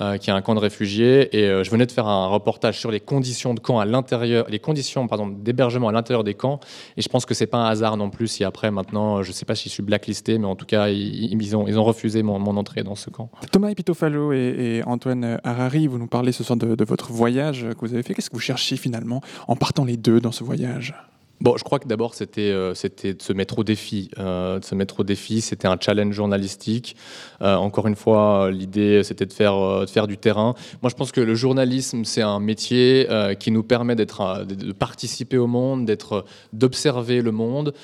euh, 0.00 0.16
qui 0.18 0.30
est 0.30 0.32
un 0.32 0.42
camp 0.42 0.54
de 0.54 0.60
réfugiés. 0.60 1.36
Et 1.36 1.64
je 1.64 1.70
venais 1.70 1.86
de 1.86 1.92
faire 1.92 2.06
un 2.06 2.26
reportage 2.28 2.78
sur 2.78 2.90
les 2.90 3.00
conditions 3.00 3.54
de 3.54 3.60
camp 3.60 3.78
à 3.78 3.84
l'intérieur, 3.84 4.46
les 4.48 4.58
conditions, 4.58 5.06
d'hébergement 5.38 5.88
à 5.88 5.92
l'intérieur 5.92 6.24
des 6.24 6.34
camps. 6.34 6.60
Et 6.96 7.02
je 7.02 7.08
pense 7.08 7.26
que 7.26 7.34
c'est 7.34 7.46
pas 7.46 7.58
un 7.58 7.64
hasard 7.74 7.96
non 7.96 8.10
plus 8.10 8.28
si 8.28 8.44
après, 8.44 8.70
maintenant, 8.70 9.22
je 9.22 9.32
sais 9.32 9.44
pas 9.44 9.54
si 9.54 9.68
je 9.68 9.74
suis 9.74 9.82
blacklisté, 9.82 10.38
mais 10.38 10.46
en 10.46 10.56
tout 10.56 10.66
cas, 10.66 10.88
ils, 10.88 11.56
ont, 11.56 11.84
refusé 11.84 12.22
mon, 12.22 12.56
entrée 12.56 12.82
dans 12.82 12.94
ce 12.94 13.10
camp. 13.10 13.30
Thomas 13.50 13.68
Epitofalo 13.68 14.32
et, 14.32 14.36
et 14.78 14.82
Antoine 14.84 15.38
Harari, 15.44 15.86
vous 15.86 15.98
nous 15.98 16.06
parlez 16.06 16.32
ce 16.32 16.44
soir 16.44 16.56
de, 16.56 16.74
de 16.74 16.84
votre 16.84 17.12
voyage 17.12 17.66
que 17.70 17.80
vous 17.80 17.92
avez 17.94 18.02
fait. 18.02 18.14
Qu'est-ce 18.14 18.30
que 18.30 18.36
vous 18.36 18.40
cherchez 18.40 18.76
finalement 18.76 19.20
en 19.48 19.56
partant 19.56 19.84
les 19.84 19.96
deux 19.96 20.20
dans 20.20 20.32
ce 20.32 20.44
voyage? 20.44 20.94
Bon, 21.40 21.56
je 21.56 21.64
crois 21.64 21.78
que 21.80 21.88
d'abord, 21.88 22.14
c'était 22.14 22.50
euh, 22.50 22.72
de 22.72 23.22
se 23.22 23.32
mettre 23.32 23.58
au 23.58 23.64
défi. 23.64 24.08
Euh, 24.18 24.60
de 24.60 24.64
se 24.64 24.74
mettre 24.74 25.00
au 25.00 25.02
défi, 25.02 25.40
c'était 25.40 25.66
un 25.66 25.76
challenge 25.78 26.14
journalistique. 26.14 26.96
Euh, 27.42 27.56
encore 27.56 27.88
une 27.88 27.96
fois, 27.96 28.44
euh, 28.44 28.50
l'idée, 28.50 29.02
c'était 29.02 29.26
de 29.26 29.32
faire, 29.32 29.80
de 29.80 29.86
faire 29.86 30.06
du 30.06 30.16
terrain. 30.16 30.54
Moi, 30.80 30.90
je 30.90 30.94
pense 30.94 31.10
que 31.10 31.20
le 31.20 31.34
journalisme, 31.34 32.04
c'est 32.04 32.22
un 32.22 32.38
métier 32.38 33.08
qui 33.40 33.50
nous 33.50 33.62
permet 33.62 33.96
d'être, 33.96 34.44
de, 34.46 34.72
participer 34.72 35.36
au 35.36 35.46
monde, 35.46 35.90
d'observer 36.52 37.20
le 37.20 37.32
monde, 37.32 37.74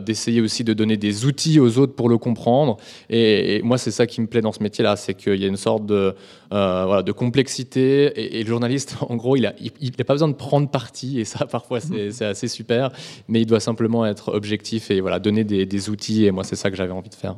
d'essayer 0.00 0.40
aussi 0.40 0.62
de 0.64 0.72
donner 0.72 0.96
des 0.96 1.26
outils 1.26 1.58
aux 1.58 1.78
autres 1.78 1.94
pour 1.94 2.08
le 2.08 2.18
comprendre. 2.18 2.76
Et 3.10 3.60
moi, 3.62 3.76
c'est 3.76 3.90
ça 3.90 4.06
qui 4.06 4.20
me 4.20 4.26
plaît 4.26 4.40
dans 4.40 4.52
ce 4.52 4.62
métier-là, 4.62 4.96
c'est 4.96 5.14
qu'il 5.14 5.40
y 5.40 5.44
a 5.44 5.48
une 5.48 5.56
sorte 5.56 5.84
de, 5.86 6.14
euh, 6.52 6.84
voilà, 6.86 7.02
de 7.02 7.12
complexité. 7.12 8.06
Et, 8.16 8.40
et 8.40 8.42
le 8.42 8.48
journaliste, 8.48 8.96
en 9.08 9.16
gros, 9.16 9.36
il 9.36 9.42
n'a 9.42 9.54
il, 9.60 9.72
il 9.80 9.92
a 9.98 10.04
pas 10.04 10.14
besoin 10.14 10.28
de 10.28 10.34
prendre 10.34 10.70
parti. 10.70 11.20
Et 11.20 11.24
ça, 11.24 11.46
parfois, 11.50 11.80
c'est 12.10 12.24
assez 12.24 12.48
super. 12.48 12.90
Mais 13.28 13.42
il 13.42 13.46
doit 13.46 13.60
simplement 13.60 14.06
être 14.06 14.32
objectif 14.32 14.90
et 14.90 15.00
voilà, 15.00 15.18
donner 15.18 15.44
des, 15.44 15.66
des 15.66 15.90
outils. 15.90 16.24
Et 16.24 16.30
moi, 16.30 16.44
c'est 16.44 16.56
ça 16.56 16.70
que 16.70 16.76
j'avais 16.76 16.92
envie 16.92 17.10
de 17.10 17.14
faire. 17.14 17.36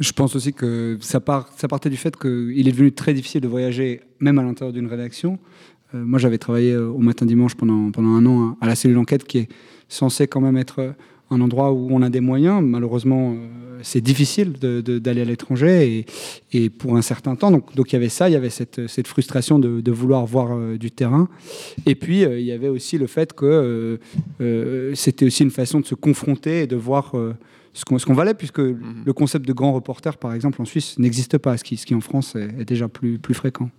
Je 0.00 0.12
pense 0.12 0.34
aussi 0.36 0.52
que 0.52 0.98
ça, 1.00 1.20
part, 1.20 1.48
ça 1.56 1.68
partait 1.68 1.90
du 1.90 1.96
fait 1.96 2.16
qu'il 2.16 2.66
est 2.68 2.72
devenu 2.72 2.92
très 2.92 3.14
difficile 3.14 3.40
de 3.40 3.48
voyager, 3.48 4.00
même 4.20 4.38
à 4.38 4.42
l'intérieur 4.42 4.72
d'une 4.72 4.86
rédaction. 4.86 5.38
Euh, 5.94 6.04
moi, 6.04 6.18
j'avais 6.18 6.38
travaillé 6.38 6.72
euh, 6.72 6.88
au 6.88 6.98
matin 6.98 7.26
dimanche 7.26 7.54
pendant, 7.54 7.90
pendant 7.90 8.10
un 8.10 8.24
an 8.26 8.56
à 8.60 8.66
la 8.66 8.74
cellule 8.74 8.98
enquête, 8.98 9.24
qui 9.24 9.38
est 9.38 9.48
censée 9.88 10.26
quand 10.26 10.40
même 10.40 10.56
être 10.56 10.94
un 11.32 11.40
endroit 11.40 11.72
où 11.72 11.88
on 11.90 12.02
a 12.02 12.10
des 12.10 12.20
moyens. 12.20 12.62
Malheureusement, 12.62 13.32
euh, 13.32 13.80
c'est 13.82 14.00
difficile 14.00 14.52
d'aller 14.52 15.22
à 15.22 15.24
l'étranger 15.24 16.04
et, 16.52 16.70
pour 16.70 16.96
un 16.96 17.02
certain 17.02 17.34
temps. 17.34 17.50
Donc, 17.50 17.74
donc 17.74 17.92
il 17.92 17.94
y 17.94 17.96
avait 17.96 18.08
ça, 18.08 18.28
il 18.28 18.32
y 18.32 18.36
avait 18.36 18.50
cette, 18.50 18.86
cette 18.86 19.08
frustration 19.08 19.58
de, 19.58 19.90
vouloir 19.90 20.24
voir 20.26 20.52
euh, 20.52 20.76
du 20.78 20.90
terrain. 20.90 21.28
Et 21.86 21.94
puis 21.94 22.24
euh, 22.24 22.38
il 22.38 22.46
y 22.46 22.52
avait 22.52 22.68
aussi 22.68 22.98
le 22.98 23.06
fait 23.06 23.32
que 23.32 23.98
c'était 24.94 25.26
aussi 25.26 25.42
une 25.42 25.50
façon 25.50 25.80
de 25.80 25.86
se 25.86 25.94
confronter 25.94 26.62
et 26.62 26.66
de 26.66 26.76
voir 26.76 27.14
ce 27.74 27.84
qu'on 27.84 28.14
valait, 28.14 28.34
puisque 28.34 28.58
le 28.58 29.12
concept 29.12 29.46
de 29.46 29.52
grand 29.52 29.72
reporter, 29.72 30.18
par 30.18 30.34
exemple, 30.34 30.60
en 30.60 30.64
Suisse, 30.64 30.98
n'existe 30.98 31.38
pas, 31.38 31.56
ce 31.56 31.64
qui, 31.64 31.76
ce 31.76 31.86
qui 31.86 31.94
en 31.94 32.00
France 32.00 32.36
est, 32.36 32.60
est 32.60 32.64
déjà 32.64 32.88
plus, 32.88 33.18
plus 33.18 33.34
fréquent. 33.34 33.70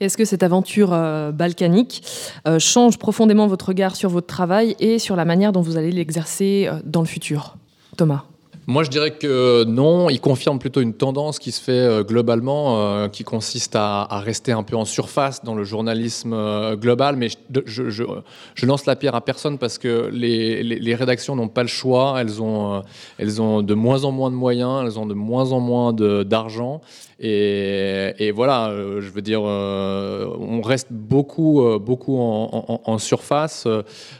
Est-ce 0.00 0.16
que 0.16 0.24
cette 0.24 0.42
aventure 0.42 0.92
euh, 0.92 1.30
balkanique 1.32 2.02
euh, 2.46 2.58
change 2.58 2.98
profondément 2.98 3.46
votre 3.46 3.68
regard 3.68 3.96
sur 3.96 4.10
votre 4.10 4.26
travail 4.26 4.76
et 4.80 4.98
sur 4.98 5.16
la 5.16 5.24
manière 5.24 5.52
dont 5.52 5.60
vous 5.60 5.76
allez 5.76 5.92
l'exercer 5.92 6.68
euh, 6.68 6.80
dans 6.84 7.00
le 7.00 7.06
futur? 7.06 7.56
Thomas 7.96 8.24
Moi, 8.66 8.82
je 8.82 8.88
dirais 8.88 9.10
que 9.10 9.64
non, 9.64 10.08
il 10.08 10.20
confirme 10.20 10.58
plutôt 10.58 10.80
une 10.80 10.94
tendance 10.94 11.38
qui 11.38 11.52
se 11.52 11.60
fait 11.60 11.72
euh, 11.72 12.02
globalement, 12.02 12.78
euh, 12.78 13.08
qui 13.08 13.22
consiste 13.22 13.76
à, 13.76 14.06
rester 14.24 14.52
un 14.52 14.62
peu 14.62 14.74
en 14.74 14.86
surface 14.86 15.44
dans 15.44 15.54
le 15.54 15.64
journalisme 15.64 16.32
euh, 16.32 16.74
global. 16.74 17.16
Mais 17.16 17.28
je, 17.66 18.64
lance 18.64 18.86
la 18.86 18.96
pierre 18.96 19.14
à 19.14 19.20
personne 19.20 19.58
parce 19.58 19.76
que 19.76 20.08
les, 20.10 20.62
les- 20.62 20.94
rédactions 20.94 21.36
n'ont 21.36 21.48
pas 21.48 21.62
le 21.62 21.68
choix. 21.68 22.16
Elles 22.18 22.40
ont, 22.40 22.82
elles 23.18 23.42
ont 23.42 23.60
de 23.60 23.74
moins 23.74 24.04
en 24.04 24.12
moins 24.12 24.30
de 24.30 24.36
moyens, 24.36 24.82
elles 24.84 24.98
ont 24.98 25.06
de 25.06 25.14
moins 25.14 25.52
en 25.52 25.60
moins 25.60 25.92
d'argent. 25.92 26.80
Et, 27.20 28.32
voilà, 28.32 28.70
euh, 28.70 29.00
je 29.00 29.10
veux 29.10 29.22
dire, 29.22 29.42
euh, 29.44 30.26
on 30.38 30.60
reste 30.62 30.88
beaucoup, 30.90 31.62
euh, 31.62 31.78
beaucoup 31.78 32.18
en, 32.18 32.98
surface. 32.98 33.66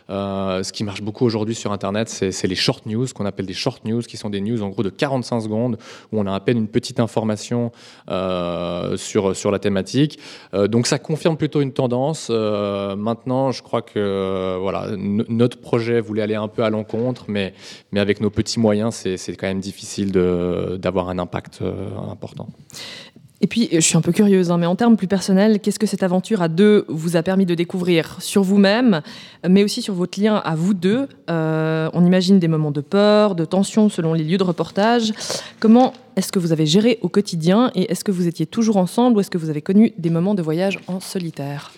Ce 0.09 0.73
qui 0.73 0.85
marche 0.85 1.03
beaucoup 1.03 1.25
aujourd'hui 1.25 1.55
sur 1.55 1.73
Internet, 1.73 2.09
c'est 2.09 2.47
les 2.47 2.55
short 2.55 2.87
news, 2.87 3.07
qu'on 3.15 3.27
appelle 3.27 3.47
des 3.47 3.55
short 3.55 3.85
news, 3.85 4.03
qui 4.03 4.17
sont 4.17 4.31
des 4.31 4.41
news 4.41 4.63
en 4.63 4.69
gros 4.69 4.83
de 4.83 4.91
45 4.91 5.41
secondes, 5.41 5.79
où 6.13 6.21
on 6.21 6.27
a 6.27 6.35
à 6.35 6.41
peine 6.41 6.59
une 6.59 6.69
petite 6.69 7.01
information 7.01 7.73
sur, 8.09 9.37
sur 9.37 9.51
la 9.51 9.59
thématique. 9.59 10.19
Donc 10.53 10.87
ça 10.87 10.99
confirme 10.99 11.37
plutôt 11.37 11.61
une 11.61 11.73
tendance. 11.73 12.31
Maintenant, 12.31 13.53
je 13.53 13.63
crois 13.63 13.83
que 13.83 14.59
voilà, 14.61 14.89
notre 14.97 15.59
projet 15.61 16.01
voulait 16.01 16.23
aller 16.23 16.35
un 16.35 16.49
peu 16.49 16.63
à 16.63 16.71
l'encontre, 16.71 17.25
mais, 17.29 17.55
mais 17.93 18.01
avec 18.01 18.21
nos 18.21 18.31
petits 18.31 18.61
moyens, 18.61 18.95
c'est 18.95 19.37
quand 19.37 19.47
même 19.47 19.61
difficile 19.61 20.13
d'avoir 20.13 21.09
un 21.09 21.19
impact 21.19 21.63
important. 22.11 22.49
Et 23.45 23.47
puis, 23.47 23.69
je 23.71 23.81
suis 23.81 23.99
un 23.99 24.01
peu 24.01 24.11
curieuse, 24.11 24.51
hein, 24.51 24.57
mais 24.57 24.65
en 24.65 24.75
termes 24.75 24.97
plus 24.97 25.07
personnels, 25.07 25.61
qu'est-ce 25.61 25.79
que 25.79 25.85
cette 25.87 26.03
aventure 26.03 26.41
à 26.41 26.49
deux 26.49 26.87
vous 26.89 27.17
a 27.17 27.23
permis 27.23 27.45
de 27.45 27.55
découvrir 27.55 28.17
sur 28.21 28.43
vous-même, 28.43 29.03
mais 29.47 29.63
aussi 29.63 29.83
sur 29.83 29.93
votre 29.93 30.19
lien 30.19 30.37
à 30.37 30.55
vous 30.55 30.73
deux? 30.73 31.09
Euh, 31.29 31.91
On 31.93 32.07
imagine 32.07 32.39
des 32.39 32.49
moments 32.49 32.71
de 32.71 32.81
peur, 32.81 33.35
de 33.35 33.45
tension 33.45 33.91
selon 33.91 34.15
les 34.15 34.25
lieux 34.25 34.39
de 34.39 34.45
reportage. 34.45 35.13
Comment 35.61 35.93
est-ce 36.17 36.33
que 36.33 36.39
vous 36.39 36.53
avez 36.53 36.65
géré 36.65 36.99
au 37.03 37.11
quotidien 37.11 37.71
et 37.75 37.93
est-ce 37.93 38.03
que 38.03 38.13
vous 38.13 38.27
étiez 38.29 38.47
toujours 38.47 38.79
ensemble 38.79 39.19
ou 39.19 39.21
est-ce 39.21 39.31
que 39.31 39.37
vous 39.37 39.51
avez 39.51 39.61
connu 39.61 39.93
des 39.99 40.09
moments 40.09 40.35
de 40.35 40.41
voyage 40.41 40.79
en 40.87 41.01
solitaire? 41.01 41.71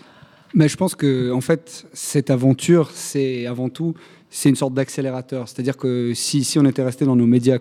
Mais 0.54 0.68
je 0.68 0.76
pense 0.76 0.94
que 0.94 1.32
en 1.32 1.40
fait, 1.40 1.86
cette 1.92 2.30
aventure, 2.30 2.92
c'est 2.94 3.44
avant 3.46 3.70
tout, 3.70 3.94
c'est 4.30 4.50
une 4.50 4.54
sorte 4.54 4.74
d'accélérateur. 4.74 5.48
C'est-à-dire 5.48 5.76
que 5.76 6.12
si, 6.14 6.44
si 6.44 6.60
on 6.60 6.64
était 6.64 6.84
resté 6.84 7.04
dans 7.04 7.16
nos 7.16 7.26
médias 7.26 7.58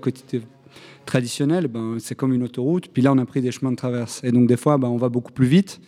traditionnels, 1.06 1.68
ben, 1.68 1.98
c'est 2.00 2.15
comme 2.15 2.34
une 2.34 2.44
autoroute. 2.44 2.88
Puis 2.89 3.02
là, 3.02 3.13
on 3.13 3.18
a 3.18 3.26
pris 3.26 3.41
des 3.41 3.52
chemins 3.52 3.72
de 3.72 3.76
traverse. 3.76 4.22
Et 4.24 4.32
donc, 4.32 4.48
des 4.48 4.58
fois, 4.58 4.78
ben, 4.78 4.88
on 4.88 4.98
va 4.98 5.10
beaucoup 5.10 5.32
plus 5.32 5.48
vite. 5.48 5.80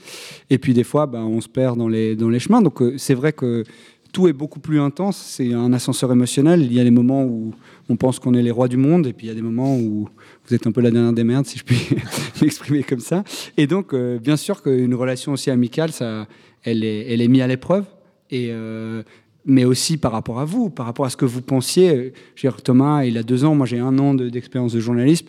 Et 0.50 0.58
puis, 0.58 0.74
des 0.74 0.84
fois, 0.84 1.06
ben, 1.06 1.22
on 1.22 1.42
se 1.42 1.50
perd 1.50 1.78
dans 1.78 1.88
les, 1.88 2.16
dans 2.16 2.30
les 2.30 2.40
chemins. 2.40 2.62
Donc, 2.62 2.82
euh, 2.82 2.98
c'est 2.98 3.14
vrai 3.14 3.34
que 3.34 3.64
tout 4.12 4.28
est 4.28 4.34
beaucoup 4.34 4.60
plus 4.60 4.80
intense. 4.80 5.18
C'est 5.18 5.54
un 5.54 5.74
ascenseur 5.74 6.12
émotionnel. 6.12 6.62
Il 6.64 6.74
y 6.74 6.80
a 6.80 6.84
des 6.84 6.92
moments 6.92 7.24
où 7.24 7.54
on 7.90 7.96
pense 7.96 8.20
qu'on 8.20 8.34
est 8.34 8.42
les 8.42 8.52
rois 8.52 8.68
du 8.68 8.78
monde. 8.78 9.08
Et 9.08 9.14
puis, 9.14 9.28
il 9.28 9.30
y 9.30 9.32
a 9.32 9.36
des 9.36 9.42
moments 9.42 9.78
où 9.78 10.10
vous 10.48 10.56
êtes 10.56 10.66
un 10.66 10.72
peu 10.72 10.82
la 10.82 10.92
dernière 10.92 11.14
des 11.14 11.24
merdes, 11.24 11.46
si 11.46 11.60
je 11.60 11.64
puis 11.64 11.90
m'exprimer 12.42 12.84
comme 12.84 13.00
ça. 13.00 13.24
Et 13.58 13.68
donc, 13.68 13.94
euh, 13.94 14.20
bien 14.20 14.38
sûr 14.38 14.62
qu'une 14.62 14.96
relation 14.96 15.34
aussi 15.34 15.52
amicale, 15.52 15.92
ça, 15.92 16.28
elle, 16.64 16.84
est, 16.84 17.12
elle 17.12 17.22
est 17.22 17.28
mise 17.28 17.42
à 17.42 17.48
l'épreuve. 17.48 17.86
Et, 18.30 18.50
euh, 18.52 19.04
mais 19.48 19.64
aussi 19.64 19.98
par 19.98 20.12
rapport 20.12 20.40
à 20.42 20.46
vous, 20.46 20.70
par 20.70 20.86
rapport 20.86 21.06
à 21.06 21.10
ce 21.10 21.16
que 21.16 21.26
vous 21.26 21.42
pensiez. 21.42 22.14
Je 22.36 22.48
veux 22.48 22.52
dire, 22.52 22.62
Thomas, 22.62 23.06
il 23.06 23.18
a 23.18 23.24
deux 23.24 23.46
ans, 23.46 23.56
moi 23.56 23.66
j'ai 23.66 23.80
un 23.80 23.98
an 23.98 24.14
de- 24.14 24.30
d'expérience 24.30 24.74
de, 24.74 24.82
journalisme. 24.82 25.26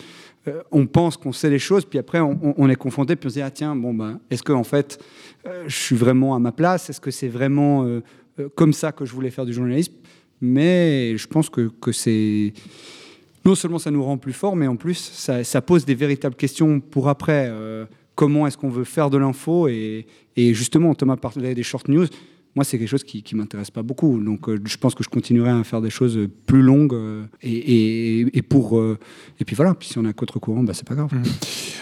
Euh, 0.49 0.61
on 0.73 0.87
pense 0.87 1.17
qu'on 1.17 1.33
sait 1.33 1.49
les 1.49 1.61
choses, 1.61 1.85
puis 1.85 2.01
après 2.01 2.19
on, 2.21 2.69
est 2.69 2.77
confronté, 2.77 3.15
puis 3.15 3.29
on 3.29 3.31
se 3.31 3.35
dit 3.35 3.43
ah 3.43 3.51
tiens 3.51 3.77
bon 3.77 3.95
ben 3.95 4.21
est-ce 4.31 4.43
que 4.43 4.53
en 4.53 4.65
fait 4.65 4.99
euh, 5.47 5.65
je 5.69 5.77
suis 5.77 5.97
vraiment 5.97 6.35
à 6.35 6.41
ma 6.41 6.51
place? 6.51 6.91
Est-ce 6.91 7.01
que 7.01 7.13
c'est 7.13 7.29
vraiment 7.29 7.85
euh, 7.85 8.01
comme 8.57 8.73
ça 8.73 8.91
que 8.91 9.05
je 9.05 9.13
voulais 9.13 9.31
faire 9.31 9.47
du 9.47 9.53
journalisme? 9.53 9.95
Mais 10.41 11.17
je 11.17 11.27
pense 11.29 11.49
que, 11.49 11.71
que 11.81 11.93
c'est 11.93 12.53
non 13.45 13.55
seulement 13.55 13.79
ça 13.79 13.93
nous 13.93 14.03
rend 14.03 14.19
plus 14.19 14.33
forts, 14.33 14.57
mais 14.57 14.67
en 14.67 14.77
plus 14.77 14.95
ça, 14.97 15.63
pose 15.63 15.85
des 15.85 15.95
véritables 15.95 16.37
questions 16.37 16.81
pour 16.81 17.09
après. 17.09 17.53
Comment 18.15 18.47
est-ce 18.49 18.57
qu'on 18.57 18.69
veut 18.69 18.85
faire 18.85 19.11
de 19.11 19.19
l'info? 19.19 19.69
Et, 19.69 20.07
et 20.37 20.55
justement 20.55 20.95
Thomas 20.95 21.17
parlait 21.17 21.55
des 21.55 21.63
short 21.63 21.89
news. 21.89 22.07
Moi, 22.59 22.65
c'est 22.65 22.77
quelque 22.77 22.89
chose 22.89 23.05
qui, 23.05 23.23
qui 23.23 23.37
m'intéresse 23.37 23.71
pas 23.71 23.85
beaucoup. 23.85 24.19
Donc, 24.19 24.49
euh, 24.49 24.61
je 24.65 24.77
pense 24.79 24.97
que 24.97 25.05
je 25.05 25.09
continuerai 25.09 25.51
à 25.51 25.63
faire 25.63 25.81
des 25.81 25.91
choses 25.91 26.19
plus 26.45 26.61
longues 26.61 26.93
euh, 26.93 27.25
et, 27.41 28.43
pour 28.43 28.77
euh, 28.77 28.99
et 29.39 29.45
puis 29.45 29.55
voilà. 29.55 29.75
Puis 29.75 29.91
si 29.91 29.99
on 29.99 30.05
à 30.05 30.13
contre-courant, 30.13 30.65
bah, 30.65 30.75
c'est 30.75 30.85
pas 30.89 30.97
grave. 30.97 31.11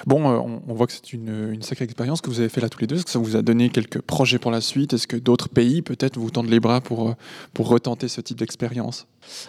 Bon, 0.07 0.31
euh, 0.31 0.59
on, 0.69 0.75
voit 0.75 0.87
que 0.87 0.93
c'est 0.93 1.12
une, 1.12 1.61
sacrée 1.62 1.85
expérience 1.85 2.21
que 2.21 2.31
vous 2.31 2.39
avez 2.39 2.49
fait 2.49 2.61
là 2.61 2.69
tous 2.69 2.79
les 2.79 2.87
deux. 2.87 2.95
Est-ce 2.95 3.05
que 3.05 3.11
ça 3.11 3.19
vous 3.19 3.35
a 3.35 3.43
donné 3.43 3.71
quelques 3.71 4.01
projets 4.01 4.39
pour 4.39 4.53
la 4.53 4.61
suite? 4.61 4.93
Est-ce 4.93 5.09
que 5.09 5.17
d'autres 5.17 5.49
pays 5.49 5.83
peut-être 5.83 6.17
vous 6.17 6.31
tendent 6.31 6.49
les 6.49 6.61
bras 6.61 6.81
pour, 6.81 7.09
euh, 7.09 7.12
pour 7.53 7.69
retenter 7.69 8.07
ce 8.07 8.21
type 8.21 8.39
d'expérience? 8.39 9.09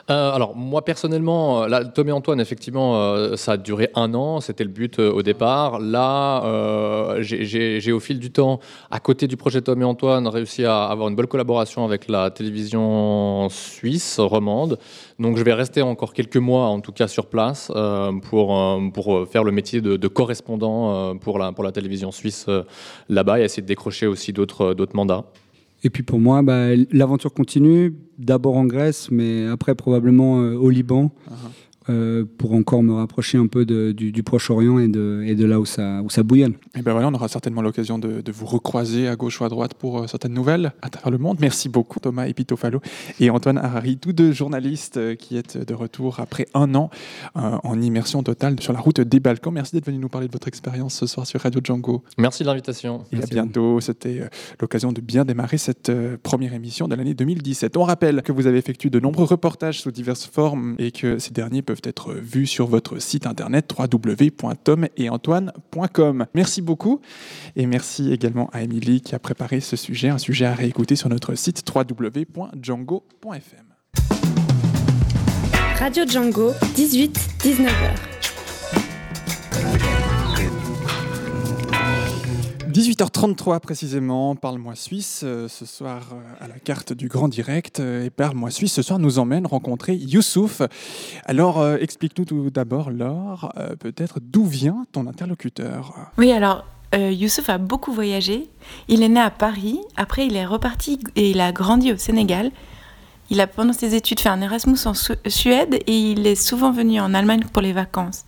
Euh, 0.09 0.31
alors 0.31 0.55
moi 0.55 0.83
personnellement, 0.83 1.63
euh, 1.63 1.67
là, 1.67 1.83
Tom 1.85 2.09
et 2.09 2.11
Antoine, 2.11 2.39
effectivement, 2.39 2.95
euh, 2.95 3.35
ça 3.35 3.53
a 3.53 3.57
duré 3.57 3.89
un 3.95 4.13
an, 4.13 4.39
c'était 4.39 4.63
le 4.63 4.69
but 4.69 4.99
au 4.99 5.21
départ. 5.21 5.79
Là, 5.79 7.15
j'ai- 7.19 7.91
au 7.91 7.99
fil 7.99 8.19
du 8.19 8.31
temps, 8.31 8.59
à 8.91 8.99
côté 8.99 9.27
du 9.27 9.37
projet 9.37 9.61
Tom 9.61 9.81
et 9.81 9.85
Antoine, 9.85 10.27
réussi 10.27 10.65
à 10.65 10.85
avoir 10.85 11.07
une 11.09 11.15
bonne 11.15 11.27
collaboration 11.27 11.85
avec 11.85 12.07
la 12.07 12.29
télévision 12.31 13.47
suisse 13.49 14.19
romande. 14.19 14.77
Donc 15.19 15.37
je 15.37 15.43
vais 15.43 15.53
rester 15.53 15.81
encore 15.81 16.13
quelques 16.13 16.37
mois, 16.37 16.65
en 16.67 16.79
tout 16.81 16.91
cas 16.91 17.07
sur 17.07 17.27
place, 17.27 17.71
pour, 18.29 18.79
pour 18.93 19.27
faire 19.27 19.43
le 19.43 19.51
métier 19.51 19.81
de, 19.81 20.07
correspondant 20.07 21.15
pour, 21.17 21.39
la, 21.39 21.51
pour 21.51 21.63
la 21.63 21.71
télévision 21.71 22.11
suisse 22.11 22.47
là-bas 23.09 23.39
et 23.39 23.43
essayer 23.43 23.63
de 23.63 23.67
décrocher 23.67 24.07
aussi 24.07 24.33
d'autres 24.33 24.75
mandats. 24.93 25.25
Et 25.83 25.89
puis 25.89 26.03
pour 26.03 26.19
moi, 26.19 26.41
bah, 26.41 26.69
l'aventure 26.91 27.33
continue, 27.33 27.93
d'abord 28.17 28.57
en 28.57 28.65
Grèce, 28.65 29.09
mais 29.11 29.45
après 29.47 29.75
probablement 29.75 30.41
euh, 30.41 30.55
au 30.55 30.69
Liban, 30.69 31.11
euh, 31.89 32.25
pour 32.37 32.53
encore 32.53 32.83
me 32.83 32.93
rapprocher 32.93 33.37
un 33.37 33.47
peu 33.47 33.65
de- 33.65 33.91
du, 33.91 34.11
du 34.11 34.23
Proche-Orient 34.23 34.79
et 34.79 34.87
de, 34.87 35.23
et 35.25 35.35
de 35.35 35.45
là 35.45 35.59
où 35.59 35.65
ça, 35.65 36.01
où 36.03 36.09
ça 36.09 36.23
bouillonne. 36.23 36.53
Et 36.77 36.81
ben 36.81 36.91
voilà, 36.91 37.07
on 37.07 37.13
aura 37.13 37.27
certainement 37.27 37.61
l'occasion 37.61 37.97
de, 37.99 38.21
de 38.21 38.31
vous 38.31 38.45
recroiser 38.45 39.07
à 39.07 39.15
gauche 39.15 39.39
ou 39.41 39.45
à 39.45 39.49
droite 39.49 39.73
pour 39.73 39.99
euh, 39.99 40.07
certaines 40.07 40.33
nouvelles 40.33 40.73
à 40.81 40.89
travers 40.89 41.11
le 41.11 41.17
monde. 41.17 41.37
Merci 41.39 41.69
beaucoup 41.69 41.99
Thomas 41.99 42.25
Epitofalo 42.27 42.79
et 43.19 43.29
Antoine 43.29 43.57
Harari, 43.57 43.97
tous 43.97 44.13
deux 44.13 44.31
journalistes 44.31 44.97
euh, 44.97 45.15
qui 45.15 45.37
êtes 45.37 45.57
de 45.57 45.73
retour 45.73 46.19
après 46.19 46.47
un 46.53 46.73
an 46.75 46.89
euh, 47.37 47.57
en 47.63 47.81
immersion 47.81 48.23
totale 48.23 48.59
sur 48.59 48.73
la 48.73 48.79
route 48.79 49.01
des 49.01 49.19
Balkans. 49.19 49.53
Merci 49.53 49.75
d'être 49.75 49.85
venu 49.87 49.97
nous 49.99 50.09
parler 50.09 50.27
de 50.27 50.33
votre 50.33 50.47
expérience 50.47 50.95
ce 50.95 51.05
soir 51.07 51.25
sur 51.25 51.39
Radio 51.41 51.61
Django. 51.63 52.03
Merci 52.17 52.43
de 52.43 52.47
l'invitation. 52.47 53.03
Et 53.11 53.17
à 53.21 53.25
bientôt. 53.25 53.79
C'était 53.81 54.29
l'occasion 54.61 54.91
de 54.91 55.01
bien 55.01 55.25
démarrer 55.25 55.57
cette 55.57 55.91
première 56.23 56.53
émission 56.53 56.87
de 56.87 56.95
l'année 56.95 57.13
2017. 57.13 57.77
On 57.77 57.83
rappelle 57.83 58.21
que 58.21 58.31
vous 58.31 58.47
avez 58.47 58.57
effectué 58.57 58.89
de 58.89 58.99
nombreux 58.99 59.25
reportages 59.25 59.81
sous 59.81 59.91
diverses 59.91 60.25
formes 60.25 60.75
et 60.79 60.91
que 60.91 61.17
ces 61.19 61.31
derniers 61.31 61.61
peuvent 61.61 61.76
être 61.83 62.13
vus 62.13 62.47
sur 62.47 62.67
votre 62.67 62.99
site 62.99 63.27
internet 63.27 63.73
www.tometantoine.com. 63.77 66.25
Merci 66.33 66.61
beaucoup 66.61 67.01
et 67.55 67.65
merci 67.65 68.11
également 68.11 68.49
à 68.53 68.63
Émilie 68.63 69.01
qui 69.01 69.15
a 69.15 69.19
préparé 69.19 69.59
ce 69.59 69.75
sujet, 69.75 70.07
un 70.09 70.17
sujet 70.17 70.45
à 70.45 70.53
réécouter 70.53 70.95
sur 70.95 71.09
notre 71.09 71.35
site 71.35 71.63
www.django.fm. 71.73 73.65
Radio 75.79 76.05
Django, 76.07 76.51
18-19h. 76.75 78.17
18h33 82.81 83.59
précisément, 83.59 84.35
Parle-moi 84.35 84.75
Suisse, 84.75 85.21
euh, 85.23 85.47
ce 85.47 85.65
soir 85.65 86.09
euh, 86.13 86.45
à 86.45 86.47
la 86.47 86.59
carte 86.59 86.93
du 86.93 87.07
Grand 87.07 87.27
Direct. 87.27 87.79
euh, 87.79 88.05
et 88.05 88.11
Parle-moi 88.11 88.51
Suisse, 88.51 88.71
ce 88.73 88.83
soir 88.83 88.99
nous 88.99 89.17
emmène 89.17 89.47
rencontrer 89.47 89.95
Youssouf. 89.95 90.61
Alors 91.25 91.65
explique-nous 91.67 92.25
tout 92.25 92.49
d'abord, 92.51 92.91
Laure, 92.91 93.51
peut-être 93.79 94.19
d'où 94.21 94.45
vient 94.45 94.85
ton 94.91 95.07
interlocuteur? 95.07 96.11
Oui, 96.19 96.31
alors 96.31 96.65
euh, 96.93 97.09
Youssouf 97.11 97.49
a 97.49 97.57
beaucoup 97.57 97.91
voyagé. 97.91 98.47
Il 98.87 99.01
est 99.01 99.09
né 99.09 99.21
à 99.21 99.31
Paris. 99.31 99.79
Après, 99.95 100.27
il 100.27 100.35
est 100.35 100.45
reparti 100.45 100.99
et 101.15 101.31
il 101.31 101.41
a 101.41 101.51
grandi 101.51 101.91
au 101.91 101.97
Sénégal. 101.97 102.51
Il 103.31 103.41
a, 103.41 103.47
pendant 103.47 103.73
ses 103.73 103.95
études, 103.95 104.19
fait 104.19 104.29
un 104.29 104.39
Erasmus 104.41 104.77
en 104.85 104.93
Su- 104.93 105.15
Suède 105.25 105.79
et 105.87 105.97
il 106.11 106.27
est 106.27 106.35
souvent 106.35 106.71
venu 106.71 106.99
en 106.99 107.15
Allemagne 107.15 107.43
pour 107.51 107.63
les 107.63 107.73
vacances. 107.73 108.23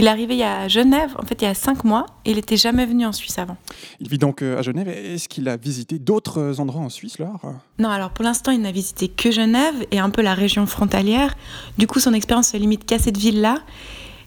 Il 0.00 0.06
est 0.06 0.08
arrivé 0.08 0.42
à 0.42 0.66
Genève, 0.66 1.14
en 1.18 1.26
fait, 1.26 1.42
il 1.42 1.44
y 1.44 1.48
a 1.48 1.52
cinq 1.52 1.84
mois, 1.84 2.06
et 2.24 2.30
il 2.30 2.36
n'était 2.36 2.56
jamais 2.56 2.86
venu 2.86 3.04
en 3.04 3.12
Suisse 3.12 3.38
avant. 3.38 3.58
Il 4.00 4.08
vit 4.08 4.16
donc 4.16 4.40
euh, 4.40 4.58
à 4.58 4.62
Genève. 4.62 4.88
Est-ce 4.88 5.28
qu'il 5.28 5.46
a 5.46 5.58
visité 5.58 5.98
d'autres 5.98 6.58
endroits 6.58 6.80
en 6.80 6.88
Suisse, 6.88 7.18
Laure? 7.18 7.42
Non, 7.78 7.90
alors 7.90 8.08
pour 8.08 8.24
l'instant, 8.24 8.50
il 8.50 8.62
n'a 8.62 8.72
visité 8.72 9.08
que 9.08 9.30
Genève 9.30 9.74
et 9.90 9.98
un 9.98 10.08
peu 10.08 10.22
la 10.22 10.32
région 10.32 10.64
frontalière. 10.64 11.34
Du 11.76 11.86
coup, 11.86 12.00
son 12.00 12.14
expérience 12.14 12.48
se 12.48 12.56
limite 12.56 12.86
qu'à 12.86 12.98
cette 12.98 13.18
ville-là. 13.18 13.58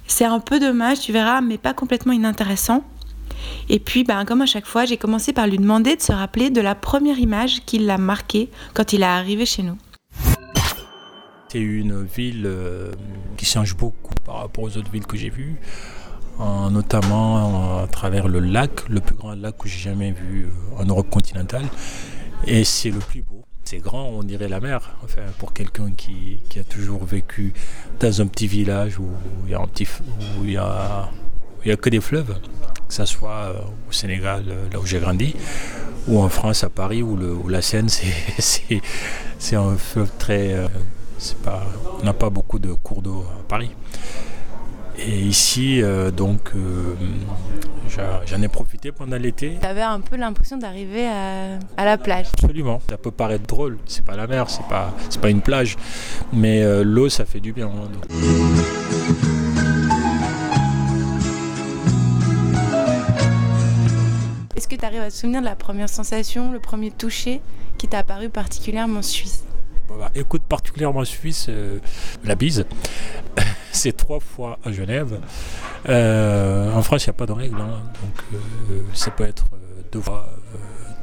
C'est 0.05 0.25
un 0.25 0.39
peu 0.39 0.59
dommage, 0.59 0.99
tu 0.99 1.11
verras, 1.11 1.41
mais 1.41 1.57
pas 1.57 1.73
complètement 1.73 2.13
inintéressant. 2.13 2.83
Et 3.67 3.79
puis, 3.79 4.03
ben, 4.03 4.25
comme 4.25 4.43
à 4.43 4.45
chaque 4.45 4.67
fois, 4.67 4.85
j'ai 4.85 4.97
commencé 4.97 5.33
par 5.33 5.47
lui 5.47 5.57
demander 5.57 5.95
de 5.95 6.01
se 6.03 6.11
rappeler 6.11 6.51
de 6.51 6.61
la 6.61 6.75
première 6.75 7.17
image 7.17 7.65
qui 7.65 7.79
l'a 7.79 7.97
marqué 7.97 8.51
quand 8.75 8.93
il 8.93 9.01
est 9.01 9.05
arrivé 9.05 9.47
chez 9.47 9.63
nous. 9.63 9.77
Une 11.59 12.03
ville 12.03 12.43
euh, 12.45 12.91
qui 13.37 13.45
change 13.45 13.75
beaucoup 13.75 14.13
par 14.25 14.37
rapport 14.37 14.63
aux 14.63 14.77
autres 14.77 14.89
villes 14.91 15.05
que 15.05 15.17
j'ai 15.17 15.29
vues, 15.29 15.55
en- 16.39 16.71
notamment 16.71 17.79
à 17.83 17.87
travers 17.87 18.27
le 18.27 18.39
lac, 18.39 18.89
le 18.89 18.99
plus 18.99 19.15
grand 19.15 19.35
lac 19.35 19.57
que 19.57 19.67
j'ai 19.69 19.79
jamais 19.79 20.11
vu 20.11 20.45
euh, 20.45 20.81
en 20.81 20.85
Europe 20.85 21.09
continentale. 21.09 21.65
Et 22.45 22.63
c'est 22.63 22.89
le 22.89 22.99
plus 22.99 23.21
beau. 23.21 23.43
C'est 23.63 23.77
grand, 23.77 24.05
on 24.09 24.23
dirait 24.23 24.49
la 24.49 24.59
mer. 24.59 24.97
Enfin, 25.03 25.21
pour 25.39 25.53
quelqu'un 25.53 25.91
qui, 25.95 26.39
a 26.59 26.63
toujours 26.63 27.05
vécu 27.05 27.53
dans 27.99 28.21
un 28.21 28.27
petit 28.27 28.47
village 28.47 28.99
où 28.99 29.07
il 29.45 29.51
y 29.51 29.55
a 29.55 29.59
un 29.61 29.67
petit, 29.67 29.87
où 30.39 30.43
il 30.43 30.51
y 30.51 30.57
a, 30.57 31.09
où 31.57 31.61
il 31.65 31.69
y 31.69 31.71
a 31.71 31.77
que 31.77 31.89
des 31.89 32.01
fleuves, 32.01 32.35
que 32.87 32.93
ce 32.93 33.05
soit 33.05 33.29
euh, 33.31 33.53
au 33.89 33.91
Sénégal, 33.91 34.43
euh, 34.47 34.65
là 34.71 34.79
où 34.79 34.85
j'ai 34.85 34.99
grandi, 34.99 35.35
ou 36.07 36.19
en 36.19 36.27
France, 36.29 36.63
à 36.65 36.69
Paris, 36.69 37.01
où, 37.01 37.47
la 37.47 37.61
Seine, 37.61 37.87
c'est 38.39 39.55
un 39.55 39.77
fleuve 39.77 40.11
très. 40.19 40.67
Pas, 41.31 41.63
on 42.01 42.05
n'a 42.05 42.13
pas 42.13 42.29
beaucoup 42.29 42.59
de 42.59 42.73
cours 42.73 43.01
d'eau 43.01 43.23
à 43.39 43.43
Paris. 43.47 43.71
Et 44.97 45.19
ici, 45.21 45.81
euh, 45.81 46.11
donc, 46.11 46.51
euh, 46.55 46.93
j'en 48.27 48.41
ai 48.41 48.47
profité 48.47 48.91
pendant 48.91 49.17
l'été. 49.17 49.57
J'avais 49.61 49.81
un 49.81 49.99
peu 49.99 50.17
l'impression 50.17 50.57
d'arriver 50.57 51.07
à, 51.07 51.57
à 51.77 51.85
la 51.85 51.97
plage. 51.97 52.27
Absolument. 52.33 52.79
Ça 52.89 52.97
peut 52.97 53.09
paraître 53.09 53.47
drôle. 53.47 53.79
C'est 53.87 54.05
pas 54.05 54.15
la 54.15 54.27
mer, 54.27 54.49
c'est 54.51 54.67
pas, 54.67 54.93
c'est 55.09 55.19
pas 55.19 55.31
une 55.31 55.41
plage, 55.41 55.77
mais 56.31 56.61
euh, 56.61 56.83
l'eau, 56.83 57.09
ça 57.09 57.25
fait 57.25 57.39
du 57.39 57.53
bien. 57.53 57.67
hein. 57.67 57.89
Est-ce 64.55 64.67
que 64.67 64.75
tu 64.75 64.85
arrives 64.85 65.01
à 65.01 65.09
te 65.09 65.15
souvenir 65.15 65.41
de 65.41 65.45
la 65.45 65.55
première 65.55 65.89
sensation, 65.89 66.51
le 66.51 66.59
premier 66.59 66.91
toucher 66.91 67.41
qui 67.79 67.87
t'a 67.87 68.03
paru 68.03 68.29
particulièrement 68.29 69.01
suisse? 69.01 69.43
Bah, 69.97 70.11
écoute, 70.15 70.43
particulièrement 70.47 71.03
suisse, 71.05 71.47
euh, 71.49 71.79
la 72.23 72.35
bise. 72.35 72.65
c'est 73.71 73.95
trois 73.95 74.19
fois 74.19 74.59
à 74.63 74.71
Genève. 74.71 75.19
Euh, 75.89 76.71
en 76.73 76.81
France, 76.81 77.05
il 77.05 77.09
n'y 77.09 77.15
a 77.15 77.17
pas 77.17 77.25
de 77.25 77.31
règle. 77.31 77.59
hein, 77.61 77.81
donc, 78.01 78.23
euh, 78.33 78.81
ça 78.93 79.11
peut 79.11 79.25
être 79.25 79.45
deux 79.91 80.01
fois, 80.01 80.27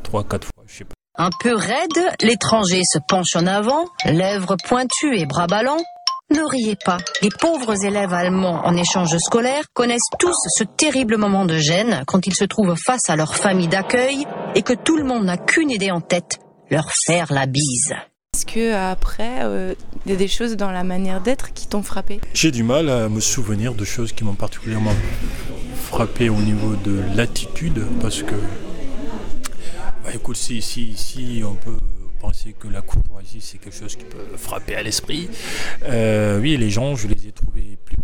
trois, 0.02 0.24
quatre 0.24 0.44
fois, 0.44 0.64
je 0.66 0.78
sais 0.78 0.84
pas. 0.84 0.94
Un 1.18 1.30
peu 1.40 1.54
raide, 1.54 2.14
l'étranger 2.22 2.82
se 2.84 2.98
penche 3.06 3.36
en 3.36 3.46
avant, 3.46 3.84
lèvres 4.04 4.56
pointues 4.66 5.18
et 5.18 5.26
bras 5.26 5.46
ballants. 5.46 5.82
Ne 6.30 6.48
riez 6.48 6.76
pas, 6.84 6.98
les 7.22 7.28
pauvres 7.28 7.84
élèves 7.84 8.14
allemands 8.14 8.64
en 8.64 8.76
échange 8.76 9.18
scolaire 9.18 9.64
connaissent 9.74 10.08
tous 10.20 10.36
ce 10.56 10.62
terrible 10.62 11.16
moment 11.16 11.44
de 11.44 11.58
gêne 11.58 12.04
quand 12.06 12.24
ils 12.28 12.36
se 12.36 12.44
trouvent 12.44 12.76
face 12.76 13.10
à 13.10 13.16
leur 13.16 13.34
famille 13.34 13.66
d'accueil 13.66 14.24
et 14.54 14.62
que 14.62 14.72
tout 14.72 14.96
le 14.96 15.02
monde 15.02 15.24
n'a 15.24 15.36
qu'une 15.36 15.70
idée 15.70 15.90
en 15.90 16.00
tête, 16.00 16.38
leur 16.70 16.88
faire 17.04 17.32
la 17.32 17.46
bise. 17.46 17.94
Est-ce 18.32 18.46
que 18.46 18.72
après, 18.72 19.40
euh, 19.42 19.74
il 20.06 20.12
y 20.12 20.14
a 20.14 20.16
des 20.16 20.28
choses 20.28 20.56
dans 20.56 20.70
la 20.70 20.84
manière 20.84 21.20
d'être 21.20 21.52
qui 21.52 21.66
t'ont 21.66 21.82
frappé? 21.82 22.20
J'ai 22.32 22.50
du 22.50 22.62
mal 22.62 22.88
à 22.88 23.08
me 23.08 23.20
souvenir 23.20 23.74
de 23.74 23.84
choses 23.84 24.12
qui 24.12 24.24
m'ont 24.24 24.34
particulièrement 24.34 24.94
frappé 25.74 26.30
au 26.30 26.40
niveau 26.40 26.74
de 26.76 27.02
l'attitude 27.16 27.84
parce 28.00 28.22
que, 28.22 28.36
bah, 30.04 30.10
écoute, 30.14 30.36
si, 30.36 30.62
si, 30.62 30.96
si 30.96 31.42
on 31.44 31.54
peut 31.54 31.76
penser 32.20 32.54
que 32.58 32.68
la 32.68 32.82
courtoisie 32.82 33.40
c'est 33.40 33.58
quelque 33.58 33.76
chose 33.76 33.96
qui 33.96 34.04
peut 34.04 34.36
frapper 34.36 34.76
à 34.76 34.82
l'esprit, 34.82 35.28
euh, 35.82 36.40
oui, 36.40 36.56
les 36.56 36.70
gens, 36.70 36.94
je 36.94 37.08
les 37.08 37.26
ai 37.26 37.32
trouvés 37.32 37.78
plus 37.84 37.96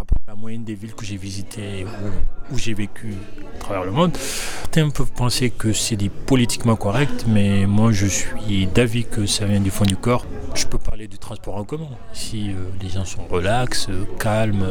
rapport 0.00 0.18
à 0.26 0.30
la 0.30 0.36
moyenne 0.36 0.64
des 0.64 0.74
villes 0.74 0.94
que 0.94 1.04
j'ai 1.04 1.16
visitées 1.16 1.84
ou 1.84 2.54
où 2.54 2.58
j'ai 2.58 2.74
vécu 2.74 3.14
à 3.56 3.58
travers 3.58 3.84
le 3.84 3.92
monde. 3.92 4.16
Certains 4.16 4.88
peuvent 4.90 5.12
penser 5.12 5.50
que 5.50 5.72
c'est 5.72 5.96
dit 5.96 6.08
politiquement 6.08 6.76
correct, 6.76 7.24
mais 7.28 7.66
moi 7.66 7.92
je 7.92 8.06
suis 8.06 8.66
d'avis 8.66 9.04
que 9.04 9.26
ça 9.26 9.44
vient 9.44 9.60
du 9.60 9.70
fond 9.70 9.84
du 9.84 9.96
corps. 9.96 10.24
Je 10.54 10.66
peux 10.66 10.78
parler 10.78 11.06
du 11.06 11.18
transport 11.18 11.56
en 11.56 11.64
commun. 11.64 11.88
Ici, 12.14 12.50
euh, 12.50 12.54
les 12.82 12.88
gens 12.88 13.04
sont 13.04 13.24
relax, 13.26 13.88
euh, 13.88 14.04
calmes. 14.18 14.66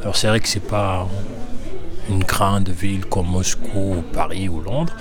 Alors 0.00 0.16
c'est 0.16 0.28
vrai 0.28 0.40
que 0.40 0.48
c'est 0.48 0.66
pas 0.66 1.08
une 2.08 2.24
grande 2.24 2.68
ville 2.68 3.04
comme 3.06 3.26
Moscou, 3.28 3.96
ou 3.98 4.02
Paris 4.02 4.48
ou 4.48 4.60
Londres, 4.60 4.94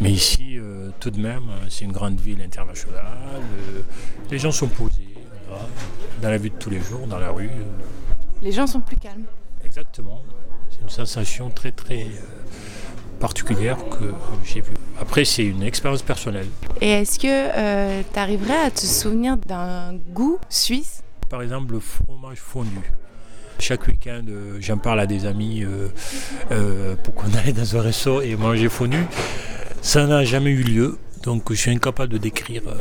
mais 0.00 0.10
ici, 0.10 0.56
euh, 0.56 0.90
tout 1.00 1.10
de 1.10 1.20
même, 1.20 1.48
c'est 1.68 1.84
une 1.84 1.92
grande 1.92 2.20
ville 2.20 2.40
internationale. 2.42 3.42
les 4.30 4.38
gens 4.38 4.52
sont 4.52 4.68
posés, 4.68 5.02
dans 6.22 6.30
la 6.30 6.38
vie 6.38 6.50
de 6.50 6.56
tous 6.56 6.70
les 6.70 6.80
jours, 6.80 7.06
dans 7.06 7.18
la 7.18 7.30
rue. 7.30 7.50
Euh. 8.44 8.48
Les 8.48 8.52
gens 8.52 8.66
sont 8.66 8.80
plus 8.80 8.96
calmes. 8.96 9.24
Exactement. 9.64 10.22
C'est 10.70 10.82
une 10.82 10.88
sensation 10.88 11.50
très 11.50 11.72
très 11.72 12.02
euh, 12.02 13.18
particulière 13.20 13.76
que 13.88 14.12
j'ai 14.44 14.60
vue. 14.60 14.72
Après, 15.00 15.24
c'est 15.24 15.44
une 15.44 15.62
expérience 15.62 16.02
personnelle. 16.02 16.46
Et 16.80 16.90
est-ce 16.90 17.18
que 17.18 18.02
tu 18.12 18.18
arriverais 18.18 18.58
à 18.66 18.70
te 18.70 18.80
souvenir 18.80 19.36
d'un 19.36 19.94
goût 20.10 20.38
suisse? 20.48 21.02
Par 21.30 21.42
exemple, 21.42 21.72
le 21.74 21.80
fromage 21.80 22.38
fondu. 22.38 22.70
Chaque 23.60 23.86
week-end, 23.86 24.24
euh, 24.28 24.56
j'en 24.60 24.78
parle 24.78 25.00
à 25.00 25.06
des 25.06 25.26
amis 25.26 25.62
euh, 25.62 25.88
euh, 26.50 26.96
pour 26.96 27.14
qu'on 27.14 27.32
aille 27.44 27.52
dans 27.52 27.76
un 27.76 27.80
resto 27.82 28.20
et 28.20 28.34
manger 28.36 28.68
fondu. 28.68 28.98
Ça 29.80 30.06
n'a 30.06 30.24
jamais 30.24 30.50
eu 30.50 30.62
lieu, 30.62 30.98
donc 31.22 31.44
je 31.50 31.54
suis 31.54 31.70
incapable 31.70 32.12
de 32.12 32.18
décrire. 32.18 32.62
euh, 32.66 32.74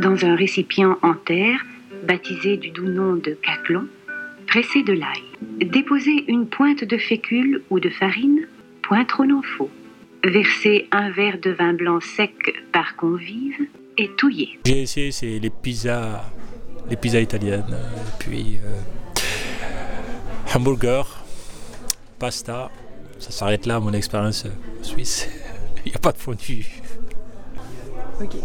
Dans 0.00 0.24
un 0.24 0.36
récipient 0.36 0.96
en 1.02 1.14
terre, 1.14 1.58
baptisé 2.06 2.56
du 2.56 2.70
doux 2.70 2.86
nom 2.88 3.14
de 3.16 3.36
caclon, 3.42 3.86
pressez 4.50 4.82
de 4.82 4.92
l'ail. 4.92 5.22
Déposez 5.64 6.24
une 6.26 6.46
pointe 6.46 6.82
de 6.82 6.98
fécule 6.98 7.62
ou 7.70 7.78
de 7.78 7.88
farine, 7.88 8.48
point 8.82 9.04
trop 9.04 9.24
n'en 9.24 9.42
faut. 9.42 9.70
Versez 10.24 10.88
un 10.90 11.10
verre 11.10 11.38
de 11.40 11.50
vin 11.50 11.72
blanc 11.72 12.00
sec 12.00 12.34
par 12.72 12.96
convive 12.96 13.68
et 13.96 14.10
touillez. 14.18 14.58
J'ai 14.66 14.82
essayé, 14.82 15.12
c'est 15.12 15.38
les 15.38 15.50
pizzas, 15.50 16.24
les 16.90 16.96
pizzas 16.96 17.20
italiennes, 17.20 17.78
puis 18.18 18.58
euh, 18.64 19.22
hamburger, 20.54 21.24
pasta. 22.18 22.70
Ça 23.20 23.30
s'arrête 23.30 23.66
là, 23.66 23.78
mon 23.78 23.92
expérience 23.92 24.46
suisse. 24.82 25.28
Il 25.86 25.90
n'y 25.90 25.96
a 25.96 26.00
pas 26.00 26.12
de 26.12 26.18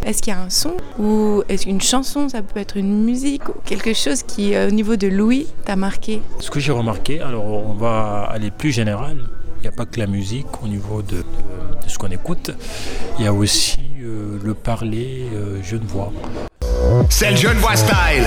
Est-ce 0.05 0.21
qu'il 0.21 0.33
y 0.33 0.35
a 0.35 0.39
un 0.39 0.49
son 0.49 0.73
ou 0.99 1.43
est-ce 1.49 1.65
qu'une 1.65 1.81
chanson, 1.81 2.29
ça 2.29 2.41
peut 2.41 2.59
être 2.59 2.77
une 2.77 3.03
musique 3.03 3.47
ou 3.49 3.53
quelque 3.65 3.93
chose 3.93 4.23
qui, 4.23 4.55
euh, 4.55 4.67
au 4.67 4.71
niveau 4.71 4.95
de 4.95 5.07
Louis, 5.07 5.47
t'a 5.65 5.75
marqué? 5.75 6.21
Ce 6.39 6.49
que 6.49 6.59
j'ai 6.59 6.71
remarqué, 6.71 7.21
alors 7.21 7.45
on 7.45 7.73
va 7.73 8.27
aller 8.31 8.51
plus 8.51 8.71
général. 8.71 9.17
Il 9.59 9.61
n'y 9.61 9.67
a 9.67 9.71
pas 9.71 9.85
que 9.85 9.99
la 9.99 10.07
musique 10.07 10.45
au 10.63 10.67
niveau 10.67 11.01
de, 11.01 11.17
de- 11.17 11.21
de 11.83 11.89
ce 11.89 11.97
qu'on 11.97 12.09
écoute. 12.11 12.51
Il 13.19 13.25
y 13.25 13.27
a 13.27 13.33
aussi 13.33 13.79
euh, 14.01 14.37
le 14.43 14.53
parler 14.53 15.25
euh, 15.33 15.61
genevois. 15.63 16.11
C'est 17.09 17.31
le 17.31 17.37
Genevois 17.37 17.75
style. 17.75 18.25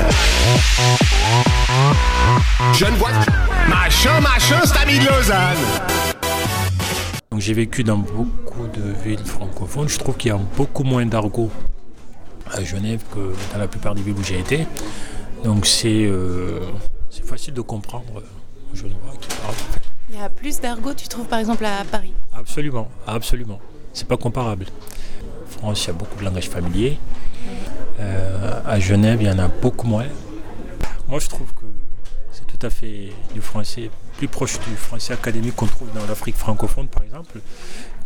Genevois. 2.74 3.11
Machin, 3.68 4.20
machin, 4.20 4.61
c'est 4.64 4.78
ami 4.78 4.99
de 4.99 5.05
Lausanne. 5.07 6.07
Donc 7.31 7.41
j'ai 7.41 7.53
vécu 7.53 7.85
dans 7.85 7.99
beaucoup 7.99 8.66
de 8.68 8.93
villes 9.05 9.24
francophones. 9.24 9.89
Je 9.89 9.99
trouve 9.99 10.16
qu'il 10.16 10.31
y 10.31 10.35
a 10.35 10.39
beaucoup 10.57 10.83
moins 10.83 11.05
d'argot 11.05 11.51
à 12.51 12.64
Genève 12.64 13.03
que 13.12 13.35
dans 13.53 13.59
la 13.59 13.68
plupart 13.68 13.95
des 13.95 14.03
villes 14.03 14.16
où 14.18 14.24
j'ai 14.24 14.39
été. 14.39 14.66
Donc 15.45 15.66
c'est 15.66 16.07
euh, 16.07 16.61
facile 17.24 17.53
de 17.53 17.61
comprendre 17.61 18.18
euh, 18.18 18.74
genevois 18.74 19.12
qui 19.20 19.29
parle. 19.29 19.55
Il 20.11 20.18
y 20.18 20.22
a 20.22 20.31
plus 20.31 20.59
d'argot, 20.61 20.95
tu 20.95 21.07
trouves 21.07 21.26
par 21.26 21.39
exemple 21.39 21.66
à 21.66 21.85
Paris? 21.85 22.14
Absolument, 22.33 22.89
absolument. 23.07 23.61
C'est 23.93 24.09
pas 24.09 24.16
comparable. 24.16 24.66
En 25.45 25.51
France, 25.51 25.85
il 25.85 25.89
y 25.89 25.91
a 25.91 25.93
beaucoup 25.93 26.18
de 26.18 26.24
langages 26.24 26.49
familiers. 26.49 26.99
Euh, 28.01 28.61
à 28.64 28.81
Genève, 28.81 29.20
il 29.20 29.29
y 29.29 29.31
en 29.31 29.39
a 29.39 29.49
beaucoup 29.49 29.87
moins. 29.87 30.07
Moi, 31.09 31.18
je 31.18 31.29
trouve 31.29 31.53
que 31.53 31.66
c'est 32.33 32.47
tout 32.47 32.66
à 32.66 32.70
fait 32.70 33.12
du 33.35 33.41
français 33.41 33.91
plus 34.18 34.28
proche 34.28 34.58
du 34.58 34.74
français 34.74 35.12
académique 35.12 35.54
qu'on 35.54 35.68
trouve 35.68 35.92
dans 35.92 36.04
l'Afrique 36.04 36.36
francophone, 36.36 36.88
par 36.88 37.04
exemple, 37.04 37.38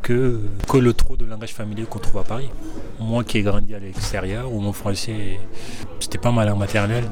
que, 0.02 0.40
que 0.68 0.76
le 0.76 0.92
trop 0.92 1.16
de 1.16 1.24
langage 1.24 1.54
familier 1.54 1.84
qu'on 1.84 2.00
trouve 2.00 2.20
à 2.20 2.24
Paris. 2.24 2.50
Moi 3.00 3.24
qui 3.24 3.38
ai 3.38 3.42
grandi 3.42 3.74
à 3.74 3.78
l'extérieur, 3.78 4.52
où 4.52 4.60
mon 4.60 4.74
français, 4.74 5.40
c'était 6.00 6.18
pas 6.18 6.30
ma 6.30 6.44
langue 6.44 6.58
maternelle, 6.58 7.04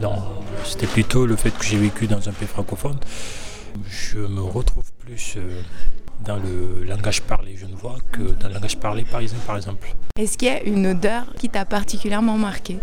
c'était 0.64 0.86
plutôt 0.86 1.24
le 1.24 1.34
fait 1.36 1.50
que 1.50 1.64
j'ai 1.64 1.78
vécu 1.78 2.06
dans 2.06 2.28
un 2.28 2.32
pays 2.32 2.46
francophone. 2.46 2.98
Je 3.88 4.18
me 4.18 4.42
retrouve 4.42 4.84
plus 4.98 5.34
euh, 5.38 5.62
dans 6.26 6.36
le 6.36 6.84
langage 6.84 7.22
parlé 7.22 7.56
genevois 7.56 7.96
que 8.12 8.22
dans 8.22 8.48
le 8.48 8.54
langage 8.54 8.76
parlé 8.78 9.04
parisien, 9.04 9.38
par 9.46 9.56
exemple. 9.56 9.94
Est-ce 10.18 10.36
qu'il 10.36 10.48
y 10.48 10.50
a 10.50 10.62
une 10.62 10.86
odeur 10.88 11.24
qui 11.38 11.48
t'a 11.48 11.64
particulièrement 11.64 12.36
marqué? 12.36 12.78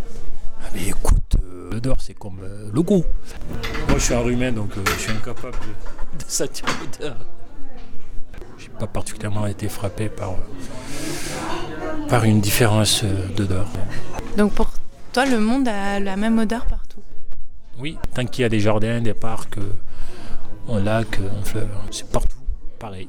Ah, 0.63 0.69
Mais 0.73 0.87
écoute, 0.87 1.26
l'odeur, 1.71 1.97
c'est 1.99 2.13
comme 2.13 2.39
euh, 2.43 2.69
le 2.73 2.81
goût. 2.81 3.03
Moi, 3.87 3.97
je 3.97 4.03
suis 4.03 4.13
enrhumé, 4.13 4.51
donc 4.51 4.71
euh, 4.77 4.81
je 4.85 5.01
suis 5.01 5.11
incapable 5.11 5.57
de, 5.59 6.17
de 6.23 6.29
sentir 6.29 6.65
l'odeur. 6.79 7.17
J'ai 8.57 8.69
pas 8.69 8.87
particulièrement 8.87 9.47
été 9.47 9.69
frappé 9.69 10.09
par, 10.09 10.31
euh, 10.31 12.07
par 12.09 12.23
une 12.23 12.41
différence 12.41 13.03
euh, 13.03 13.27
d'odeur. 13.35 13.67
Donc 14.37 14.53
pour 14.53 14.71
toi, 15.13 15.25
le 15.25 15.39
monde 15.39 15.67
a 15.67 15.99
la 15.99 16.15
même 16.15 16.39
odeur 16.39 16.65
partout? 16.65 17.01
Oui, 17.79 17.97
tant 18.13 18.25
qu'il 18.25 18.41
y 18.41 18.45
a 18.45 18.49
des 18.49 18.59
jardins, 18.59 19.01
des 19.01 19.13
parcs, 19.13 19.57
un 20.69 20.79
lac, 20.79 21.19
un 21.19 21.43
fleuve, 21.45 21.69
c'est 21.91 22.09
partout 22.09 22.37
pareil. 22.79 23.07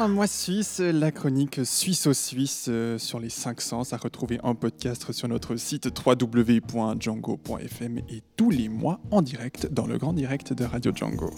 Parle-moi 0.00 0.26
Suisse, 0.26 0.78
la 0.80 1.12
chronique 1.12 1.60
suisse-au-suisse 1.62 2.68
euh, 2.70 2.96
sur 2.96 3.20
les 3.20 3.28
5 3.28 3.60
sens 3.60 3.92
à 3.92 3.98
retrouver 3.98 4.40
en 4.42 4.54
podcast 4.54 5.12
sur 5.12 5.28
notre 5.28 5.56
site 5.56 5.90
www.django.fm 6.06 7.98
et 8.08 8.22
tous 8.34 8.48
les 8.48 8.70
mois 8.70 8.98
en 9.10 9.20
direct 9.20 9.70
dans 9.70 9.86
le 9.86 9.98
grand 9.98 10.14
direct 10.14 10.54
de 10.54 10.64
Radio 10.64 10.90
Django. 10.94 11.30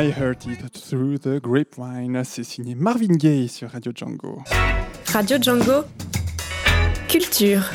I 0.00 0.12
heard 0.12 0.46
it 0.46 0.70
through 0.72 1.18
the 1.18 1.42
grapevine. 1.42 2.22
C'est 2.22 2.44
signé 2.44 2.76
Marvin 2.76 3.16
Gaye 3.16 3.48
sur 3.48 3.68
Radio 3.70 3.90
Django. 3.92 4.38
Radio 5.12 5.38
Django. 5.42 5.82
Culture. 7.08 7.68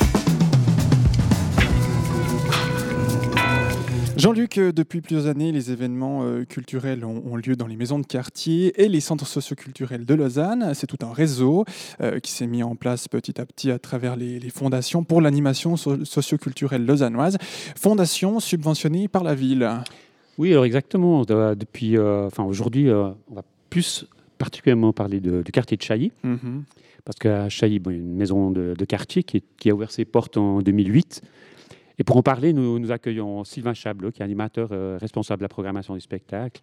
Jean-Luc, 4.16 4.56
euh, 4.56 4.72
depuis 4.72 5.02
plusieurs 5.02 5.26
années, 5.26 5.52
les 5.52 5.70
événements 5.70 6.22
euh, 6.22 6.46
culturels 6.46 7.04
ont, 7.04 7.36
lieu 7.36 7.56
dans 7.56 7.66
les 7.66 7.76
maisons 7.76 7.98
de 7.98 8.06
quartier 8.06 8.72
et 8.82 8.88
les 8.88 9.00
centres 9.00 9.26
socioculturels 9.26 10.06
de 10.06 10.14
Lausanne. 10.14 10.72
C'est 10.72 10.86
tout 10.86 11.04
un 11.04 11.12
réseau 11.12 11.66
euh, 12.00 12.20
qui 12.20 12.32
s'est 12.32 12.46
mis 12.46 12.62
en 12.62 12.74
place 12.74 13.06
petit 13.06 13.38
à 13.38 13.44
petit 13.44 13.70
à 13.70 13.78
travers 13.78 14.16
les, 14.16 14.40
fondations 14.48 15.04
pour 15.04 15.20
l'animation 15.20 15.76
so- 15.76 16.06
socioculturelle 16.06 16.86
lausannoise. 16.86 17.36
Fondation 17.76 18.40
subventionnée 18.40 19.08
par 19.08 19.24
la 19.24 19.34
ville. 19.34 19.68
Oui, 20.38 20.50
alors 20.52 20.64
exactement. 20.64 21.22
De- 21.22 21.54
Depuis, 21.54 21.96
euh, 21.96 22.26
enfin 22.26 22.44
aujourd'hui, 22.44 22.88
euh, 22.88 23.10
on 23.30 23.34
va 23.34 23.42
plus 23.70 24.06
particulièrement 24.38 24.92
parler 24.92 25.20
de- 25.20 25.42
du 25.42 25.52
quartier 25.52 25.76
de 25.76 25.82
Chailly. 25.82 26.12
Mhm. 26.22 26.64
Parce 27.04 27.18
qu'à 27.18 27.48
Chailly, 27.48 27.78
bon, 27.78 27.90
il 27.90 27.96
y 27.96 27.98
a 27.98 28.02
une 28.02 28.16
maison 28.16 28.50
de, 28.50 28.74
de 28.76 28.84
quartier 28.84 29.22
qui, 29.22 29.38
est- 29.38 29.44
qui 29.58 29.70
a 29.70 29.74
ouvert 29.74 29.90
ses 29.90 30.04
portes 30.04 30.36
en 30.36 30.60
2008. 30.62 31.22
Et 31.98 32.04
pour 32.04 32.16
en 32.16 32.22
parler, 32.22 32.52
nous, 32.52 32.78
nous 32.78 32.90
accueillons 32.90 33.44
Sylvain 33.44 33.74
Chablot, 33.74 34.10
qui 34.10 34.20
est 34.22 34.24
animateur 34.24 34.70
euh, 34.72 34.98
responsable 35.00 35.40
de 35.40 35.44
la 35.44 35.48
programmation 35.48 35.94
du 35.94 36.00
spectacle 36.00 36.62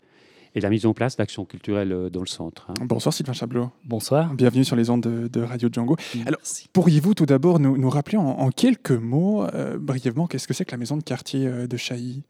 et 0.53 0.59
de 0.59 0.63
la 0.63 0.69
mise 0.69 0.85
en 0.85 0.93
place 0.93 1.15
d'actions 1.15 1.45
culturelles 1.45 1.93
euh, 1.93 2.09
dans 2.09 2.19
le 2.19 2.25
centre. 2.27 2.67
hein. 2.69 2.73
Bonsoir 2.85 3.13
Sylvain 3.13 3.31
Chablot. 3.33 3.69
Bonsoir. 3.85 4.33
Bienvenue 4.33 4.65
sur 4.65 4.75
les 4.75 4.89
ondes 4.89 5.01
de, 5.03 5.29
de 5.29 5.41
Radio 5.41 5.69
Django. 5.71 5.95
Alors, 6.25 6.41
pourriez-vous 6.73 7.13
tout 7.13 7.25
d'abord 7.25 7.59
nous, 7.59 7.77
nous 7.77 7.89
rappeler 7.89 8.17
en, 8.17 8.25
en 8.27 8.49
quelques 8.49 8.91
mots, 8.91 9.43
euh, 9.53 9.77
brièvement, 9.79 10.27
qu'est-ce 10.27 10.47
que 10.47 10.53
c'est 10.53 10.65
que 10.65 10.71
la 10.71 10.77
maison 10.77 10.97
de 10.97 11.03
quartier 11.03 11.47
euh, 11.47 11.67
de 11.67 11.77
Chailly? 11.77 12.23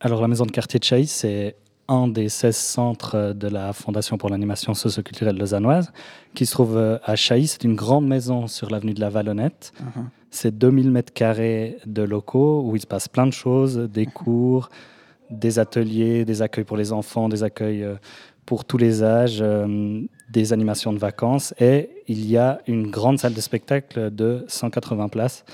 Alors 0.00 0.20
la 0.20 0.28
maison 0.28 0.44
de 0.44 0.50
quartier 0.50 0.78
de 0.78 0.84
Chailly, 0.84 1.06
c'est 1.06 1.56
un 1.88 2.08
des 2.08 2.28
16 2.28 2.56
centres 2.56 3.32
de 3.32 3.48
la 3.48 3.72
Fondation 3.72 4.18
pour 4.18 4.28
l'animation 4.28 4.74
socioculturelle 4.74 5.38
lausannoise, 5.38 5.92
qui 6.34 6.44
se 6.46 6.52
trouve 6.52 6.76
euh, 6.76 6.98
à 7.04 7.16
Chailly. 7.16 7.46
C'est 7.46 7.64
une 7.64 7.76
grande 7.76 8.06
maison 8.06 8.46
sur 8.46 8.70
l'avenue 8.70 8.92
de 8.92 9.00
la 9.00 9.08
Vallonnette. 9.08 9.72
Mhm. 9.80 10.10
C'est 10.30 10.56
2000 10.56 10.90
mètres 10.90 11.12
carrés 11.12 11.78
de 11.86 12.02
locaux 12.02 12.62
où 12.66 12.76
il 12.76 12.80
se 12.80 12.86
passe 12.86 13.08
plein 13.08 13.26
de 13.26 13.32
choses, 13.32 13.78
des 13.78 14.06
cours, 14.06 14.68
des 15.30 15.58
ateliers, 15.58 16.24
des 16.24 16.42
accueils 16.42 16.64
pour 16.64 16.76
les 16.76 16.92
enfants, 16.92 17.28
des 17.28 17.42
accueils 17.42 17.82
euh, 17.82 17.94
pour 18.44 18.64
tous 18.64 18.78
les 18.78 19.02
âges, 19.02 19.38
euh, 19.40 20.02
des 20.28 20.52
animations 20.52 20.92
de 20.92 20.98
vacances. 20.98 21.54
Et 21.58 21.90
il 22.06 22.28
y 22.28 22.36
a 22.36 22.60
une 22.66 22.90
grande 22.90 23.18
salle 23.18 23.34
de 23.34 23.40
spectacle 23.40 24.14
de 24.14 24.44
180 24.48 25.08
places 25.08 25.44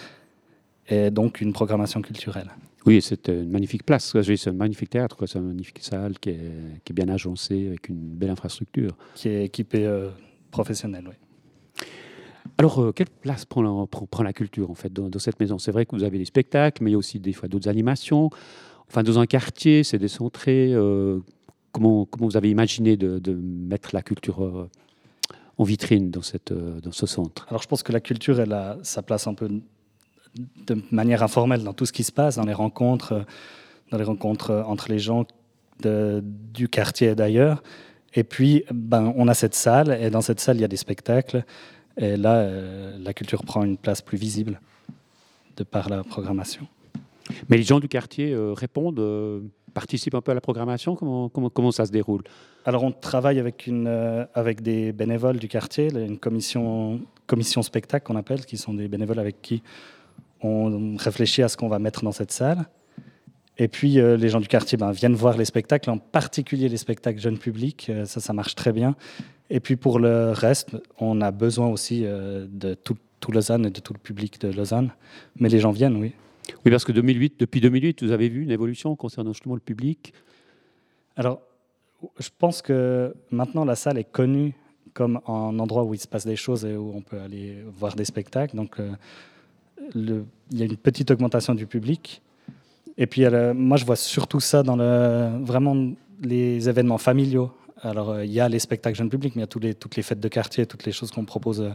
et 0.89 1.11
donc 1.11 1.41
une 1.41 1.53
programmation 1.53 2.03
culturelle. 2.03 2.51
Oui, 2.85 3.01
c'est 3.01 3.29
une 3.29 3.51
magnifique 3.51 3.85
place. 3.85 4.17
C'est 4.23 4.49
un 4.49 4.53
magnifique 4.53 4.91
théâtre, 4.91 5.25
c'est 5.27 5.39
une 5.39 5.47
magnifique 5.47 5.79
salle 5.81 6.19
qui 6.19 6.31
est, 6.31 6.83
qui 6.85 6.93
est 6.93 6.95
bien 6.95 7.09
agencée 7.09 7.69
avec 7.69 7.89
une 7.89 7.97
belle 7.97 8.31
infrastructure. 8.31 8.97
Qui 9.15 9.29
est 9.29 9.45
équipée 9.45 9.87
euh, 9.87 10.11
professionnelle, 10.51 11.05
oui. 11.09 11.15
Alors, 12.59 12.81
euh, 12.81 12.93
quelle 12.93 13.09
place 13.09 13.45
prend 13.45 13.63
la, 13.63 13.87
prend, 13.87 14.07
prend 14.07 14.23
la 14.23 14.33
culture 14.33 14.71
en 14.71 14.75
fait 14.75 14.93
dans, 14.93 15.09
dans 15.09 15.19
cette 15.19 15.39
maison? 15.39 15.59
C'est 15.59 15.73
vrai 15.73 15.87
que 15.87 15.95
vous 15.95 16.03
avez 16.03 16.19
des 16.19 16.25
spectacles, 16.25 16.83
mais 16.83 16.91
il 16.91 16.93
y 16.93 16.97
a 16.97 16.99
aussi 16.99 17.19
des 17.21 17.33
fois 17.33 17.49
d'autres 17.49 17.69
animations. 17.69 18.31
Enfin, 18.89 19.03
dans 19.03 19.19
un 19.19 19.27
quartier, 19.27 19.85
c'est 19.85 19.99
décentré. 19.99 20.73
euh, 20.73 21.21
comment, 21.71 22.05
comment 22.05 22.27
vous 22.27 22.37
avez 22.37 22.51
imaginé 22.51 22.97
de, 22.97 23.19
de 23.19 23.33
mettre 23.33 23.91
la 23.95 24.03
culture 24.03 24.69
en 25.57 25.65
vitrine 25.65 26.11
dans, 26.11 26.21
cette, 26.21 26.53
dans 26.53 26.93
ce 26.93 27.07
centre? 27.07 27.47
Alors 27.49 27.63
je 27.63 27.69
pense 27.69 27.83
que 27.83 27.93
la 27.93 28.01
culture, 28.01 28.41
elle 28.41 28.53
a 28.53 28.79
sa 28.83 29.03
place 29.03 29.27
un 29.27 29.35
peu 29.35 29.49
de 30.67 30.83
manière 30.91 31.23
informelle 31.23 31.63
dans 31.63 31.75
tout 31.75 31.87
ce 31.87 31.93
qui 31.93 32.05
se 32.05 32.13
passe, 32.13 32.37
dans 32.37 32.45
les 32.47 32.53
rencontres, 32.55 33.13
euh, 33.13 33.23
dans 33.91 33.99
les 33.99 34.05
rencontres 34.05 34.51
euh, 34.51 34.63
entre 34.65 34.91
les 34.91 34.99
gens 34.99 35.27
de- 35.81 36.23
du 36.25 36.69
quartier 36.69 37.09
et 37.09 37.15
d'ailleurs. 37.15 37.63
Et 38.15 38.25
puis, 38.25 38.65
ben, 38.73 39.13
on 39.17 39.29
a 39.29 39.35
cette 39.35 39.55
salle, 39.55 39.99
et 40.01 40.11
dans 40.11 40.21
cette 40.21 40.41
salle, 40.41 40.57
il 40.57 40.61
y 40.61 40.65
a 40.65 40.69
des 40.69 40.77
spectacles. 40.77 41.45
Et 41.97 42.17
là, 42.17 42.37
euh, 42.37 42.99
la 42.99 43.13
culture 43.13 43.43
prend 43.43 43.65
une 43.65 43.77
place 43.77 44.01
plus 44.03 44.19
visible 44.19 44.61
de 45.57 45.65
par 45.65 45.89
la 45.89 46.03
programmation. 46.05 46.67
Mais 47.49 47.57
les 47.57 47.63
gens 47.63 47.81
du 47.81 47.89
quartier 47.89 48.33
euh, 48.33 48.53
répondent, 48.53 48.99
euh, 48.99 49.41
participent 49.75 50.15
un 50.15 50.21
peu 50.21 50.33
à 50.33 50.35
la 50.35 50.41
programmation 50.41 50.97
comment, 50.97 51.29
comment, 51.29 51.51
comment 51.51 51.71
ça 51.71 51.87
se 51.87 51.93
déroule? 51.93 52.23
Alors, 52.65 52.85
on 52.85 52.93
travaille 52.93 53.39
avec, 53.39 53.67
une, 53.67 53.87
euh, 53.87 54.25
avec 54.35 54.63
des 54.63 54.93
bénévoles 54.93 55.39
du 55.39 55.49
quartier, 55.49 55.91
une 55.93 56.19
commission, 56.19 57.01
commission 57.27 57.63
spectacle 57.63 58.07
qu'on 58.07 58.17
appelle, 58.17 58.45
qui 58.45 58.57
sont 58.57 58.75
des 58.75 58.89
bénévoles 58.89 59.19
avec 59.19 59.41
qui 59.43 59.63
on 60.43 60.97
réfléchit 60.97 61.43
à 61.43 61.49
ce 61.49 61.57
qu'on 61.57 61.69
va 61.69 61.79
mettre 61.79 62.03
dans 62.03 62.13
cette 62.13 62.33
salle. 62.33 62.67
Et 63.59 63.69
puis, 63.69 64.01
euh, 64.01 64.17
les 64.17 64.29
gens 64.29 64.41
du 64.41 64.49
quartier 64.49 64.79
ben, 64.79 64.93
viennent 64.93 65.15
voir 65.15 65.37
les 65.37 65.45
spectacles, 65.45 65.91
en 65.91 65.99
particulier 65.99 66.69
les 66.69 66.77
spectacles 66.77 67.21
jeunes 67.21 67.39
publics. 67.39 67.89
Euh, 67.91 68.07
ça, 68.07 68.21
ça 68.21 68.33
marche 68.33 68.55
très 68.55 68.73
bien. 68.73 68.97
Et 69.51 69.61
puis, 69.61 69.77
pour 69.77 69.99
le 69.99 70.33
reste, 70.33 70.77
on 70.99 71.21
a 71.21 71.31
besoin 71.31 71.69
aussi 71.69 72.03
euh, 72.05 72.47
de 72.51 72.75
tout, 72.75 72.97
tout 73.21 73.31
Lausanne 73.31 73.67
et 73.67 73.71
de 73.71 73.81
tout 73.81 73.93
le 73.93 73.99
public 73.99 74.41
de 74.41 74.49
Lausanne. 74.49 74.91
Mais 75.39 75.49
les 75.51 75.61
gens 75.61 75.71
viennent, 75.71 75.97
oui. 75.97 76.13
Oui, 76.65 76.71
parce 76.71 76.85
que 76.85 76.93
2008, 76.93 77.39
depuis 77.39 77.61
2008, 77.61 78.03
vous 78.03 78.11
avez 78.11 78.29
vu 78.29 78.43
une 78.43 78.51
évolution 78.51 78.97
concernant 78.97 79.33
justement 79.33 79.55
le 79.55 79.61
public? 79.61 80.15
Alors, 81.17 81.43
je 82.19 82.31
pense 82.37 82.63
que 82.63 83.15
maintenant 83.31 83.65
la 83.65 83.77
salle 83.77 83.97
est 83.97 84.11
connue 84.11 84.55
comme 84.93 85.21
un 85.29 85.59
endroit 85.61 85.85
où 85.85 85.95
il 85.95 86.01
se 86.01 86.09
passe 86.09 86.27
des 86.27 86.35
choses 86.37 86.65
et 86.65 86.75
où 86.75 86.93
on 86.97 87.01
peut 87.01 87.21
aller 87.21 87.63
voir 87.79 87.95
des 87.95 88.05
spectacles. 88.05 88.57
Donc, 88.57 88.77
il 89.95 90.25
y 90.53 90.63
a 90.63 90.65
une 90.65 90.77
petite 90.77 91.11
augmentation 91.11 91.55
du 91.55 91.67
public. 91.67 92.23
Et 92.99 93.07
puis, 93.07 93.25
euh, 93.25 93.55
moi, 93.55 93.77
je 93.77 93.85
vois 93.85 93.97
surtout 93.97 94.41
ça 94.41 94.63
dans 94.63 94.77
vraiment 95.43 95.93
les 96.21 96.69
événements 96.69 96.99
familiaux. 96.99 97.51
Alors, 97.81 98.11
euh, 98.11 98.25
il 98.25 98.33
y 98.33 98.41
a 98.41 98.49
les 98.49 98.59
spectacles 98.59 98.97
jeunes 98.97 99.11
publics, 99.11 99.35
mais 99.35 99.41
il 99.41 99.43
y 99.43 99.45
a 99.45 99.49
tous 99.49 99.59
les, 99.59 99.75
toutes 99.75 99.97
les 99.97 100.03
fêtes 100.03 100.21
de 100.21 100.29
quartier, 100.29 100.67
toutes 100.67 100.85
les 100.85 100.93
choses 100.93 101.11
qu'on 101.11 101.25
propose 101.25 101.61
euh, 101.61 101.71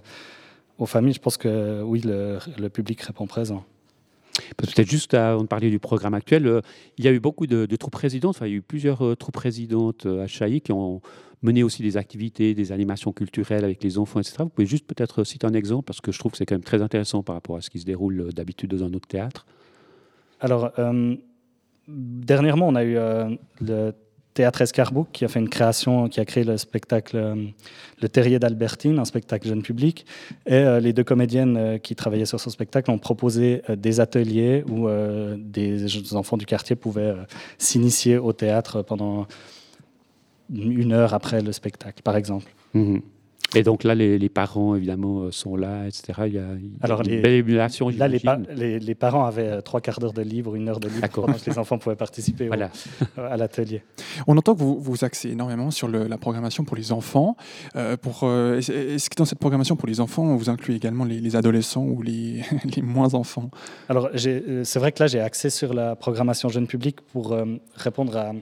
aux 0.78 0.86
familles. 0.86 1.14
Je 1.14 1.20
pense 1.20 1.38
que 1.38 1.82
oui, 1.82 2.02
le, 2.02 2.40
le 2.58 2.70
public 2.70 3.02
répond 3.02 3.28
présent. 3.28 3.66
Peut-être 4.58 4.90
juste 4.90 5.14
avant 5.14 5.44
de 5.44 5.48
parler 5.48 5.70
du 5.70 5.80
programme 5.80 6.14
actuel, 6.14 6.48
euh, 6.48 6.62
il 6.98 7.06
y 7.06 7.08
a 7.08 7.12
eu 7.12 7.20
beaucoup 7.20 7.48
de, 7.48 7.66
troupes 7.76 7.94
présidentes, 7.94 8.36
enfin, 8.36 8.48
il 8.48 8.52
y 8.52 8.54
a 8.54 8.58
eu 8.58 8.62
plusieurs 8.62 9.06
euh, 9.06 9.16
troupes 9.16 9.36
présidentes 9.36 10.06
euh, 10.06 10.24
à 10.24 10.28
Chailly 10.28 10.62
qui 10.62 10.72
ont 10.72 11.02
mené 11.44 11.64
aussi 11.64 11.84
des 11.84 11.98
activités, 11.98 12.56
des 12.56 12.72
animations 12.72 13.12
culturelles 13.12 13.64
avec 13.64 13.84
les 13.84 13.98
enfants, 13.98 14.20
etc. 14.20 14.38
Vous 14.40 14.50
pouvez 14.50 14.66
juste 14.66 14.86
peut-être 14.88 15.24
citer 15.24 15.46
un 15.46 15.54
exemple, 15.54 15.86
parce 15.86 16.02
que 16.02 16.12
je 16.12 16.18
trouve 16.18 16.32
que 16.32 16.38
c'est 16.38 16.46
quand 16.46 16.56
même 16.56 16.64
très 16.64 16.82
intéressant 16.82 17.22
par 17.22 17.36
rapport 17.36 17.58
à 17.58 17.62
ce 17.62 17.70
qui 17.70 17.80
se 17.80 17.86
déroule 17.86 18.34
d'habitude 18.34 18.72
dans 18.72 18.84
un 18.84 18.94
autre 18.94 19.08
théâtre. 19.08 19.46
Alors, 20.40 20.72
dernièrement, 21.88 22.68
on 22.68 22.76
a 22.76 22.84
eu 22.84 22.98
euh, 22.98 23.30
le 23.62 23.94
Théâtre 24.38 24.62
Escarbouc 24.62 25.08
qui 25.14 25.26
a 25.26 25.28
fait 25.30 25.40
une 25.40 25.50
création, 25.50 26.10
qui 26.10 26.20
a 26.20 26.26
créé 26.26 26.44
le 26.44 26.58
spectacle 26.58 27.18
euh, 27.18 27.48
Le 28.00 28.08
Terrier 28.08 28.38
d'Albertine, 28.38 29.00
un 29.00 29.06
spectacle 29.06 29.48
jeune 29.48 29.64
public. 29.64 30.06
Et 30.46 30.54
euh, 30.54 30.80
les 30.80 30.94
deux 30.94 31.04
comédiennes 31.04 31.58
euh, 31.58 31.78
qui 31.80 31.96
travaillaient 31.96 32.28
sur 32.28 32.40
ce 32.40 32.52
spectacle 32.52 32.92
ont 32.92 33.00
proposé 33.00 33.64
des 33.68 34.00
ateliers 34.00 34.64
où 34.70 34.88
des 35.38 36.14
enfants 36.14 36.38
du 36.38 36.46
quartier 36.46 36.76
pouvaient 36.76 37.16
s'initier 37.58 38.20
au 38.20 38.32
théâtre 38.32 38.84
pendant 38.84 39.26
une 40.54 40.94
heure 40.94 41.16
après 41.16 41.42
le 41.42 41.52
spectacle, 41.52 42.04
par 42.04 42.16
exemple. 42.16 42.46
Mhm. 42.76 43.02
Et 43.56 43.64
donc 43.64 43.84
là, 43.86 43.96
les, 43.96 44.20
les 44.20 44.28
parents, 44.30 44.76
évidemment, 44.76 45.22
euh, 45.22 45.32
sont 45.32 45.56
là, 45.56 45.88
etc. 45.88 46.24
Il 46.28 46.34
y 46.34 46.38
a, 46.38 46.42
il 46.60 46.66
y 46.66 46.68
a 46.82 46.84
Alors, 46.86 47.02
une 47.02 47.08
les, 47.08 47.22
belle 47.22 47.34
émulation, 47.34 47.88
là, 47.90 48.08
les, 48.10 48.20
pa- 48.20 48.36
j'imagine. 48.38 48.60
les- 48.62 48.80
les 48.80 48.96
parents 48.96 49.26
avaient 49.26 49.48
euh, 49.48 49.62
trois 49.62 49.80
quarts 49.80 50.00
d'heure 50.00 50.12
de 50.12 50.22
libre, 50.22 50.56
une 50.56 50.68
heure 50.68 50.82
de 50.82 50.90
libre, 50.90 51.08
pendant 51.08 51.32
que 51.34 51.50
les 51.50 51.58
enfants 51.58 51.78
pouvaient 51.78 51.96
participer 51.96 52.46
au- 52.46 52.48
Voilà. 52.48 52.70
à 53.18 53.38
l'atelier. 53.38 53.84
On 54.28 54.38
entend 54.38 54.54
que 54.54 54.60
vous 54.60 54.78
vous 54.82 55.06
axez 55.06 55.30
énormément 55.30 55.72
sur 55.72 55.88
le- 55.88 56.08
la 56.08 56.18
programmation 56.18 56.66
pour 56.66 56.76
les 56.76 56.92
enfants. 56.92 57.38
Euh, 57.78 57.96
pour, 57.96 58.22
euh, 58.24 58.58
est-ce, 58.58 59.10
que 59.10 59.16
dans 59.16 59.26
cette 59.26 59.40
programmation 59.40 59.78
pour 59.78 59.88
les 59.88 60.02
enfants, 60.02 60.36
vous 60.36 60.50
incluez 60.50 60.76
également 60.76 61.06
les, 61.06 61.20
les 61.22 61.36
adolescents 61.38 61.86
ou 61.86 62.02
les, 62.02 62.42
les 62.76 62.82
moins 62.82 63.14
enfants? 63.14 63.50
Alors, 63.88 64.10
euh, 64.14 64.64
c'est 64.66 64.80
vrai 64.80 64.92
que 64.92 65.02
là, 65.02 65.08
j'ai 65.08 65.22
axé 65.22 65.50
sur 65.50 65.74
la 65.74 65.96
programmation 65.96 66.50
jeune 66.50 66.68
public 66.68 67.00
pour 67.14 67.32
euh, 67.32 67.46
répondre 67.76 68.18
à, 68.18 68.34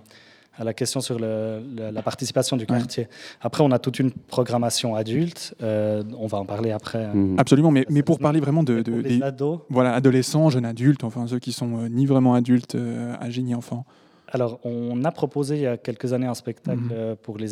à 0.58 0.64
la 0.64 0.74
question 0.74 1.01
sur 1.01 1.20
le- 1.20 1.62
le- 1.76 1.91
la 1.91 2.01
participation 2.01 2.56
du 2.58 2.66
quartier. 2.66 3.08
Après, 3.41 3.64
on 3.64 3.72
a 3.72 3.80
toute 3.80 3.99
une 3.99 4.12
programmation 4.12 4.95
adulte. 4.95 5.53
euh, 5.62 6.03
on 6.18 6.28
va 6.28 6.38
en 6.38 6.45
parler 6.45 6.72
après. 6.72 7.08
Mhm. 7.14 7.38
Absolument, 7.39 7.72
mais, 7.72 7.86
mais 7.89 8.03
pour 8.03 8.20
parler 8.20 8.39
vraiment 8.39 8.64
de, 8.64 8.82
des 8.82 9.22
ados 9.22 9.60
voilà, 9.70 9.93
adolescents, 9.93 10.49
jeunes 10.49 10.66
adultes, 10.66 11.03
enfin 11.03 11.28
ceux 11.28 11.39
qui 11.39 11.51
sont 11.51 11.80
euh, 11.80 11.88
ni 11.89 12.06
vraiment 12.06 12.34
adultes, 12.36 12.76
euh, 12.76 13.16
âgés 13.22 13.41
ni 13.41 13.53
enfants. 13.56 13.86
Alors, 14.30 14.60
on 14.64 15.03
a 15.06 15.12
proposé 15.12 15.56
il 15.56 15.62
y 15.62 15.68
a 15.68 15.78
quelques 15.78 16.12
années 16.14 16.26
un 16.28 16.34
spectacle 16.34 16.80
Mhm. 16.82 16.89
euh, 16.93 17.16
pour 17.22 17.38
les 17.38 17.51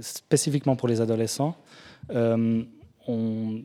spécifiquement 0.00 0.74
pour 0.76 0.88
les 0.88 1.00
adolescents. 1.00 1.54
Euh, 2.10 2.62
on, 3.06 3.60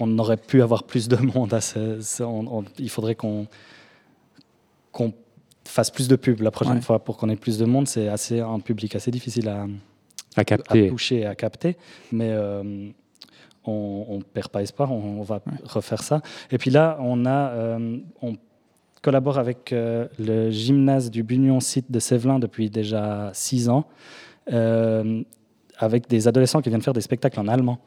on 0.00 0.18
aurait 0.18 0.36
pu 0.36 0.62
avoir 0.62 0.82
plus 0.84 1.08
de 1.08 1.16
monde. 1.16 1.54
À 1.54 1.60
ce- 1.60 2.00
ce- 2.00 2.22
on- 2.22 2.58
on- 2.58 2.64
il 2.78 2.90
faudrait 2.90 3.14
qu'on 3.14 3.46
qu'on 4.92 5.12
fasse 5.66 5.90
plus 5.90 6.08
de 6.08 6.16
pub 6.16 6.40
la 6.40 6.50
prochaine 6.50 6.76
Ouais. 6.76 6.80
fois 6.82 6.98
pour 7.04 7.16
qu'on 7.16 7.28
ait 7.28 7.36
plus 7.36 7.58
de 7.58 7.64
monde. 7.64 7.86
C'est 7.88 8.08
assez 8.08 8.40
un 8.40 8.60
public 8.60 8.94
assez 8.96 9.10
difficile 9.10 9.48
à, 9.48 9.66
À 10.36 10.44
capter. 10.44 10.88
toucher 10.88 11.20
et 11.20 11.26
à 11.26 11.34
capter, 11.34 11.76
mais 12.12 12.30
euh, 12.30 12.88
on 13.64 14.18
ne 14.18 14.22
perd 14.22 14.48
pas 14.48 14.62
espoir. 14.62 14.92
On, 14.92 15.20
on 15.20 15.22
va 15.22 15.40
refaire 15.64 16.02
ça. 16.02 16.20
Et 16.50 16.58
puis 16.58 16.70
là, 16.70 16.98
on 17.00 17.26
a 17.26 17.50
euh, 17.50 17.98
on 18.22 18.36
collabore 19.02 19.38
avec 19.38 19.72
euh, 19.72 20.06
le 20.18 20.50
gymnase 20.50 21.10
du 21.10 21.22
Bunion 21.22 21.60
Site 21.60 21.90
de 21.90 21.98
Sévelin 21.98 22.38
depuis 22.38 22.70
déjà 22.70 23.30
six 23.34 23.68
ans, 23.68 23.86
euh, 24.52 25.22
avec 25.78 26.08
des 26.08 26.28
adolescents 26.28 26.60
qui 26.60 26.68
viennent 26.68 26.82
faire 26.82 26.92
des 26.94 27.00
spectacles 27.00 27.38
en 27.40 27.48
allemand 27.48 27.78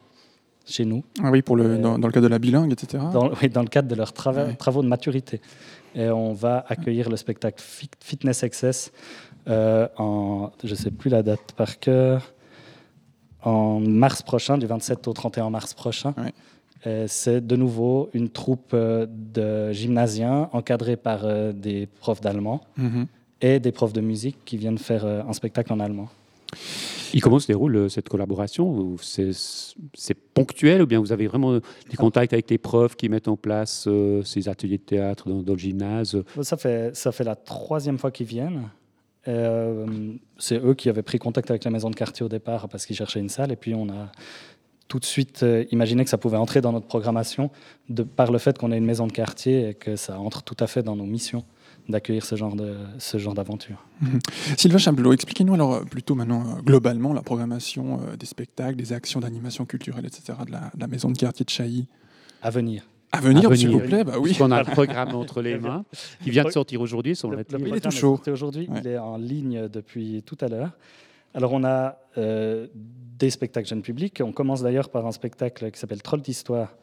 chez 0.66 0.84
nous. 0.84 1.02
Ah 1.22 1.30
oui, 1.30 1.42
pour 1.42 1.56
le, 1.56 1.64
Euh, 1.64 1.78
dans, 1.78 1.98
dans 1.98 2.06
le 2.06 2.12
cadre 2.12 2.26
de 2.26 2.30
la 2.30 2.38
bilingue, 2.38 2.72
etc. 2.72 3.02
Dans, 3.12 3.30
oui, 3.42 3.48
dans 3.48 3.62
le 3.62 3.68
cadre 3.68 3.88
de 3.88 3.94
leurs 3.94 4.12
trava- 4.12 4.46
Ouais. 4.46 4.54
travaux 4.54 4.82
de 4.82 4.88
maturité. 4.88 5.40
Et 5.94 6.08
on 6.10 6.32
va 6.32 6.64
accueillir 6.68 7.08
le 7.10 7.16
spectacle 7.16 7.60
Fit- 7.62 7.90
Fitness 8.00 8.42
Excess 8.42 8.92
euh, 9.48 9.88
en, 9.96 10.50
je 10.62 10.70
ne 10.70 10.74
sais 10.74 10.90
plus 10.90 11.10
la 11.10 11.22
date 11.22 11.52
par 11.56 11.78
cœur, 11.78 12.32
en 13.42 13.80
mars 13.80 14.22
prochain, 14.22 14.58
du 14.58 14.66
27 14.66 15.08
au 15.08 15.12
31 15.12 15.50
mars 15.50 15.74
prochain. 15.74 16.14
C'est 17.08 17.46
de 17.46 17.56
nouveau 17.56 18.08
une 18.14 18.28
troupe 18.30 18.70
euh, 18.74 19.06
de 19.08 19.70
gymnasiens 19.72 20.48
encadrés 20.52 20.96
par 20.96 21.20
euh, 21.24 21.52
des 21.52 21.86
profs 21.86 22.20
d'allemand 22.22 22.60
Mhm. 22.78 23.06
et 23.42 23.60
des 23.60 23.72
profs 23.72 23.92
de 23.92 24.00
musique 24.00 24.38
qui 24.44 24.56
viennent 24.56 24.78
faire 24.78 25.04
un 25.04 25.32
spectacle 25.34 25.72
en 25.72 25.80
allemand. 25.80 26.08
Et 27.14 27.20
comment 27.20 27.38
se 27.38 27.46
déroule 27.46 27.76
euh, 27.76 27.88
cette 27.88 28.08
collaboration 28.08 28.96
c'est, 29.00 30.14
ponctuel 30.34 30.82
ou 30.82 30.86
bien 30.86 31.00
vous 31.00 31.12
avez 31.12 31.26
vraiment 31.26 31.54
des 31.54 31.96
contacts 31.96 32.32
avec 32.32 32.48
les 32.50 32.58
profs 32.58 32.96
qui 32.96 33.08
mettent 33.08 33.28
en 33.28 33.36
place 33.36 33.84
euh, 33.86 34.22
ces 34.22 34.48
ateliers 34.48 34.78
de 34.78 34.82
théâtre 34.82 35.28
dans, 35.28 35.52
le 35.52 35.58
gymnase? 35.58 36.22
Ça 36.42 36.56
fait, 36.56 36.94
ça 36.94 37.12
fait 37.12 37.24
la 37.24 37.36
troisième 37.36 37.98
fois 37.98 38.10
qu'ils 38.10 38.26
viennent. 38.26 38.68
Euh, 39.28 39.86
c'est 40.38 40.58
eux 40.64 40.74
qui 40.74 40.88
avaient 40.88 41.02
pris 41.02 41.18
contact 41.18 41.50
avec 41.50 41.64
la 41.64 41.70
maison 41.70 41.90
de 41.90 41.96
quartier 41.96 42.24
au 42.24 42.28
départ 42.28 42.68
parce 42.68 42.86
qu'ils 42.86 42.96
cherchaient 42.96 43.20
une 43.20 43.28
salle. 43.28 43.52
Et 43.52 43.56
puis 43.56 43.74
on 43.74 43.88
a 43.88 44.10
tout 44.88 44.98
de 44.98 45.04
suite 45.04 45.44
imaginé 45.70 46.02
que 46.04 46.10
ça 46.10 46.18
pouvait 46.18 46.36
entrer 46.36 46.60
dans 46.60 46.72
notre 46.72 46.86
programmation 46.86 47.50
par 48.16 48.32
le 48.32 48.38
fait 48.38 48.58
qu'on 48.58 48.72
ait 48.72 48.78
une 48.78 48.84
maison 48.84 49.06
de 49.06 49.12
quartier 49.12 49.68
et 49.68 49.74
que 49.74 49.94
ça 49.94 50.18
entre 50.18 50.42
tout 50.42 50.56
à 50.58 50.66
fait 50.66 50.82
dans 50.82 50.96
nos 50.96 51.04
missions 51.04 51.44
d'accueillir 51.90 52.24
ce 52.24 52.36
genre 52.36 52.54
de 52.54 52.74
ce 52.98 53.18
genre 53.18 53.34
d'aventure. 53.34 53.84
Mhm. 54.00 54.18
Sylvain 54.56 54.78
Chablot, 54.78 55.12
expliquez-nous 55.12 55.54
alors 55.54 55.74
euh, 55.74 55.84
plutôt 55.84 56.14
maintenant 56.14 56.42
euh, 56.42 56.62
globalement 56.62 57.12
la 57.12 57.22
programmation 57.22 58.00
euh, 58.00 58.16
des 58.16 58.26
spectacles, 58.26 58.76
des 58.76 58.92
actions 58.92 59.20
d'animation 59.20 59.64
culturelle, 59.64 60.06
etc. 60.06 60.38
de 60.46 60.52
la, 60.52 60.70
de 60.74 60.80
la 60.80 60.86
maison 60.86 61.10
de 61.10 61.18
quartier 61.18 61.44
de 61.44 61.50
Chailly. 61.50 61.86
À 62.42 62.50
venir. 62.50 62.84
À 63.12 63.20
venir, 63.20 63.54
s'il 63.56 63.70
vous 63.70 63.80
plaît, 63.80 64.04
bah 64.04 64.14
oui. 64.20 64.36
On 64.40 64.50
a 64.52 64.62
le 64.62 64.70
programme 64.70 65.14
entre 65.14 65.42
les 65.42 65.58
mains 65.58 65.84
qui 66.22 66.30
vient 66.30 66.44
de 66.44 66.50
sortir 66.50 66.80
aujourd'hui 66.80 67.14
programme 67.14 67.74
est 67.74 67.90
sorti 67.90 68.30
aujourd'hui, 68.30 68.68
il 68.80 68.86
est 68.86 68.98
en 68.98 69.16
ligne 69.16 69.68
depuis 69.68 70.22
tout 70.24 70.38
à 70.40 70.48
l'heure. 70.48 70.70
Alors 71.34 71.52
on 71.52 71.64
a 71.64 71.96
euh, 72.18 72.66
des 72.74 73.30
spectacles 73.30 73.68
jeunes 73.68 73.82
publics. 73.82 74.20
On 74.24 74.32
commence 74.32 74.62
d'ailleurs 74.62 74.88
par 74.88 75.06
un 75.06 75.12
spectacle 75.12 75.70
qui 75.70 75.78
s'appelle 75.78 76.02
Troll 76.02 76.22
d'histoire, 76.22 76.74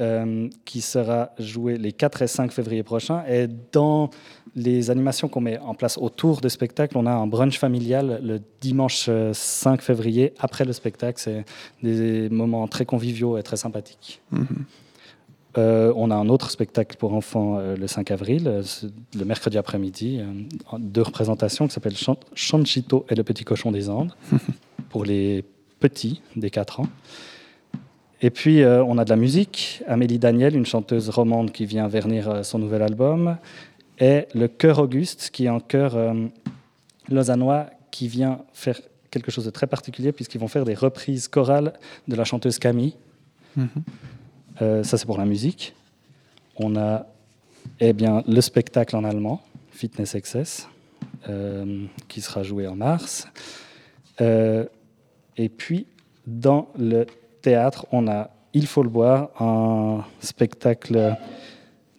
euh, 0.00 0.48
qui 0.64 0.80
sera 0.80 1.30
joué 1.38 1.76
les 1.78 1.92
4 1.92 2.22
et 2.22 2.26
5 2.26 2.52
février 2.52 2.82
prochains. 2.82 3.24
Et 3.28 3.48
dans 3.72 4.10
les 4.54 4.90
animations 4.90 5.28
qu'on 5.28 5.40
met 5.40 5.58
en 5.58 5.74
place 5.74 5.98
autour 5.98 6.40
du 6.40 6.48
spectacle, 6.48 6.96
on 6.96 7.06
a 7.06 7.12
un 7.12 7.26
brunch 7.26 7.58
familial 7.58 8.20
le 8.22 8.40
dimanche 8.60 9.06
euh, 9.08 9.32
5 9.32 9.82
février 9.82 10.32
après 10.38 10.64
le 10.64 10.72
spectacle. 10.72 11.20
C'est 11.20 11.44
des 11.82 12.28
moments 12.30 12.66
très 12.68 12.84
conviviaux 12.84 13.38
et 13.38 13.42
très 13.42 13.56
sympathiques. 13.56 14.20
Mhm. 14.30 14.46
Euh, 15.56 15.92
on 15.96 16.10
a 16.10 16.14
un 16.14 16.28
autre 16.28 16.50
spectacle 16.50 16.96
pour 16.98 17.14
enfants 17.14 17.58
euh, 17.58 17.74
le 17.74 17.86
5 17.88 18.10
avril, 18.10 18.46
euh, 18.46 18.62
le 19.18 19.24
mercredi 19.24 19.56
après-midi, 19.58 20.20
euh, 20.20 20.78
deux 20.78 21.02
représentations 21.02 21.66
qui 21.66 21.72
s'appellent 21.74 21.96
Chan- 21.96 22.18
Chanchito 22.34 23.06
et 23.08 23.14
le 23.14 23.24
petit 23.24 23.44
cochon 23.44 23.72
des 23.72 23.88
Andes, 23.88 24.12
pour 24.90 25.04
les 25.04 25.44
petits 25.80 26.20
des 26.36 26.50
4 26.50 26.80
ans. 26.80 26.86
Et 28.20 28.30
puis, 28.30 28.62
euh, 28.62 28.82
on 28.84 28.98
a 28.98 29.04
de 29.04 29.10
la 29.10 29.16
musique. 29.16 29.82
Amélie 29.86 30.18
Daniel, 30.18 30.56
une 30.56 30.66
chanteuse 30.66 31.08
romande 31.08 31.52
qui 31.52 31.66
vient 31.66 31.86
vernir 31.86 32.28
euh, 32.28 32.42
son 32.42 32.58
nouvel 32.58 32.82
album. 32.82 33.38
Et 34.00 34.26
le 34.34 34.48
Chœur 34.48 34.80
Auguste, 34.80 35.30
qui 35.32 35.44
est 35.44 35.48
un 35.48 35.60
chœur 35.60 35.94
euh, 35.94 36.26
lausannois 37.08 37.66
qui 37.92 38.08
vient 38.08 38.40
faire 38.52 38.80
quelque 39.10 39.30
chose 39.30 39.44
de 39.44 39.50
très 39.50 39.68
particulier, 39.68 40.12
puisqu'ils 40.12 40.40
vont 40.40 40.48
faire 40.48 40.64
des 40.64 40.74
reprises 40.74 41.28
chorales 41.28 41.72
de 42.08 42.16
la 42.16 42.24
chanteuse 42.24 42.58
Camille. 42.58 42.94
Mhm. 43.56 43.68
Euh, 44.62 44.82
ça, 44.82 44.98
c'est 44.98 45.06
pour 45.06 45.18
la 45.18 45.24
musique. 45.24 45.74
On 46.56 46.76
a 46.76 47.06
eh 47.80 47.92
bien, 47.92 48.24
le 48.26 48.40
spectacle 48.40 48.96
en 48.96 49.04
allemand, 49.04 49.42
Fitness 49.70 50.16
Excess, 50.16 50.68
qui 52.08 52.20
sera 52.20 52.42
joué 52.42 52.66
en 52.66 52.74
mars. 52.74 53.28
Et 54.18 55.48
puis, 55.48 55.86
dans 56.26 56.68
le 56.76 57.06
théâtre, 57.48 57.86
on 57.92 58.08
a 58.08 58.30
Il 58.52 58.66
faut 58.66 58.82
le 58.82 58.90
boire, 58.90 59.30
un 59.40 60.04
spectacle 60.20 61.16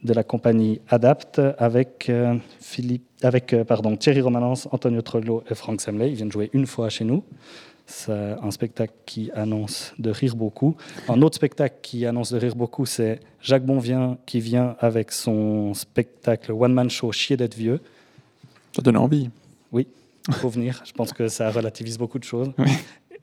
de 0.04 0.14
la 0.14 0.24
compagnie 0.24 0.80
Adapt 0.88 1.42
avec, 1.58 2.08
euh, 2.10 2.36
Philippe, 2.60 3.08
avec 3.24 3.54
euh, 3.54 3.64
pardon, 3.64 3.96
Thierry 3.98 4.22
Romanens, 4.22 4.68
Antonio 4.72 5.02
Trollo 5.02 5.44
et 5.50 5.56
Franck 5.56 5.82
Semley. 5.82 6.10
Ils 6.12 6.16
viennent 6.16 6.32
jouer 6.32 6.52
une 6.54 6.68
fois 6.68 6.90
chez 6.90 7.04
nous. 7.04 7.24
C'est 7.88 8.36
un 8.44 8.52
spectacle 8.52 8.94
qui 9.08 9.32
annonce 9.34 9.94
de 9.98 10.12
rire 10.12 10.36
beaucoup. 10.36 10.76
Un 11.08 11.20
autre 11.24 11.38
spectacle 11.38 11.78
qui 11.82 12.06
annonce 12.06 12.32
de 12.32 12.38
rire 12.38 12.56
beaucoup, 12.56 12.86
c'est 12.86 13.20
Jacques 13.42 13.66
Bonvien 13.66 14.20
qui 14.28 14.40
vient 14.40 14.76
avec 14.80 15.12
son 15.12 15.74
spectacle 15.74 16.52
One 16.52 16.74
Man 16.74 16.92
Show 16.92 17.12
Chier 17.12 17.38
d'être 17.38 17.56
vieux. 17.56 17.80
Ça 18.76 18.84
donne 18.84 18.98
envie. 18.98 19.32
Oui, 19.72 19.88
il 20.28 20.34
faut 20.36 20.50
venir. 20.50 20.84
Je 20.86 20.94
pense 20.94 21.12
que 21.12 21.28
ça 21.28 21.50
relativise 21.50 21.98
beaucoup 21.98 22.20
de 22.20 22.24
choses. 22.24 22.52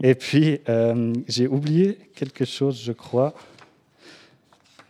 Et 0.03 0.15
puis, 0.15 0.61
euh, 0.69 1.13
j'ai 1.27 1.47
oublié 1.47 1.99
quelque 2.15 2.45
chose, 2.45 2.81
je 2.83 2.93
crois. 2.93 3.35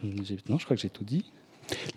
Non, 0.02 0.58
je 0.58 0.64
crois 0.64 0.76
que 0.76 0.82
j'ai 0.82 0.90
tout 0.90 1.04
dit. 1.04 1.24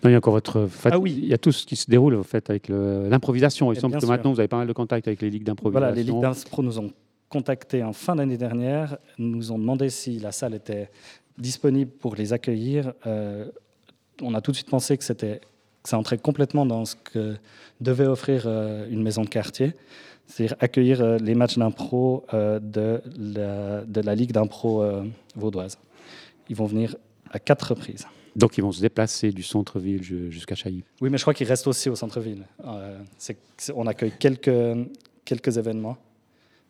Non, 0.02 0.10
il 0.10 0.12
y 0.12 0.14
a 0.14 0.18
encore 0.18 0.32
votre. 0.32 0.68
Ah 0.84 0.98
oui. 0.98 1.18
Il 1.22 1.28
y 1.28 1.34
a 1.34 1.38
tout 1.38 1.52
ce 1.52 1.64
qui 1.64 1.76
se 1.76 1.88
déroule 1.88 2.16
en 2.16 2.22
fait 2.22 2.50
avec 2.50 2.68
l'improvisation. 2.68 3.72
Il 3.72 3.78
semble 3.78 3.94
que 3.94 4.00
sûr. 4.00 4.08
maintenant 4.08 4.32
vous 4.32 4.40
avez 4.40 4.48
pas 4.48 4.56
mal 4.56 4.66
de 4.66 4.72
contacts 4.72 5.06
avec 5.06 5.22
les 5.22 5.30
ligues 5.30 5.44
d'improvisation. 5.44 5.80
Voilà, 5.80 5.94
les 5.94 6.02
ligues 6.02 6.20
d'impro 6.20 6.62
nous 6.62 6.78
ont 6.78 6.92
contactés 7.28 7.82
en 7.84 7.92
fin 7.92 8.16
d'année 8.16 8.36
dernière, 8.36 8.98
nous 9.16 9.52
ont 9.52 9.58
demandé 9.58 9.88
si 9.88 10.18
la 10.18 10.32
salle 10.32 10.54
était 10.54 10.90
disponible 11.38 11.90
pour 11.90 12.16
les 12.16 12.32
accueillir. 12.32 12.92
Euh, 13.06 13.46
on 14.20 14.34
a 14.34 14.40
tout 14.40 14.50
de 14.50 14.56
suite 14.56 14.68
pensé 14.68 14.98
que 14.98 15.04
c'était 15.04 15.40
que 15.82 15.88
ça 15.88 15.96
entrait 15.96 16.18
complètement 16.18 16.66
dans 16.66 16.84
ce 16.84 16.94
que 16.96 17.36
devait 17.80 18.06
offrir 18.06 18.42
euh, 18.44 18.86
une 18.90 19.02
maison 19.02 19.22
de 19.22 19.30
quartier, 19.30 19.72
c'est-à-dire 20.30 20.56
accueillir 20.60 21.00
euh, 21.02 21.18
les 21.18 21.34
matchs 21.34 21.58
d'impro 21.58 22.24
euh, 22.32 22.60
de, 22.60 23.02
la, 23.18 23.84
de 23.84 24.00
la 24.00 24.14
ligue 24.14 24.32
d'impro 24.32 24.82
euh, 24.82 25.04
vaudoise. 25.34 25.76
Ils 26.48 26.56
vont 26.56 26.66
venir 26.66 26.96
à 27.30 27.38
quatre 27.38 27.70
reprises. 27.70 28.06
Donc 28.36 28.56
ils 28.56 28.62
vont 28.62 28.70
se 28.72 28.80
déplacer 28.80 29.32
du 29.32 29.42
centre-ville 29.42 30.02
ju- 30.04 30.30
jusqu'à 30.30 30.54
Chailly. 30.54 30.84
Oui, 31.00 31.10
mais 31.10 31.18
je 31.18 31.24
crois 31.24 31.34
qu'ils 31.34 31.48
restent 31.48 31.66
aussi 31.66 31.88
au 31.90 31.96
centre-ville. 31.96 32.44
Euh, 32.64 32.98
on 33.74 33.86
accueille 33.88 34.12
quelques, 34.18 34.50
quelques 35.24 35.56
événements, 35.58 35.96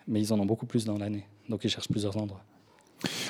mais 0.09 0.21
ils 0.21 0.33
en 0.33 0.41
ont 0.41 0.47
beaucoup 0.47 0.67
plus 0.67 0.87
dans 0.87 0.97
l'année. 0.97 1.27
Donc 1.51 1.65
ils 1.65 1.71
cherchent 1.71 1.89
plusieurs 1.89 2.17
endroits. 2.17 2.43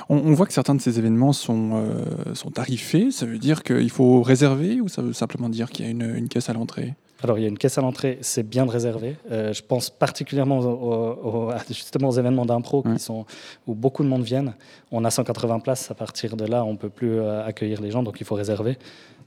On, 0.08 0.16
on 0.16 0.32
voit 0.34 0.46
que 0.46 0.52
certains 0.52 0.76
de 0.76 0.80
ces 0.80 0.98
événements 0.98 1.32
sont, 1.32 1.70
euh, 1.74 2.34
sont 2.34 2.50
tarifés. 2.50 3.10
Ça 3.10 3.26
veut 3.26 3.38
dire 3.38 3.62
qu'il 3.64 3.90
faut 3.90 4.22
réserver 4.22 4.80
ou 4.80 4.88
ça 4.88 5.02
veut 5.02 5.12
simplement 5.12 5.48
dire 5.48 5.70
qu'il 5.70 5.84
y 5.84 5.88
a 5.88 5.90
une, 5.90 6.02
une 6.16 6.28
caisse 6.28 6.48
à 6.48 6.52
l'entrée? 6.52 6.94
Alors, 7.22 7.38
il 7.38 7.42
y 7.42 7.44
a 7.44 7.48
une 7.48 7.58
caisse 7.58 7.76
à 7.76 7.82
l'entrée, 7.82 8.18
c'est 8.22 8.42
bien 8.48 8.64
de 8.64 8.70
réserver. 8.70 9.16
Euh, 9.30 9.52
je 9.52 9.62
pense 9.62 9.90
particulièrement 9.90 10.58
aux, 10.60 11.50
justement 11.68 12.08
aux 12.08 12.18
événements 12.18 12.46
d'impro 12.46 12.82
qui 12.82 12.98
sont, 12.98 13.26
où 13.66 13.74
beaucoup 13.74 14.02
de 14.02 14.08
monde 14.08 14.22
viennent. 14.22 14.54
On 14.90 15.04
a 15.04 15.10
180 15.10 15.60
places, 15.60 15.90
à 15.90 15.94
partir 15.94 16.36
de 16.36 16.44
là, 16.46 16.64
on 16.64 16.72
ne 16.72 16.78
peut 16.78 16.88
plus 16.88 17.18
euh, 17.18 17.44
accueillir 17.44 17.80
les 17.82 17.90
gens, 17.90 18.02
donc 18.02 18.20
il 18.20 18.26
faut 18.26 18.34
réserver. 18.36 18.78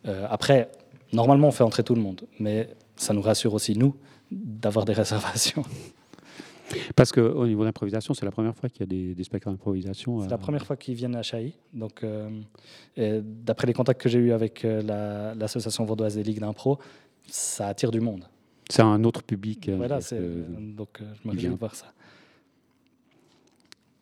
Euh, 0.07 0.25
après, 0.29 0.69
normalement, 1.11 1.47
on 1.49 1.51
fait 1.51 1.63
entrer 1.63 1.83
tout 1.83 1.95
le 1.95 2.01
monde, 2.01 2.21
mais 2.39 2.69
ça 2.95 3.13
nous 3.13 3.21
rassure 3.21 3.53
aussi, 3.53 3.77
nous, 3.77 3.95
d'avoir 4.31 4.85
des 4.85 4.93
réservations. 5.03 5.63
Parce 6.95 7.11
qu'au 7.11 7.45
niveau 7.45 7.63
d'improvisation, 7.63 8.15
c'est 8.15 8.25
la 8.25 8.31
première 8.31 8.55
fois 8.55 8.67
qu'il 8.69 8.79
y 8.79 8.83
a 8.83 8.87
des, 8.87 9.13
des 9.13 9.23
spectacles 9.23 9.51
d'improvisation. 9.55 10.21
C'est 10.21 10.29
la 10.29 10.39
première 10.39 10.65
fois 10.65 10.75
qu'ils 10.75 10.95
viennent 10.95 11.15
à 11.15 11.21
Chailly. 11.21 11.53
Donc, 11.73 12.03
euh, 12.03 12.29
d'après 12.97 13.67
les 13.67 13.73
contacts 13.73 14.01
que 14.01 14.09
j'ai 14.09 14.17
eus 14.17 14.31
avec 14.33 14.65
euh, 14.65 14.81
la- 14.81 15.35
l'association 15.35 15.85
vaudoise 15.85 16.15
des 16.15 16.23
ligues 16.23 16.39
d'impro, 16.39 16.79
ça 17.27 17.67
attire 17.67 17.91
du 17.91 17.99
monde. 17.99 18.25
C'est 18.69 18.81
un 18.81 19.03
autre 19.03 19.23
public. 19.23 19.69
euh, 19.69 19.75
Voilà, 19.77 19.99
que- 19.99 20.13
euh, 20.13 20.43
donc 20.59 21.01
euh, 21.01 21.13
je 21.23 21.29
me 21.29 21.35
de 21.35 21.47
voir 21.57 21.75
ça. 21.75 21.87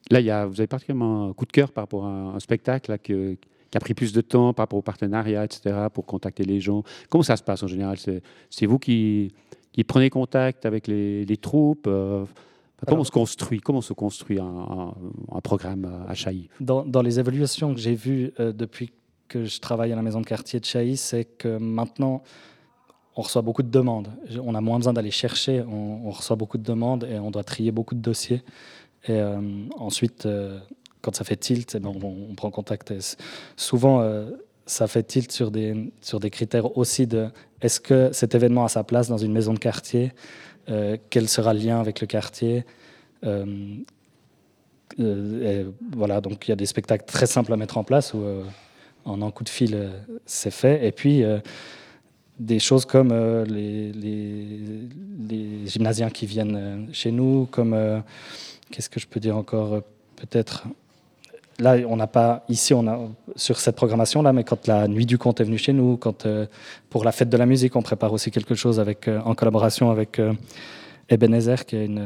Là, 0.09 0.19
il 0.19 0.25
y 0.25 0.31
a, 0.31 0.45
vous 0.45 0.59
avez 0.59 0.67
particulièrement 0.67 1.29
un 1.29 1.33
coup 1.33 1.45
de 1.45 1.51
cœur 1.51 1.71
par 1.71 1.83
rapport 1.83 2.05
à 2.05 2.09
un, 2.09 2.35
un 2.35 2.39
spectacle 2.39 2.91
là, 2.91 2.97
que- 2.97 3.35
qui 3.69 3.77
a 3.77 3.79
pris 3.79 3.93
plus 3.93 4.11
de 4.11 4.19
temps 4.21 4.53
par 4.53 4.63
rapport 4.63 4.79
au 4.79 4.81
partenariat, 4.81 5.45
etc., 5.45 5.87
pour 5.93 6.05
contacter 6.05 6.43
les 6.43 6.59
gens. 6.59 6.83
Comment 7.09 7.23
ça 7.23 7.37
se 7.37 7.43
passe 7.43 7.63
en 7.63 7.67
général? 7.67 7.97
C'est 8.49 8.65
vous 8.65 8.79
qui, 8.79 9.33
qui 9.71 9.83
prenez 9.85 10.09
contact 10.09 10.65
avec 10.65 10.87
les, 10.87 11.23
les 11.25 11.37
troupes 11.37 11.87
euh, 11.87 12.25
Comment 12.85 12.95
Alors- 12.95 13.05
se 13.05 13.11
construit 13.11 13.59
Comment 13.61 13.81
se 13.81 13.93
construit 13.93 14.39
un, 14.39 14.43
un- 14.45 14.95
un 15.31 15.41
programme 15.41 15.85
à- 16.07 16.13
Chailly? 16.15 16.49
Dans, 16.59 16.83
dans 16.83 17.01
les 17.03 17.19
évolutions 17.19 17.73
que 17.73 17.79
j'ai 17.79 17.93
vues 17.95 18.33
euh, 18.39 18.51
depuis 18.51 18.91
que 19.29 19.45
je 19.45 19.59
travaille 19.61 19.93
à 19.93 19.95
la 19.95 20.01
maison 20.01 20.19
de 20.19 20.25
quartier 20.25 20.59
de 20.59 20.65
Chailly, 20.65 20.97
c'est 20.97 21.23
que 21.25 21.57
maintenant, 21.57 22.23
on 23.15 23.21
reçoit 23.21 23.41
beaucoup 23.41 23.63
de 23.63 23.69
demandes. 23.69 24.09
On 24.43 24.55
a 24.55 24.61
moins 24.61 24.77
besoin 24.77 24.93
d'aller 24.93 25.11
chercher, 25.11 25.61
on, 25.61 26.09
reçoit 26.11 26.35
beaucoup 26.35 26.57
de 26.57 26.63
demandes 26.63 27.03
et 27.03 27.19
on 27.19 27.31
doit 27.31 27.43
trier 27.43 27.71
beaucoup 27.71 27.95
de 27.95 27.99
dossiers. 27.99 28.43
Et 29.05 29.11
euh, 29.11 29.39
ensuite, 29.77 30.25
euh, 30.25 30.59
quand 31.01 31.15
ça 31.15 31.23
fait 31.23 31.35
tilt, 31.35 31.75
eh 31.75 31.79
ben, 31.79 31.91
on, 32.03 32.35
prend 32.35 32.51
contact. 32.51 32.93
Souvent, 33.57 34.01
euh, 34.01 34.29
ça 34.65 34.87
fait 34.87 35.03
tilt 35.03 35.31
sur 35.31 35.51
des, 35.51 35.91
sur 36.01 36.19
des 36.19 36.29
critères 36.29 36.77
aussi 36.77 37.07
de 37.07 37.29
est-ce 37.61 37.81
que 37.81 38.11
cet 38.13 38.35
événement 38.35 38.63
a 38.63 38.69
sa 38.69 38.83
place 38.83 39.07
dans 39.07 39.17
une 39.17 39.33
maison 39.33 39.53
de 39.53 39.59
quartier? 39.59 40.13
Quel 41.09 41.27
sera 41.27 41.53
le 41.53 41.59
lien 41.59 41.81
avec 41.81 41.99
le 41.99 42.07
quartier? 42.07 42.65
Voilà, 43.23 43.35
donc 46.21 46.47
il 46.47 46.51
y 46.51 46.53
a 46.53 46.55
des 46.55 46.65
spectacles 46.65 47.03
très 47.05 47.25
simples 47.25 47.51
à 47.51 47.57
mettre 47.57 47.77
en 47.77 47.83
place 47.83 48.13
où 48.13 48.23
en 49.03 49.21
un 49.21 49.31
coup 49.31 49.43
de 49.43 49.49
fil, 49.49 49.91
c'est 50.25 50.51
fait. 50.51 50.87
Et 50.87 50.93
puis 50.93 51.25
des 52.41 52.59
choses 52.59 52.85
comme 52.85 53.11
euh, 53.11 53.45
les, 53.45 53.91
gymnasiens 55.65 56.09
qui 56.09 56.25
viennent 56.25 56.55
euh, 56.57 56.85
chez 56.91 57.11
nous, 57.11 57.47
comme 57.51 57.73
euh, 57.73 57.99
qu'est-ce 58.71 58.89
que 58.89 58.99
je 58.99 59.07
peux 59.07 59.19
dire 59.19 59.37
encore 59.37 59.81
peut-être. 60.15 60.63
Là, 61.59 61.77
on 61.87 61.95
n'a 61.95 62.07
pas 62.07 62.43
ici, 62.49 62.73
on 62.73 62.87
a 62.87 62.99
sur 63.35 63.59
cette 63.59 63.75
programmation 63.75 64.23
là, 64.23 64.33
mais 64.33 64.43
quand 64.43 64.67
la 64.67 64.87
nuit 64.87 65.05
du 65.05 65.19
conte 65.19 65.39
est 65.39 65.43
venue 65.43 65.59
chez 65.59 65.73
nous, 65.73 65.95
quand 65.97 66.27
pour 66.89 67.03
la 67.03 67.11
fête 67.11 67.29
de 67.29 67.37
la 67.37 67.45
musique, 67.45 67.75
on 67.75 67.83
prépare 67.83 68.11
aussi 68.11 68.31
quelque 68.31 68.55
chose 68.55 68.79
avec 68.79 69.07
en 69.07 69.35
collaboration 69.35 69.91
avec 69.91 70.19
Ebenezer, 71.09 71.65
qui 71.65 71.75
est 71.75 71.85
une, 71.85 72.03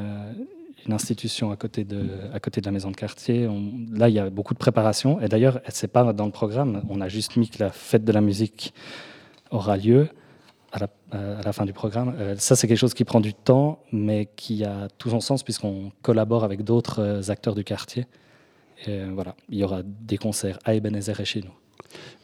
institution 0.89 1.51
à 1.51 1.55
côté 1.55 1.83
de, 1.83 2.05
à 2.33 2.39
côté 2.39 2.61
de 2.61 2.65
la 2.65 2.71
maison 2.71 2.91
de 2.91 2.95
quartier. 2.95 3.49
Là, 3.91 4.09
il 4.09 4.13
y 4.13 4.19
a 4.19 4.29
beaucoup 4.29 4.53
de 4.53 4.59
préparation. 4.59 5.19
Et 5.21 5.27
d'ailleurs, 5.29 5.59
c'est 5.69 5.87
pas 5.87 6.13
dans 6.13 6.25
le 6.25 6.31
programme. 6.31 6.83
On 6.89 7.01
a 7.01 7.07
juste 7.07 7.37
mis 7.37 7.49
que 7.49 7.63
la 7.63 7.71
fête 7.71 8.03
de 8.03 8.11
la 8.11 8.21
musique 8.21 8.73
aura 9.49 9.77
lieu 9.77 10.09
à 10.75 11.41
la, 11.43 11.53
fin 11.53 11.65
du 11.65 11.73
programme. 11.73 12.13
Euh, 12.17 12.35
ça, 12.37 12.55
c'est 12.55 12.67
quelque 12.67 12.77
chose 12.77 12.93
qui 12.93 13.05
prend 13.05 13.21
du 13.21 13.33
temps, 13.33 13.79
mais 13.91 14.29
qui 14.35 14.63
a 14.63 14.87
tout 14.97 15.09
son 15.09 15.19
sens 15.19 15.43
puisqu'on 15.43 15.91
collabore 16.01 16.43
avec 16.43 16.63
d'autres 16.63 16.99
euh, 17.01 17.21
acteurs 17.29 17.55
du 17.55 17.63
quartier. 17.63 18.05
Euh, 18.87 19.09
voilà, 19.13 19.35
il 19.49 19.57
y 19.57 19.63
aura 19.63 19.81
des 19.83 20.17
concerts 20.17 20.59
à 20.65 20.75
Ebenezer 20.75 21.19
et 21.19 21.25
chez 21.25 21.41
nous. 21.41 21.51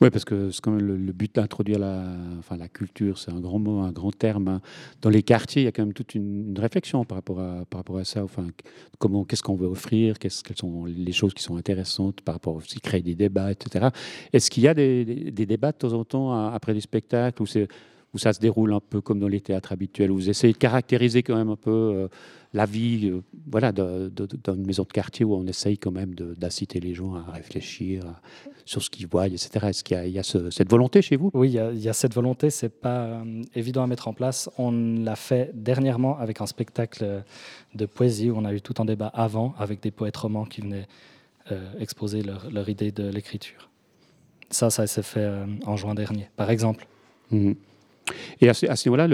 Oui, 0.01 0.09
parce 0.09 0.25
que 0.25 0.49
quand 0.61 0.71
même 0.71 0.85
le, 0.85 1.13
but 1.13 1.35
d'introduire 1.35 1.79
la, 1.79 2.03
enfin, 2.39 2.57
la 2.57 2.67
culture, 2.67 3.17
c'est 3.17 3.31
un 3.31 3.39
grand 3.39 3.59
mot, 3.59 3.79
un 3.79 3.91
grand 3.91 4.11
terme. 4.11 4.47
hein. 4.47 4.61
Dans 5.01 5.09
les 5.09 5.23
quartiers, 5.23 5.61
il 5.61 5.65
y 5.65 5.67
a 5.67 5.71
quand 5.71 5.83
même 5.83 5.93
toute 5.93 6.15
une, 6.15 6.57
réflexion 6.57 7.05
par 7.05 7.17
rapport 7.17 7.39
à, 7.39 7.63
par 7.69 7.79
rapport 7.79 7.97
à 7.97 8.03
ça. 8.03 8.23
Enfin, 8.23 8.47
comment, 8.99 9.23
qu'est-ce 9.23 9.43
qu'on 9.43 9.55
veut 9.55 9.67
offrir, 9.67 10.19
quelles 10.19 10.31
sont 10.31 10.85
les 10.85 11.11
choses 11.11 11.33
qui 11.33 11.43
sont 11.43 11.55
intéressantes 11.55 12.21
par 12.21 12.35
rapport 12.35 12.55
aussi 12.55 12.81
créer 12.81 13.01
des 13.01 13.15
débats, 13.15 13.51
etc. 13.51 13.89
Est-ce 14.33 14.49
qu'il 14.49 14.63
y 14.63 14.67
a 14.67 14.73
des, 14.73 15.05
des- 15.31 15.45
débats 15.45 15.71
de 15.71 15.77
temps 15.77 15.93
en 15.93 16.03
temps 16.03 16.33
à- 16.33 16.51
après 16.53 16.73
les 16.73 16.81
spectacles 16.81 17.43
c'est, 17.47 17.67
où 18.13 18.17
ça 18.17 18.33
se 18.33 18.39
déroule 18.39 18.73
un 18.73 18.79
peu 18.81 18.99
comme 19.01 19.19
dans 19.19 19.27
les 19.27 19.39
théâtres 19.41 19.71
habituels, 19.71 20.11
où 20.11 20.15
vous 20.15 20.29
essayez 20.29 20.53
de 20.53 20.57
caractériser 20.57 21.23
quand 21.23 21.35
même 21.35 21.49
un 21.49 21.55
peu 21.55 21.71
euh, 21.71 22.07
la 22.53 22.65
vie 22.65 23.09
euh, 23.09 23.21
voilà, 23.49 23.71
de- 23.71 24.11
de- 24.13 24.25
de- 24.25 24.37
dans 24.43 24.53
une 24.53 24.65
maison 24.65 24.83
de 24.83 24.91
quartier 24.91 25.23
où 25.25 25.33
on 25.33 25.45
essaye 25.47 25.77
quand 25.77 25.91
même 25.91 26.13
d'inciter 26.15 26.79
les 26.81 26.93
gens 26.93 27.13
à 27.15 27.31
réfléchir 27.31 28.05
à- 28.05 28.21
sur 28.65 28.81
ce 28.83 28.89
qu'ils 28.89 29.07
voient, 29.07 29.27
etc. 29.27 29.67
Est-ce 29.69 29.83
qu'il 29.83 29.95
y 29.95 29.99
a, 29.99 30.05
il 30.05 30.11
y 30.13 30.19
a 30.19 30.23
ce- 30.23 30.49
cette 30.49 30.69
volonté 30.69 31.01
chez 31.01 31.15
vous? 31.15 31.31
Oui, 31.33 31.49
il 31.49 31.53
y, 31.53 31.59
a- 31.59 31.71
il 31.71 31.79
y 31.79 31.87
a 31.89 31.93
cette 31.93 32.13
volonté, 32.13 32.49
c'est 32.49 32.69
pas 32.69 33.05
euh, 33.05 33.41
évident 33.55 33.83
à 33.83 33.87
mettre 33.87 34.07
en 34.09 34.13
place. 34.13 34.49
On 34.57 34.71
l'a 34.71 35.15
fait 35.15 35.51
dernièrement 35.53 36.17
avec 36.19 36.41
un 36.41 36.45
spectacle 36.45 37.23
de 37.75 37.85
poésie 37.85 38.29
où 38.29 38.35
on 38.37 38.43
a 38.45 38.53
eu 38.53 38.61
tout 38.61 38.75
un 38.79 38.85
débat 38.85 39.07
avant 39.07 39.53
avec 39.57 39.81
des 39.81 39.91
poètes 39.91 40.17
romans 40.17 40.43
qui 40.45 40.59
venaient 40.61 40.87
euh, 41.51 41.71
exposer 41.79 42.21
leur, 42.21 42.51
leur 42.51 42.67
idée 42.69 42.91
de 42.91 43.07
l'écriture. 43.09 43.69
Ça, 44.49 44.69
ça 44.69 44.85
s'est 44.85 45.01
fait 45.01 45.21
euh, 45.21 45.45
en 45.65 45.77
juin 45.77 45.95
dernier, 45.95 46.29
par 46.35 46.49
exemple. 46.51 46.85
Mhm. 47.31 47.55
Et 48.39 48.49
à 48.49 48.53
ce, 48.53 48.65
ce 48.73 48.89
niveau-là, 48.89 49.07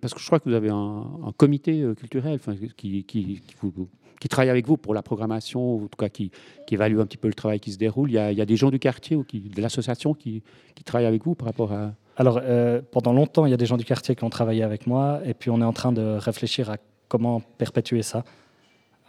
parce 0.00 0.14
que 0.14 0.20
je 0.20 0.26
crois 0.26 0.40
que 0.40 0.48
vous 0.48 0.54
avez 0.54 0.70
un, 0.70 1.32
comité 1.36 1.82
euh, 1.82 1.94
culturel 1.94 2.38
qui, 2.76 3.04
qui, 3.04 4.28
travaille 4.28 4.50
avec 4.50 4.66
vous 4.66 4.76
pour 4.76 4.94
la 4.94 5.02
programmation, 5.02 5.74
ou 5.74 5.84
en 5.84 5.88
tout 5.88 5.96
cas 5.98 6.08
qui, 6.08 6.30
évalue 6.70 6.98
un 7.00 7.06
petit 7.06 7.16
peu 7.16 7.28
le 7.28 7.34
travail 7.34 7.60
qui 7.60 7.72
se 7.72 7.78
déroule. 7.78 8.10
Il 8.10 8.14
y 8.14 8.18
a, 8.18 8.32
il 8.32 8.38
y 8.38 8.42
a 8.42 8.46
des 8.46 8.56
gens 8.56 8.70
du 8.70 8.78
quartier 8.78 9.16
ou 9.16 9.24
de 9.24 9.62
l'association 9.62 10.14
qui, 10.14 10.42
travaillent 10.84 11.06
avec 11.06 11.24
vous 11.24 11.34
par 11.34 11.46
rapport 11.46 11.72
à... 11.72 11.92
Alors, 12.16 12.40
euh, 12.42 12.82
pendant 12.92 13.12
longtemps, 13.12 13.46
il 13.46 13.50
y 13.50 13.54
a 13.54 13.56
des 13.56 13.66
gens 13.66 13.76
du 13.76 13.84
quartier 13.84 14.14
qui 14.14 14.24
ont 14.24 14.30
travaillé 14.30 14.62
avec 14.62 14.86
moi, 14.86 15.20
et 15.24 15.34
puis 15.34 15.50
on 15.50 15.60
est 15.60 15.64
en 15.64 15.72
train 15.72 15.92
de 15.92 16.16
réfléchir 16.18 16.70
à 16.70 16.76
comment 17.08 17.40
perpétuer 17.40 18.02
ça. 18.02 18.24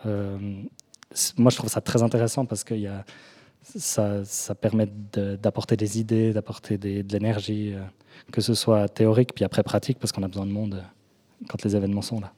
Euh, 0.06 0.38
moi, 1.38 1.52
je 1.52 1.58
trouve 1.58 1.70
ça 1.70 1.82
très 1.82 2.02
intéressant 2.04 2.46
parce 2.46 2.64
que 2.64 2.74
il 2.74 2.82
y 2.82 2.88
a, 2.88 3.04
ça, 3.64 4.56
permet 4.56 4.88
d'apporter 5.42 5.78
des 5.78 6.00
idées, 6.00 6.34
d'apporter 6.34 6.78
de 6.78 7.12
l'énergie, 7.12 7.74
euh, 7.74 7.82
que 8.32 8.42
ce 8.42 8.54
soit 8.54 8.90
théorique, 8.90 9.34
puis 9.34 9.46
après 9.46 9.64
pratique, 9.64 10.00
parce 10.00 10.12
qu'on 10.12 10.24
a 10.24 10.28
besoin 10.28 10.46
de 10.46 10.52
monde 10.52 10.76
euh, 10.76 11.46
quand 11.48 11.64
les 11.64 11.76
événements 11.76 12.02
sont 12.02 12.20
là. 12.20 12.34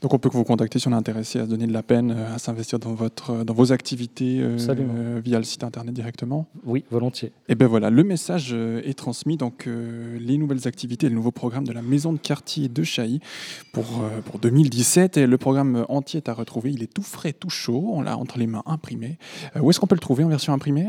Donc 0.00 0.14
on 0.14 0.18
peut 0.18 0.28
que 0.28 0.36
vous 0.36 0.44
contacter 0.44 0.78
si 0.78 0.88
on 0.88 0.92
est 0.92 0.94
intéressé 0.94 1.38
à 1.38 1.44
se 1.44 1.50
donner 1.50 1.66
de 1.66 1.72
la 1.72 1.82
peine, 1.82 2.14
euh, 2.16 2.34
à 2.34 2.38
s'investir 2.38 2.78
dans, 2.78 2.94
votre, 2.94 3.44
dans 3.44 3.54
vos 3.54 3.72
activités 3.72 4.40
euh, 4.40 4.56
euh, 4.68 5.20
via 5.24 5.38
le 5.38 5.44
site 5.44 5.64
internet 5.64 5.94
directement. 5.94 6.46
Oui, 6.64 6.84
volontiers. 6.90 7.32
Et 7.48 7.54
ben 7.54 7.66
voilà, 7.66 7.90
le 7.90 8.04
message 8.04 8.50
euh, 8.52 8.80
est 8.84 8.94
transmis. 8.94 9.36
Donc 9.36 9.66
euh, 9.66 10.18
les 10.20 10.38
nouvelles 10.38 10.66
activités, 10.66 11.08
le 11.08 11.14
nouveau 11.14 11.30
programme 11.32 11.66
de 11.66 11.72
la 11.72 11.82
maison 11.82 12.12
de 12.12 12.18
quartier 12.18 12.68
de 12.68 12.82
Chailly 12.82 13.20
pour, 13.72 13.84
euh, 14.02 14.20
pour 14.22 14.38
2017. 14.38 15.16
Et 15.16 15.26
le 15.26 15.38
programme 15.38 15.84
entier 15.88 16.18
est 16.18 16.28
à 16.28 16.34
retrouver. 16.34 16.70
Il 16.70 16.82
est 16.82 16.92
tout 16.92 17.02
frais, 17.02 17.32
tout 17.32 17.50
chaud. 17.50 17.90
On 17.92 18.02
l'a 18.02 18.16
entre 18.16 18.38
les 18.38 18.46
mains 18.46 18.62
imprimé. 18.66 19.18
Euh, 19.56 19.60
où 19.60 19.70
est-ce 19.70 19.80
qu'on 19.80 19.86
peut 19.86 19.94
le 19.94 20.00
trouver 20.00 20.24
en 20.24 20.28
version 20.28 20.52
imprimée? 20.52 20.88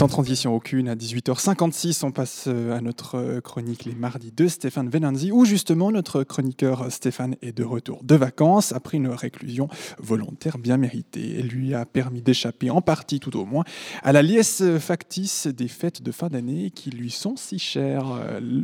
Sans 0.00 0.08
transition 0.08 0.54
aucune, 0.54 0.88
à 0.88 0.94
18h56, 0.94 2.06
on 2.06 2.10
passe 2.10 2.44
euh, 2.46 2.74
à 2.74 2.80
notre 2.80 3.16
euh, 3.16 3.42
chronique 3.42 3.84
Les 3.84 3.94
Mardis 3.94 4.32
de 4.34 4.48
Stéphane 4.48 4.88
Venanzi, 4.88 5.30
où 5.30 5.44
justement 5.44 5.92
notre 5.92 6.22
chroniqueur 6.22 6.84
euh, 6.84 6.88
Stéphane 6.88 7.36
est 7.42 7.52
de 7.52 7.64
retour 7.64 8.02
de 8.02 8.14
vacances 8.14 8.72
après 8.72 8.96
une 8.96 9.08
réclusion 9.08 9.68
volontaire 9.98 10.56
bien 10.56 10.78
méritée. 10.78 11.36
Elle 11.38 11.48
lui 11.48 11.74
a 11.74 11.84
permis 11.84 12.22
d'échapper 12.22 12.70
en 12.70 12.80
partie, 12.80 13.20
tout 13.20 13.36
au 13.36 13.44
moins, 13.44 13.64
à 14.02 14.12
la 14.12 14.22
liesse 14.22 14.62
factice 14.78 15.46
des 15.48 15.68
fêtes 15.68 16.00
de 16.00 16.12
fin 16.12 16.28
d'année 16.28 16.70
qui 16.70 16.88
lui 16.88 17.10
sont 17.10 17.36
si 17.36 17.58
chères. 17.58 18.06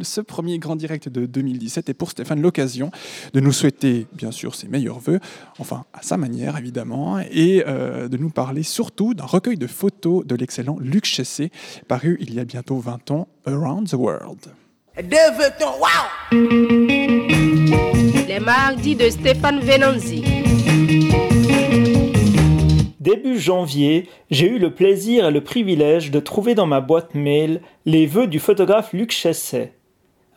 Ce 0.00 0.22
premier 0.22 0.58
grand 0.58 0.76
direct 0.76 1.10
de 1.10 1.26
2017 1.26 1.90
est 1.90 1.94
pour 1.94 2.12
Stéphane 2.12 2.40
l'occasion 2.40 2.90
de 3.34 3.40
nous 3.40 3.52
souhaiter, 3.52 4.06
bien 4.14 4.30
sûr, 4.30 4.54
ses 4.54 4.68
meilleurs 4.68 5.00
voeux, 5.00 5.20
enfin 5.58 5.84
à 5.92 6.00
sa 6.00 6.16
manière 6.16 6.56
évidemment, 6.56 7.18
et 7.18 7.62
de 7.66 8.16
nous 8.16 8.30
parler 8.30 8.62
surtout 8.62 9.12
d'un 9.12 9.26
recueil 9.26 9.58
de 9.58 9.66
photos 9.66 10.24
de 10.24 10.34
l'excellent 10.34 10.78
Luc 10.80 11.04
Paru 11.88 12.16
il 12.20 12.34
y 12.34 12.40
a 12.40 12.44
bientôt 12.44 12.78
20 12.78 13.10
ans, 13.10 13.28
Around 13.46 13.90
the 13.90 13.94
World. 13.94 14.52
Les 18.28 18.40
mardis 18.40 18.96
de 18.96 19.10
Stéphane 19.10 19.60
Venanzi. 19.60 20.24
Début 23.00 23.38
janvier, 23.38 24.08
j'ai 24.30 24.48
eu 24.48 24.58
le 24.58 24.74
plaisir 24.74 25.26
et 25.26 25.30
le 25.30 25.40
privilège 25.40 26.10
de 26.10 26.18
trouver 26.18 26.54
dans 26.54 26.66
ma 26.66 26.80
boîte 26.80 27.14
mail 27.14 27.60
les 27.84 28.06
vœux 28.06 28.26
du 28.26 28.40
photographe 28.40 28.92
Luc 28.92 29.12
Chesset. 29.12 29.72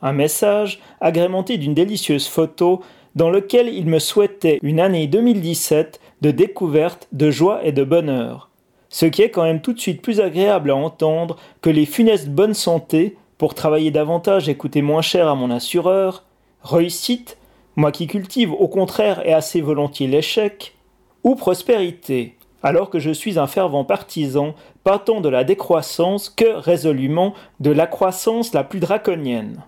Un 0.02 0.14
message 0.14 0.80
agrémenté 1.02 1.58
d'une 1.58 1.74
délicieuse 1.74 2.28
photo 2.28 2.82
dans 3.16 3.30
lequel 3.30 3.70
il 3.74 3.88
me 3.88 4.00
souhaitait 4.00 4.60
une 4.62 4.80
année 4.80 5.08
2017 5.08 6.00
de 6.22 6.32
découverte, 6.32 7.08
de 7.12 7.32
joie 7.32 7.66
et 7.66 7.72
de 7.72 7.84
bonheur. 7.84 8.49
Ce 8.90 9.06
qui 9.06 9.22
est 9.22 9.30
quand 9.30 9.44
même 9.44 9.62
tout 9.62 9.74
de 9.74 9.80
suite 9.80 10.02
plus 10.02 10.20
agréable 10.20 10.72
à 10.72 10.76
entendre 10.76 11.38
que 11.62 11.70
les 11.70 11.86
funestes 11.86 12.30
bonne 12.30 12.56
santé 12.56 13.18
pour 13.38 13.54
travailler 13.54 13.92
davantage 13.92 14.50
et 14.50 14.56
coûter 14.56 14.82
moins 14.82 15.02
cher 15.02 15.28
à 15.28 15.36
mon 15.36 15.52
assureur, 15.52 16.26
réussite, 16.64 17.38
moi 17.76 17.92
qui 17.92 18.08
cultive 18.08 18.52
au 18.52 18.68
contraire 18.68 19.26
et 19.26 19.34
assez 19.34 19.62
volontiers 19.62 20.08
l'échec, 20.08 20.76
ou 21.24 21.36
prospérité, 21.36 22.36
alors 22.64 22.90
que 22.90 23.00
je 23.00 23.12
suis 23.12 23.40
un 23.40 23.48
fervent 23.48 23.86
partisan, 23.86 24.56
pas 24.84 25.00
tant 25.00 25.22
de 25.22 25.30
la 25.30 25.44
décroissance 25.44 26.30
que 26.30 26.52
résolument 26.56 27.34
de 27.60 27.72
la 27.72 27.88
croissance 27.88 28.54
la 28.54 28.64
plus 28.64 28.80
draconienne. 28.80 29.64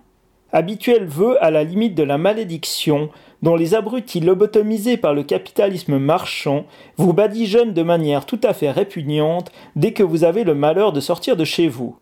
Habituel 0.54 1.06
vœu 1.06 1.42
à 1.42 1.50
la 1.50 1.64
limite 1.64 1.94
de 1.94 2.02
la 2.02 2.18
malédiction, 2.18 3.08
dont 3.40 3.56
les 3.56 3.74
abrutis 3.74 4.20
lobotomisés 4.20 4.98
par 4.98 5.14
le 5.14 5.22
capitalisme 5.22 5.98
marchand 5.98 6.66
vous 6.98 7.14
badigeonnent 7.14 7.72
de 7.72 7.82
manière 7.82 8.26
tout 8.26 8.40
à 8.42 8.52
fait 8.52 8.70
répugnante 8.70 9.50
dès 9.76 9.92
que 9.92 10.02
vous 10.02 10.24
avez 10.24 10.44
le 10.44 10.54
malheur 10.54 10.92
de 10.92 11.00
sortir 11.00 11.36
de 11.36 11.44
chez 11.44 11.68
vous. 11.68 11.96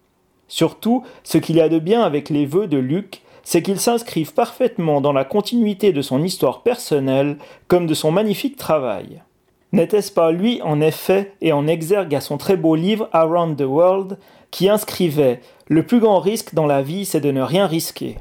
Surtout, 0.48 1.04
ce 1.22 1.38
qu'il 1.38 1.56
y 1.56 1.60
a 1.60 1.68
de 1.68 1.78
bien 1.78 2.02
avec 2.02 2.28
les 2.28 2.44
vœux 2.44 2.66
de 2.66 2.76
Luc, 2.76 3.22
c'est 3.44 3.62
qu'ils 3.62 3.78
s'inscrivent 3.78 4.34
parfaitement 4.34 5.00
dans 5.00 5.12
la 5.12 5.24
continuité 5.24 5.92
de 5.92 6.02
son 6.02 6.22
histoire 6.22 6.62
personnelle 6.62 7.36
comme 7.68 7.86
de 7.86 7.94
son 7.94 8.10
magnifique 8.10 8.56
travail. 8.56 9.22
N'était-ce 9.72 10.10
pas 10.10 10.32
lui, 10.32 10.60
en 10.62 10.80
effet, 10.80 11.34
et 11.40 11.52
en 11.52 11.68
exergue 11.68 12.16
à 12.16 12.20
son 12.20 12.36
très 12.36 12.56
beau 12.56 12.74
livre 12.74 13.08
Around 13.12 13.56
the 13.56 13.66
World, 13.66 14.18
qui 14.50 14.68
inscrivait 14.68 15.40
Le 15.68 15.86
plus 15.86 16.00
grand 16.00 16.18
risque 16.18 16.54
dans 16.54 16.66
la 16.66 16.82
vie, 16.82 17.04
c'est 17.04 17.20
de 17.20 17.30
ne 17.30 17.42
rien 17.42 17.68
risquer. 17.68 18.16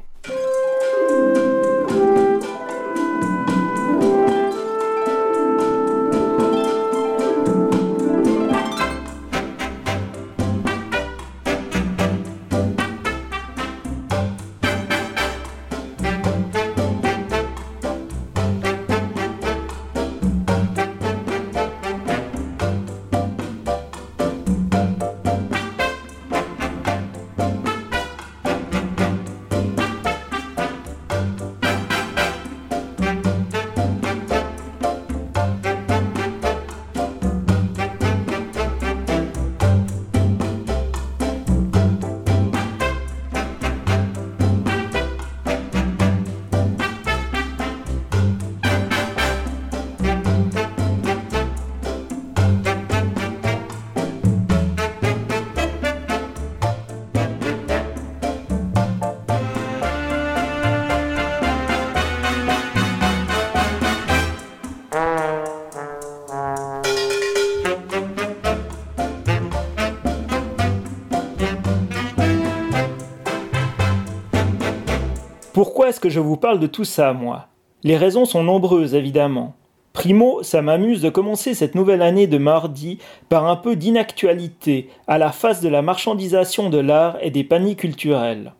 Que 76.00 76.08
je 76.08 76.20
vous 76.20 76.36
parle 76.36 76.58
de 76.58 76.66
tout 76.66 76.84
ça, 76.84 77.12
moi 77.12 77.48
Les 77.84 77.96
raisons 77.96 78.24
sont 78.24 78.42
nombreuses, 78.42 78.94
évidemment. 78.94 79.54
Primo, 79.92 80.42
ça 80.42 80.62
m'amuse 80.62 81.02
de 81.02 81.10
commencer 81.10 81.52
cette 81.52 81.74
nouvelle 81.74 82.02
année 82.02 82.28
de 82.28 82.38
mardi 82.38 82.98
par 83.28 83.46
un 83.46 83.56
peu 83.56 83.74
d'inactualité 83.74 84.88
à 85.08 85.18
la 85.18 85.32
face 85.32 85.60
de 85.60 85.68
la 85.68 85.82
marchandisation 85.82 86.70
de 86.70 86.78
l'art 86.78 87.18
et 87.20 87.30
des 87.30 87.42
paniers 87.42 87.74
culturels. 87.74 88.52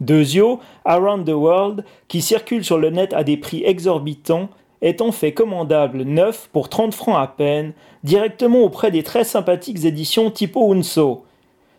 Deuxio, 0.00 0.58
Around 0.84 1.26
the 1.26 1.34
World, 1.34 1.84
qui 2.08 2.20
circule 2.20 2.64
sur 2.64 2.78
le 2.78 2.90
net 2.90 3.12
à 3.12 3.22
des 3.22 3.36
prix 3.36 3.62
exorbitants, 3.64 4.48
est 4.82 5.00
en 5.00 5.12
fait 5.12 5.32
commandable 5.32 6.02
neuf 6.02 6.48
pour 6.52 6.68
30 6.68 6.92
francs 6.92 7.22
à 7.22 7.28
peine, 7.28 7.72
directement 8.02 8.60
auprès 8.60 8.90
des 8.90 9.02
très 9.02 9.24
sympathiques 9.24 9.84
éditions 9.84 10.30
Tipo 10.30 10.72
Unso. 10.74 11.24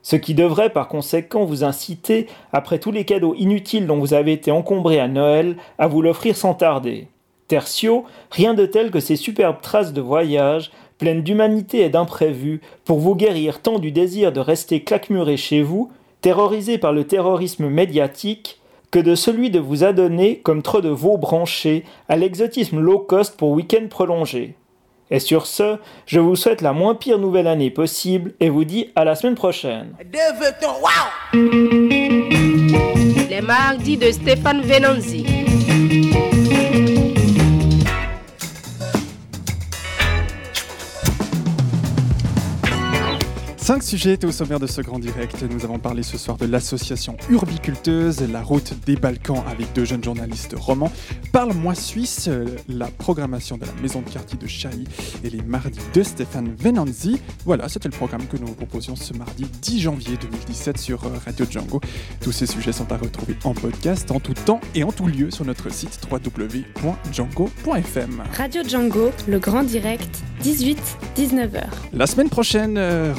Ce 0.06 0.16
qui 0.16 0.36
devrait 0.36 0.70
par 0.70 0.88
conséquent 0.88 1.46
vous 1.46 1.64
inciter, 1.64 2.28
après 2.54 2.78
tous 2.78 2.92
les 2.92 3.06
cadeaux 3.06 3.34
inutiles 3.40 3.88
dont 3.88 3.98
vous 3.98 4.14
avez 4.14 4.34
été 4.34 4.52
encombré 4.52 5.00
à 5.00 5.08
Noël, 5.08 5.58
à 5.80 5.88
vous 5.88 6.04
l'offrir 6.04 6.38
sans 6.38 6.54
tarder. 6.54 7.08
Tertio, 7.48 8.06
rien 8.30 8.54
de 8.54 8.68
tel 8.68 8.92
que 8.92 9.00
ces 9.00 9.16
superbes 9.16 9.62
traces 9.64 9.94
de 9.94 10.02
voyage, 10.02 10.70
pleines 11.00 11.24
d'humanité 11.24 11.80
et 11.80 11.90
d'imprévus, 11.90 12.62
pour 12.84 13.00
vous 13.00 13.16
guérir 13.16 13.64
tant 13.64 13.80
du 13.80 13.92
désir 13.92 14.32
de 14.32 14.40
rester 14.40 14.84
claquemuré 14.84 15.38
chez 15.38 15.64
vous, 15.64 15.92
terrorisé 16.22 16.78
par 16.78 16.94
le 16.94 17.06
terrorisme 17.06 17.68
médiatique, 17.68 18.62
que 18.92 19.00
de 19.00 19.16
celui 19.16 19.50
de 19.50 19.60
vous 19.60 19.84
adonner, 19.84 20.38
comme 20.38 20.62
trop 20.62 20.82
de 20.82 20.90
veaux 20.90 21.18
branchés, 21.18 21.84
à 22.10 22.16
l'exotisme 22.16 22.80
low 22.80 23.00
cost 23.00 23.38
pour 23.38 23.50
week-end 23.50 23.88
prolongé. 23.90 24.54
Et 25.12 25.20
sur 25.20 25.46
ce, 25.46 25.78
je 26.06 26.20
vous 26.20 26.36
souhaite 26.36 26.62
la 26.62 26.74
moins 26.74 26.96
pire 26.96 27.20
nouvelle 27.20 27.48
année 27.48 27.70
possible 27.70 28.34
et 28.40 28.50
vous 28.50 28.64
dis 28.64 28.90
à 28.96 29.06
la 29.06 29.16
semaine 29.16 29.36
prochaine. 29.36 29.96
Les 33.30 33.42
mardis 33.42 33.98
de 33.98 34.12
Stéphane 34.12 34.62
Venanzi. 34.62 35.45
Cinq 43.66 43.82
sujets 43.82 44.14
étaient 44.14 44.28
au 44.28 44.32
sommaire 44.32 44.60
de 44.60 44.68
ce 44.68 44.82
grand 44.82 45.00
direct. 45.00 45.42
Nous 45.42 45.66
avons 45.66 45.80
parlé 45.80 46.04
ce 46.04 46.20
soir 46.20 46.38
de 46.38 46.46
l'association 46.46 47.18
Urbiculteuse, 47.32 48.22
la 48.32 48.44
route 48.44 48.76
des 48.86 48.96
Balkans 48.96 49.44
avec 49.50 49.74
deux 49.74 49.86
jeunes 49.86 50.04
journalistes 50.04 50.54
romans, 50.56 50.92
Parle-moi 51.32 51.74
Suisse, 51.74 52.28
euh, 52.28 52.46
la 52.70 52.86
programmation 52.86 53.58
de 53.58 53.66
la 53.66 53.72
maison 53.82 54.02
de 54.02 54.10
quartier 54.10 54.38
de 54.38 54.46
Chailly 54.46 54.84
et 55.24 55.32
les 55.32 55.42
mardis 55.42 55.80
de 55.96 56.04
Stéphane 56.04 56.54
Venanzi. 56.56 57.20
Voilà, 57.44 57.68
c'était 57.68 57.90
le 57.90 57.98
programme 57.98 58.28
que 58.28 58.38
nous 58.38 58.46
vous 58.46 58.54
proposions 58.54 58.96
ce 58.96 59.14
mardi 59.14 59.46
10 59.64 59.82
janvier 59.82 60.16
2017 60.22 60.78
sur 60.78 61.04
euh, 61.04 61.18
Radio 61.26 61.48
Django. 61.50 61.82
Tous 62.22 62.32
ces 62.32 62.46
sujets 62.46 62.72
sont 62.72 62.92
à 62.92 62.98
retrouver 62.98 63.36
en 63.46 63.56
podcast 63.56 64.12
en 64.12 64.20
tout 64.20 64.36
temps 64.36 64.62
et 64.76 64.84
en 64.84 64.92
tout 64.92 65.08
lieu 65.08 65.32
sur 65.32 65.44
notre 65.44 65.74
site 65.74 66.00
www.django.fm. 66.12 68.24
Radio 68.38 68.62
Django, 68.64 69.10
le 69.28 69.40
grand 69.40 69.64
direct, 69.64 70.22
18-19h. 70.44 71.64
La 71.94 72.06
semaine 72.06 72.30
prochaine, 72.30 72.78
euh, 72.78 73.12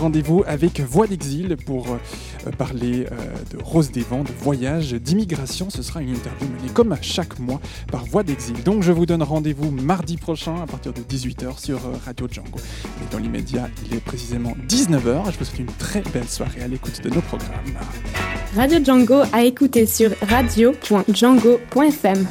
avec 0.46 0.80
Voix 0.80 1.06
d'exil 1.06 1.56
pour 1.56 1.86
euh, 1.88 2.50
parler 2.58 3.06
euh, 3.06 3.16
de 3.52 3.62
Rose 3.62 3.90
des 3.90 4.02
Vents, 4.02 4.24
de 4.24 4.32
voyage, 4.42 4.92
d'immigration. 4.92 5.70
Ce 5.70 5.82
sera 5.82 6.02
une 6.02 6.10
interview 6.10 6.46
menée 6.48 6.72
comme 6.72 6.96
chaque 7.02 7.38
mois 7.38 7.60
par 7.90 8.04
Voix 8.04 8.22
d'exil. 8.22 8.62
Donc 8.62 8.82
je 8.82 8.92
vous 8.92 9.06
donne 9.06 9.22
rendez-vous 9.22 9.70
mardi 9.70 10.16
prochain 10.16 10.56
à 10.62 10.66
partir 10.66 10.92
de 10.92 11.00
18h 11.00 11.58
sur 11.58 11.78
euh, 11.78 11.92
Radio 12.04 12.28
Django. 12.30 12.58
Et 12.58 13.12
dans 13.12 13.18
l'immédiat, 13.18 13.68
il 13.86 13.96
est 13.96 14.00
précisément 14.00 14.54
19h. 14.68 15.32
Je 15.32 15.38
vous 15.38 15.44
souhaite 15.44 15.58
une 15.58 15.66
très 15.78 16.02
belle 16.12 16.28
soirée 16.28 16.62
à 16.62 16.68
l'écoute 16.68 17.02
de 17.02 17.10
nos 17.10 17.20
programmes. 17.20 17.50
Radio 18.56 18.82
Django 18.82 19.22
à 19.32 19.44
écouter 19.44 19.86
sur 19.86 20.10
radio.django.fm. 20.28 22.26